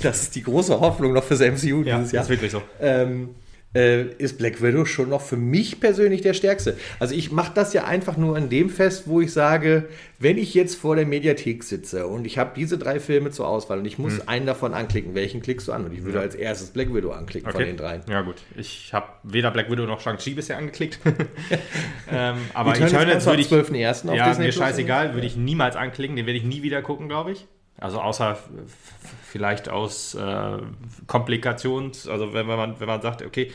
[0.03, 2.23] Das ist die große Hoffnung noch fürs MCU ja, dieses Jahr.
[2.23, 2.63] Das ist wirklich so.
[2.81, 3.31] Ähm,
[3.77, 6.77] äh, ist Black Widow schon noch für mich persönlich der stärkste.
[6.99, 10.55] Also ich mache das ja einfach nur an dem fest, wo ich sage, wenn ich
[10.55, 13.99] jetzt vor der Mediathek sitze und ich habe diese drei Filme zur Auswahl und ich
[13.99, 14.23] muss hm.
[14.27, 15.85] einen davon anklicken, welchen klickst du an?
[15.85, 16.23] Und ich würde ja.
[16.23, 17.59] als erstes Black Widow anklicken okay.
[17.59, 18.03] von den dreien.
[18.09, 20.99] Ja gut, ich habe weder Black Widow noch Shang-Chi bisher angeklickt.
[22.11, 23.49] ähm, aber Eternals würde ich...
[23.49, 24.09] 12.1.
[24.09, 27.09] auf ja, Disney mir scheißegal, würde ich niemals anklicken, den werde ich nie wieder gucken,
[27.09, 27.47] glaube ich.
[27.79, 28.39] Also außer
[29.25, 30.59] vielleicht aus äh,
[31.07, 33.53] Komplikations, also wenn, wenn, man, wenn man sagt, okay,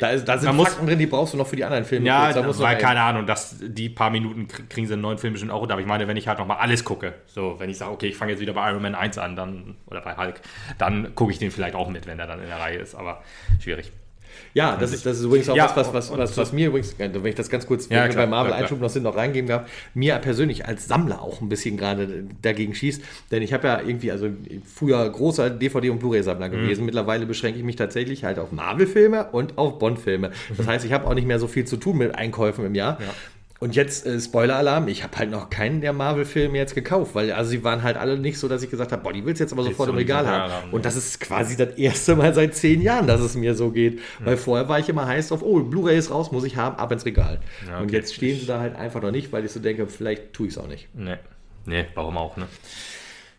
[0.00, 1.84] da, ist, da sind man Fakten muss, drin, die brauchst du noch für die anderen
[1.84, 2.06] Filme.
[2.06, 5.52] Ja, da weil, keine Ahnung, dass die paar Minuten kriegen sie einen neuen Film bestimmt
[5.52, 5.62] auch.
[5.62, 8.16] Aber ich meine, wenn ich halt nochmal alles gucke, so, wenn ich sage, okay, ich
[8.16, 10.40] fange jetzt wieder bei Iron Man 1 an, dann, oder bei Hulk,
[10.78, 13.22] dann gucke ich den vielleicht auch mit, wenn er dann in der Reihe ist, aber
[13.58, 13.92] schwierig.
[14.54, 17.24] Ja, das ist, das ist übrigens auch ja, was, was, was, was, mir übrigens, wenn
[17.24, 20.16] ich das ganz kurz ja, klar, bei Marvel Einschub noch sind, noch reingeben darf, mir
[20.18, 23.02] persönlich als Sammler auch ein bisschen gerade dagegen schießt.
[23.30, 24.28] Denn ich habe ja irgendwie, also
[24.64, 26.52] früher großer DVD- und Blu-ray-Sammler mhm.
[26.52, 26.80] gewesen.
[26.80, 26.86] Mhm.
[26.86, 30.30] Mittlerweile beschränke ich mich tatsächlich halt auf Marvel-Filme und auf Bond-Filme.
[30.56, 32.98] Das heißt, ich habe auch nicht mehr so viel zu tun mit Einkäufen im Jahr.
[33.00, 33.14] Ja.
[33.60, 37.50] Und jetzt, äh, Spoiler-Alarm, ich habe halt noch keinen der Marvel-Filme jetzt gekauft, weil also
[37.50, 39.52] sie waren halt alle nicht so, dass ich gesagt habe, boah, die willst du jetzt
[39.52, 40.50] aber sofort im Regal haben.
[40.50, 40.70] haben.
[40.72, 43.96] Und das ist quasi das erste Mal seit zehn Jahren, dass es mir so geht.
[43.96, 44.24] Mhm.
[44.24, 46.90] Weil vorher war ich immer heiß auf, oh, Blu-ray ist raus, muss ich haben, ab
[46.90, 47.40] ins Regal.
[47.66, 47.82] Ja, okay.
[47.82, 50.46] Und jetzt stehen sie da halt einfach noch nicht, weil ich so denke, vielleicht tue
[50.46, 50.88] ich es auch nicht.
[50.94, 51.16] Nee.
[51.66, 52.46] Nee, warum auch, ne?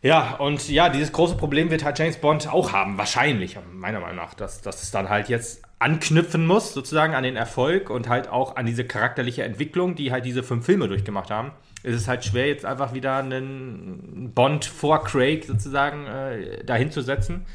[0.04, 4.18] Ja, und ja, dieses große Problem wird halt James Bond auch haben, wahrscheinlich, meiner Meinung
[4.18, 8.30] nach, dass, dass es dann halt jetzt anknüpfen muss, sozusagen an den Erfolg und halt
[8.30, 11.52] auch an diese charakterliche Entwicklung, die halt diese fünf Filme durchgemacht haben.
[11.84, 17.02] Es ist halt schwer, jetzt einfach wieder einen Bond vor Craig sozusagen äh, dahin zu
[17.02, 17.46] setzen.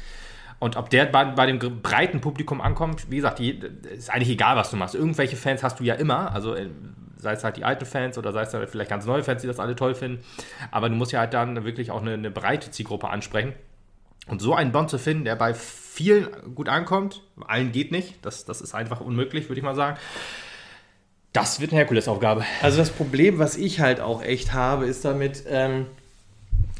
[0.59, 3.59] Und ob der bei, bei, dem breiten Publikum ankommt, wie gesagt, die,
[3.95, 4.95] ist eigentlich egal, was du machst.
[4.95, 6.33] Irgendwelche Fans hast du ja immer.
[6.33, 6.67] Also äh,
[7.17, 9.47] sei es halt die alten Fans oder sei es halt vielleicht ganz neue Fans, die
[9.47, 10.23] das alle toll finden.
[10.71, 13.53] Aber du musst ja halt dann wirklich auch eine, eine breite Zielgruppe ansprechen.
[14.27, 18.45] Und so einen Bond zu finden, der bei vielen gut ankommt, allen geht nicht, das,
[18.45, 19.97] das ist einfach unmöglich, würde ich mal sagen.
[21.33, 22.43] Das wird eine Herkulesaufgabe.
[22.61, 25.85] Also das Problem, was ich halt auch echt habe, ist damit, ähm,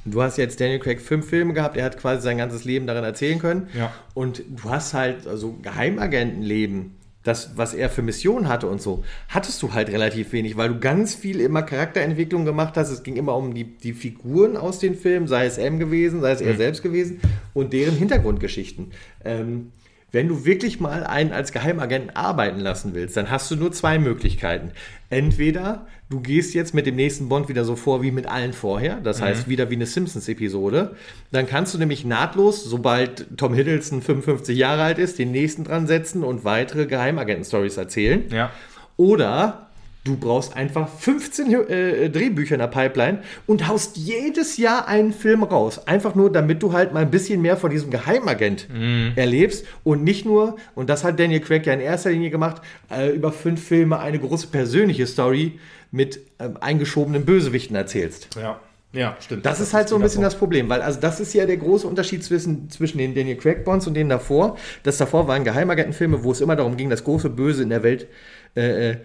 [0.06, 3.04] du hast jetzt Daniel Craig fünf Filme gehabt, er hat quasi sein ganzes Leben darin
[3.04, 3.70] erzählen können.
[3.74, 3.94] Ja.
[4.14, 6.97] Und du hast halt also Geheimagentenleben
[7.28, 10.80] das, was er für Missionen hatte und so, hattest du halt relativ wenig, weil du
[10.80, 12.90] ganz viel immer Charakterentwicklung gemacht hast.
[12.90, 16.32] Es ging immer um die, die Figuren aus den Filmen, sei es M gewesen, sei
[16.32, 16.58] es er mhm.
[16.58, 17.20] selbst gewesen
[17.54, 18.92] und deren Hintergrundgeschichten.
[19.26, 19.72] Ähm,
[20.12, 24.00] wenn du wirklich mal einen als Geheimagenten arbeiten lassen willst, dann hast du nur zwei
[24.00, 24.72] Möglichkeiten.
[25.10, 29.00] Entweder du gehst jetzt mit dem nächsten Bond wieder so vor wie mit allen vorher,
[29.02, 29.26] das mhm.
[29.26, 30.96] heißt wieder wie eine Simpsons-Episode.
[31.32, 35.88] Dann kannst du nämlich nahtlos, sobald Tom Hiddleston 55 Jahre alt ist, den nächsten dran
[35.88, 38.24] setzen und weitere Geheimagenten-Stories erzählen.
[38.32, 38.52] Ja.
[38.96, 39.67] Oder
[40.08, 45.44] Du brauchst einfach 15 äh, Drehbücher in der Pipeline und haust jedes Jahr einen Film
[45.44, 45.86] raus.
[45.86, 49.18] Einfach nur, damit du halt mal ein bisschen mehr von diesem Geheimagent mm.
[49.18, 53.10] erlebst und nicht nur, und das hat Daniel Craig ja in erster Linie gemacht, äh,
[53.10, 55.60] über fünf Filme eine große persönliche Story
[55.92, 58.30] mit äh, eingeschobenen Bösewichten erzählst.
[58.42, 58.62] Ja.
[58.94, 59.46] Ja, stimmt.
[59.46, 61.58] Das, das ist halt so ein bisschen das Problem, weil also das ist ja der
[61.58, 64.58] große Unterschied zwischen, zwischen den Daniel Craig Bonds und denen davor.
[64.84, 68.08] Das davor waren Geheimagentenfilme, wo es immer darum ging, das große Böse in der Welt
[68.56, 68.98] äh, äh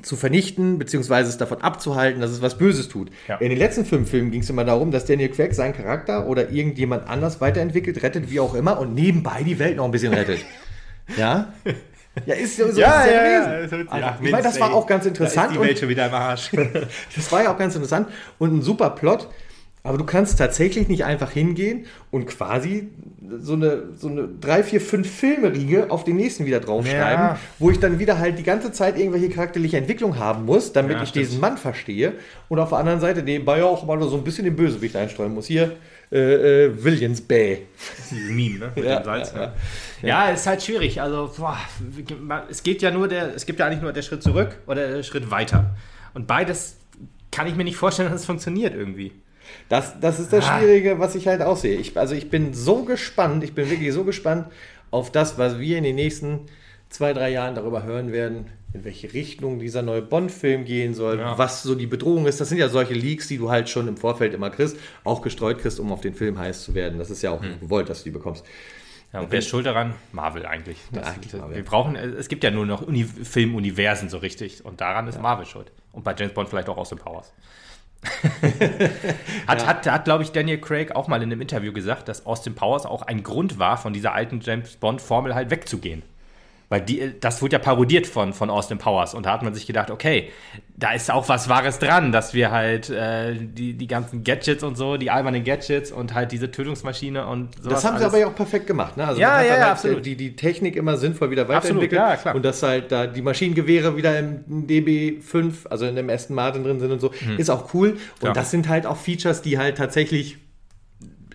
[0.00, 3.10] zu vernichten, beziehungsweise es davon abzuhalten, dass es was Böses tut.
[3.28, 3.36] Ja.
[3.36, 6.50] In den letzten fünf Filmen ging es immer darum, dass Daniel Craig seinen Charakter oder
[6.50, 10.44] irgendjemand anders weiterentwickelt, rettet, wie auch immer, und nebenbei die Welt noch ein bisschen rettet.
[11.16, 11.52] ja?
[12.26, 13.88] Ja, ist so, so ja, ja, ja, gewesen.
[13.90, 15.50] Ja, ja, ich meine, das war auch ganz interessant.
[15.50, 16.50] Da ist die Welt schon wieder im Arsch.
[17.16, 19.28] das war ja auch ganz interessant und ein super Plot.
[19.84, 22.90] Aber du kannst tatsächlich nicht einfach hingehen und quasi
[23.38, 27.38] so eine, so eine drei, vier, fünf Filme-Riege auf den nächsten wieder draufschreiben, ja.
[27.58, 31.02] wo ich dann wieder halt die ganze Zeit irgendwelche charakterliche Entwicklung haben muss, damit ja,
[31.02, 32.12] ich diesen Mann verstehe.
[32.48, 35.46] Und auf der anderen Seite nebenbei auch mal so ein bisschen den Bösewicht einstreuen muss.
[35.46, 35.72] Hier,
[36.12, 37.66] äh, äh, Williams Bay.
[38.10, 38.72] Dieses Meme, ne?
[38.76, 39.32] Mit ja, dem Salz.
[39.34, 39.52] Ja, ja.
[40.02, 41.00] ja, ist halt schwierig.
[41.00, 41.58] Also, boah,
[42.48, 45.02] es geht ja nur der, es gibt ja eigentlich nur der Schritt zurück oder der
[45.02, 45.74] Schritt weiter.
[46.14, 46.76] Und beides
[47.32, 49.12] kann ich mir nicht vorstellen, dass es funktioniert irgendwie.
[49.68, 50.58] Das, das ist das ah.
[50.58, 51.78] Schwierige, was ich halt auch sehe.
[51.78, 54.46] Ich, also ich bin so gespannt, ich bin wirklich so gespannt
[54.90, 56.40] auf das, was wir in den nächsten
[56.88, 61.36] zwei, drei Jahren darüber hören werden, in welche Richtung dieser neue Bond-Film gehen soll, ja.
[61.36, 62.40] was so die Bedrohung ist.
[62.40, 65.58] Das sind ja solche Leaks, die du halt schon im Vorfeld immer kriegst, auch gestreut
[65.58, 66.98] kriegst, um auf den Film heiß zu werden.
[66.98, 67.60] Das ist ja auch hm.
[67.60, 68.44] gewollt, dass du die bekommst.
[69.12, 69.94] Ja, und wer ist schuld daran?
[70.12, 70.78] Marvel eigentlich.
[70.90, 71.56] Das, Ja, eigentlich Marvel.
[71.56, 75.44] Wir brauchen, es gibt ja nur noch Uni Filmuniversen so richtig und daran ist Marvel
[75.44, 75.70] schuld.
[75.92, 77.32] Und bei James Bond vielleicht auch Austin Powers.
[79.46, 82.54] hat, hat, hat glaube ich, Daniel Craig auch mal in einem Interview gesagt, dass Austin
[82.54, 86.02] Powers auch ein Grund war, von dieser alten James Bond-Formel halt wegzugehen.
[86.72, 89.66] Weil die, das wurde ja parodiert von, von Austin Powers und da hat man sich
[89.66, 90.30] gedacht, okay,
[90.74, 94.76] da ist auch was Wahres dran, dass wir halt äh, die, die ganzen Gadgets und
[94.78, 97.74] so, die albernen Gadgets und halt diese Tötungsmaschine und sowas.
[97.74, 98.96] Das haben sie alles- aber ja auch perfekt gemacht.
[98.96, 99.06] Ne?
[99.06, 100.06] Also Ja, ja, ja, halt absolut.
[100.06, 102.00] Die, die Technik immer sinnvoll wieder Absolut, weiterentwickelt.
[102.00, 102.34] ja, klar.
[102.34, 106.80] Und dass halt da die Maschinengewehre wieder im DB5, also in dem Aston Martin drin
[106.80, 107.90] sind und so, ist auch cool.
[107.90, 108.26] Und Hm.
[108.28, 108.32] Ja.
[108.32, 110.38] das sind halt auch Features, die halt tatsächlich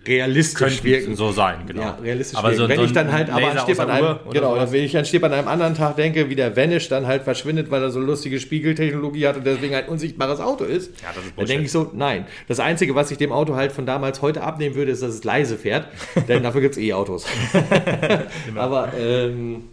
[0.08, 1.14] realistisch wirken.
[1.16, 1.82] so sein, genau.
[1.82, 2.62] Ja, realistisch aber wirken.
[2.62, 4.72] so, wenn so ich dann ein halt aber aus an einem, oder genau, sowas.
[4.72, 7.70] wenn ich an Stipp an einem anderen Tag denke, wie der Vanish dann halt verschwindet,
[7.70, 11.32] weil er so lustige Spiegeltechnologie hat und deswegen halt unsichtbares Auto ist, Ja, das ist
[11.36, 12.26] dann denke ich so, nein.
[12.48, 15.22] Das Einzige, was ich dem Auto halt von damals heute abnehmen würde, ist, dass es
[15.24, 15.86] leise fährt,
[16.28, 17.26] denn dafür gibt es E-Autos.
[18.46, 18.60] Genau.
[18.60, 19.64] aber ähm,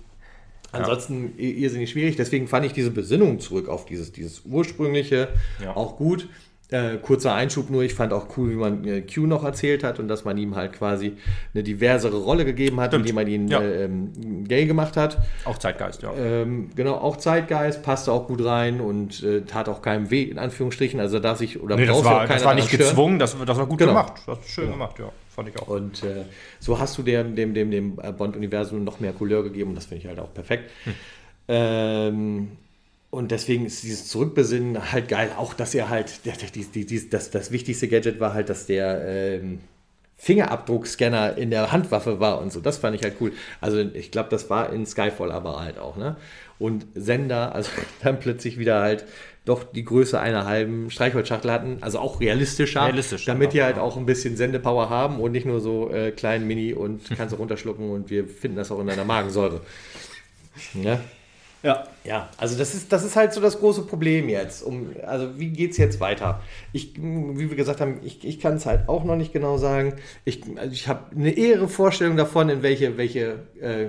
[0.72, 5.30] ansonsten i- irrsinnig schwierig, deswegen fand ich diese Besinnung zurück auf dieses, dieses ursprüngliche
[5.64, 5.76] Ja.
[5.76, 6.28] auch gut.
[6.76, 10.00] Äh, kurzer Einschub nur, ich fand auch cool, wie man äh, Q noch erzählt hat
[10.00, 11.14] und dass man ihm halt quasi
[11.54, 13.04] eine diversere Rolle gegeben hat, Stimmt.
[13.04, 13.62] indem man ihn Ja.
[13.62, 15.18] äh, ähm, gay gemacht hat.
[15.46, 16.12] Auch Zeitgeist, ja.
[16.18, 20.38] Ähm, genau, auch Zeitgeist, passte auch gut rein und äh, tat auch keinem weh, in
[20.40, 21.00] Anführungsstrichen.
[21.00, 23.66] Also da darf sich oder Nee, das war, das war nicht gezwungen, das, das war
[23.68, 23.92] gut Genau.
[23.94, 24.14] gemacht.
[24.28, 25.12] Das ist schön gemacht, ja.
[25.30, 25.68] Fand ich auch.
[25.68, 26.24] Und äh,
[26.60, 30.02] so hast du dem, dem, dem, dem Bond-Universum noch mehr Couleur gegeben und das finde
[30.04, 30.72] ich halt auch perfekt.
[31.48, 32.52] Ähm,
[33.16, 35.32] und deswegen ist dieses Zurückbesinnen halt geil.
[35.38, 38.66] Auch, dass er halt, der, die, die, die, das, das wichtigste Gadget war halt, dass
[38.66, 39.60] der ähm,
[40.18, 42.60] Fingerabdruckscanner in der Handwaffe war und so.
[42.60, 43.32] Das fand ich halt cool.
[43.62, 45.96] Also ich glaube, das war in Skyfall aber halt auch.
[45.96, 46.18] Ne?
[46.60, 47.70] Und Sender, also
[48.04, 49.06] dann plötzlich wieder halt
[49.46, 53.66] doch die Größe einer halben Streichholzschachtel hatten, also auch realistischer, Realistisch, damit die ja.
[53.66, 57.34] halt auch ein bisschen Sendepower haben und nicht nur so äh, klein, mini und kannst
[57.34, 59.62] du runterschlucken und wir finden das auch in deiner Magensäure.
[60.74, 61.00] Ja.
[61.66, 61.84] Ja.
[62.04, 64.62] Ja, also das ist, das ist halt so das große Problem jetzt.
[64.62, 66.42] Um, also wie geht es jetzt weiter?
[66.72, 69.96] Ich, wie wir gesagt haben, ich, ich kann es halt auch noch nicht genau sagen.
[70.24, 73.88] Ich, also ich habe eine ehre Vorstellung davon, in welche, welche äh,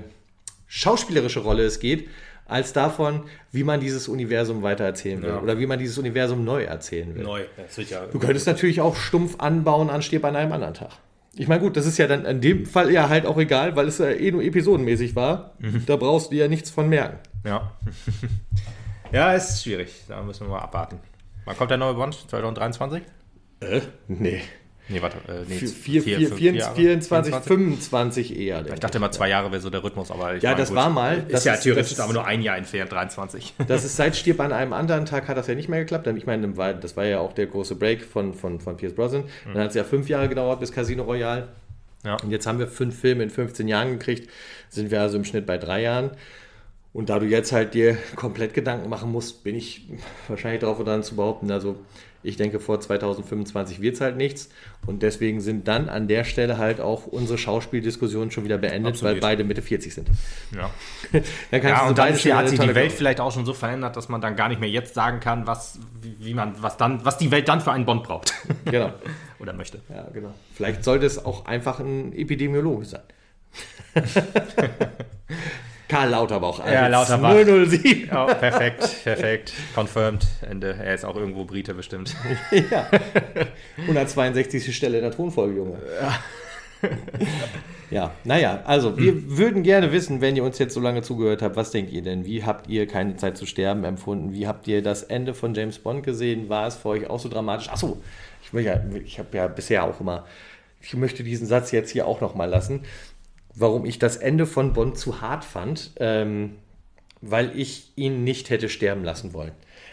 [0.66, 2.08] schauspielerische Rolle es geht,
[2.46, 5.40] als davon, wie man dieses Universum weitererzählen will Ja.
[5.40, 7.24] oder wie man dieses Universum neu erzählen will.
[7.24, 7.42] Neu.
[7.90, 10.92] Ja Du könntest natürlich auch stumpf anbauen an Stirb an einem anderen Tag.
[11.38, 13.88] Ich meine, gut, das ist ja dann in dem Fall ja halt auch egal, weil
[13.88, 15.54] es ja eh nur episodenmäßig war.
[15.86, 17.18] Da brauchst du ja nichts von merken.
[17.44, 17.72] Ja.
[19.12, 20.04] ja, es ist schwierig.
[20.08, 20.98] Da müssen wir mal abwarten.
[21.44, 22.14] Wann kommt der neue Bond?
[22.14, 23.02] 2023?
[23.60, 23.80] Äh?
[24.08, 24.42] Nee.
[24.88, 25.16] Nee, warte.
[25.28, 26.74] Äh, nee, Vier, vier, vier- vier, fünf 24, Jahre?
[26.76, 28.64] 24, 25 eher.
[28.72, 30.90] Ich dachte immer, zwei Jahre wäre so der Rhythmus, aber ich Ja, meine, das war
[30.90, 31.18] mal.
[31.18, 33.54] Ist Das ja ist- theoretisch das ist- aber nur ein Jahr entfernt, 23.
[33.66, 36.06] Das ist seit Stirb an einem anderen Tag hat das ja nicht mehr geklappt.
[36.06, 36.48] Denn Ich meine,
[36.80, 39.24] das war ja auch der große Break von, von, von Pierce Brosnan.
[39.52, 41.48] Dann hat es ja fünf Jahre gedauert bis Casino Royale.
[42.04, 42.16] Ja.
[42.22, 44.30] Und jetzt haben wir fünf Filme in 15 Jahren gekriegt.
[44.68, 46.10] Sind wir also im Schnitt bei drei Jahren.
[46.92, 49.88] Und da du jetzt halt dir komplett Gedanken machen musst, bin ich
[50.28, 51.76] wahrscheinlich darauf dran zu behaupten, also
[52.22, 54.48] ich denke, vor 2025 wird es halt nichts.
[54.86, 59.14] Und deswegen sind dann an der Stelle halt auch unsere Schauspieldiskussionen schon wieder beendet, Absolut.
[59.14, 60.08] weil beide Mitte 40 sind.
[60.54, 60.70] Ja.
[61.50, 63.54] Dann Ja, und dann beide ist schon hat sich die Welt vielleicht auch schon so
[63.54, 67.04] verändert, dass man dann gar nicht mehr jetzt sagen kann, was, wie man, was dann,
[67.04, 68.32] was die Welt dann für einen Bond braucht.
[68.64, 68.92] Genau.
[69.38, 69.80] Oder möchte.
[69.88, 70.34] Ja, genau.
[70.54, 73.02] Vielleicht sollte es auch einfach ein Epidemiologe sein.
[75.88, 76.58] Karl Lauterbach.
[76.58, 77.34] Ja, als Lauterbach.
[77.68, 78.08] 007.
[78.08, 79.52] Ja, perfekt, perfekt.
[79.74, 80.26] Confirmed.
[80.48, 80.76] Ende.
[80.82, 82.14] Er ist auch irgendwo Brite bestimmt.
[82.70, 82.88] Ja.
[83.82, 84.74] 162.
[84.74, 85.78] Stelle in der Thronfolge, Junge.
[87.90, 91.56] Ja, naja, also wir würden gerne wissen, wenn ihr uns jetzt so lange zugehört habt,
[91.56, 92.24] was denkt ihr denn?
[92.24, 94.32] Wie habt ihr keine Zeit zu sterben empfunden?
[94.32, 96.48] Wie habt ihr das Ende von James Bond gesehen?
[96.48, 97.68] War es für euch auch so dramatisch?
[97.68, 98.02] Achso,
[98.42, 100.26] ich, ja, ich habe ja bisher auch immer,
[100.80, 102.82] ich möchte diesen Satz jetzt hier auch nochmal lassen,
[103.56, 106.52] warum ich das Ende von Bond zu hart fand, ähm,
[107.22, 109.52] weil ich ihn nicht hätte sterben lassen wollen.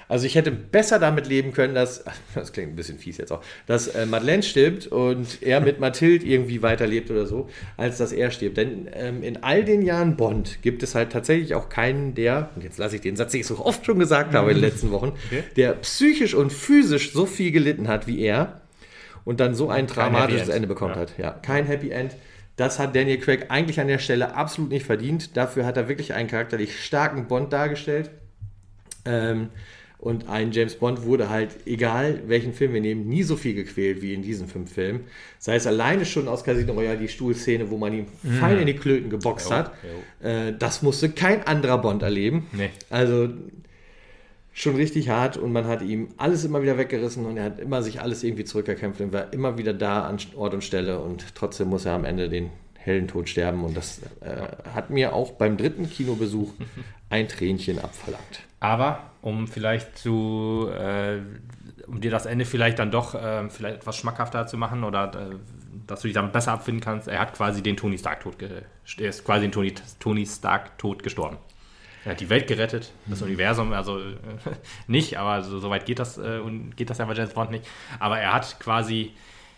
[0.10, 2.04] Also ich hätte besser damit leben können, dass,
[2.36, 6.26] das klingt ein bisschen fies jetzt auch, dass äh, Madeleine stirbt und er mit Mathilde
[6.26, 8.58] irgendwie weiterlebt oder so, als dass er stirbt.
[8.58, 12.64] Denn ähm, in all den Jahren Bond gibt es halt tatsächlich auch keinen, der, und
[12.64, 14.92] jetzt lasse ich den Satz, den ich so oft schon gesagt habe in den letzten
[14.92, 15.14] Wochen,
[15.56, 18.62] der psychisch und physisch so viel gelitten hat wie er
[19.24, 20.50] und dann so ein kein dramatisches.
[20.50, 21.00] Ende bekommen Ja.
[21.00, 21.18] hat.
[21.18, 22.16] Ja, kein Happy End.
[22.56, 25.36] Das hat Daniel Craig eigentlich an der Stelle absolut nicht verdient.
[25.36, 28.12] Dafür hat er wirklich einen charakterlich starken Bond dargestellt.
[29.06, 29.50] Ähm,
[30.04, 34.02] und ein James Bond wurde halt, egal welchen Film wir nehmen, nie so viel gequält
[34.02, 35.06] wie in diesen fünf Filmen.
[35.40, 38.08] Sei es alleine schon aus Casino Royale die Stuhlszene, wo man ihn
[38.42, 39.72] fein in die Klöten geboxt Jo, hat.
[40.22, 42.48] Äh, das musste kein anderer Bond erleben.
[42.52, 42.70] Nee.
[42.90, 43.30] Also
[44.54, 47.82] schon richtig hart und man hat ihm alles immer wieder weggerissen und er hat immer
[47.82, 51.70] sich alles irgendwie zurückerkämpft und war immer wieder da an Ort und Stelle und trotzdem
[51.70, 52.52] muss er am Ende den
[52.84, 53.64] Heldentod sterben.
[53.64, 56.52] Und das äh, hat mir auch beim dritten Kinobesuch
[57.10, 58.42] ein Tränchen abverlangt.
[58.60, 61.18] Aber um vielleicht zu, äh,
[61.88, 65.36] um dir das Ende vielleicht dann doch äh, vielleicht etwas schmackhafter zu machen oder äh,
[65.88, 69.10] dass du dich dann besser abfinden kannst, er hat quasi den Tony Stark Tod, er
[69.10, 71.38] ist quasi den Tony, Tony Stark Tod gestorben.
[72.06, 73.28] Er hat die Welt gerettet, das mhm.
[73.28, 74.14] Universum, also äh,
[74.88, 76.42] nicht, aber so, so weit geht das, äh,
[76.76, 77.66] geht das ja bei James Bond nicht.
[78.00, 79.14] Aber er hat quasi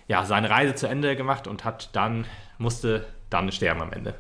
[0.08, 2.26] ja, seine Reise zu Ende gemacht und hat dann,
[2.58, 4.16] musste dann sterben am Ende.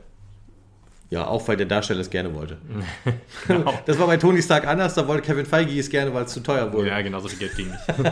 [1.11, 2.57] Ja, auch weil der Darsteller es gerne wollte.
[3.47, 3.73] genau.
[3.85, 6.39] Das war bei Tony Stark anders, da wollte Kevin Feige es gerne, weil es zu
[6.41, 6.89] teuer wurde.
[6.89, 8.11] Ja, genau, so viel Geld ging nicht.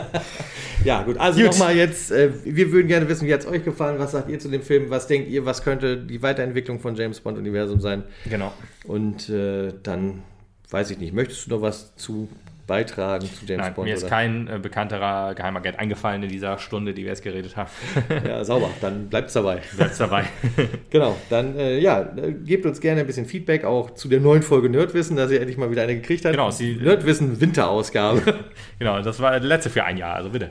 [0.84, 3.98] ja, gut, also nochmal jetzt, äh, wir würden gerne wissen, wie hat es euch gefallen,
[3.98, 7.20] was sagt ihr zu dem Film, was denkt ihr, was könnte die Weiterentwicklung von James
[7.20, 8.04] Bond Universum sein?
[8.30, 8.52] Genau.
[8.86, 10.22] Und äh, dann,
[10.70, 12.28] weiß ich nicht, möchtest du noch was zu
[12.66, 13.88] beitragen zu James Nein, Bond?
[13.88, 14.10] Mir ist oder?
[14.10, 17.70] kein äh, bekannterer Geheimagent eingefallen in dieser Stunde, die wir jetzt geredet haben.
[18.26, 19.60] ja, sauber, dann bleibt es dabei.
[19.76, 20.24] Bleibt dabei.
[20.90, 22.02] genau, dann äh, ja,
[22.44, 25.58] gebt uns gerne ein bisschen Feedback auch zu der neuen Folge Nerdwissen, dass ihr endlich
[25.58, 26.34] mal wieder eine gekriegt habt.
[26.34, 28.22] Genau, die Nerdwissen Winterausgabe.
[28.78, 30.50] genau, das war die letzte für ein Jahr, also bitte.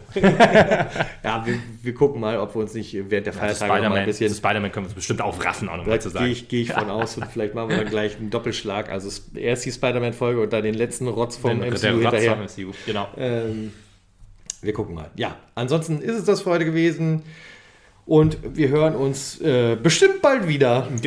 [1.24, 4.06] ja, wir, wir, gucken mal, ob wir uns nicht während der Feiertage ja, mal ein
[4.06, 4.34] bisschen.
[4.34, 6.26] Spider-Man können wir uns bestimmt aufraffen, auch nochmal zu sagen.
[6.26, 8.90] Gehe ich, geh ich von aus und vielleicht machen wir dann gleich einen Doppelschlag.
[8.90, 12.38] Also erst die Spider-Man-Folge und dann den letzten Rotz vom MCU hinterher.
[12.38, 13.08] MCU, genau.
[13.18, 13.72] Ähm,
[14.62, 15.10] wir gucken mal.
[15.16, 17.24] Ja, ansonsten ist es das für heute gewesen.
[18.06, 20.88] Und wir hören uns äh, bestimmt bald wieder.
[20.90, 21.02] Genau.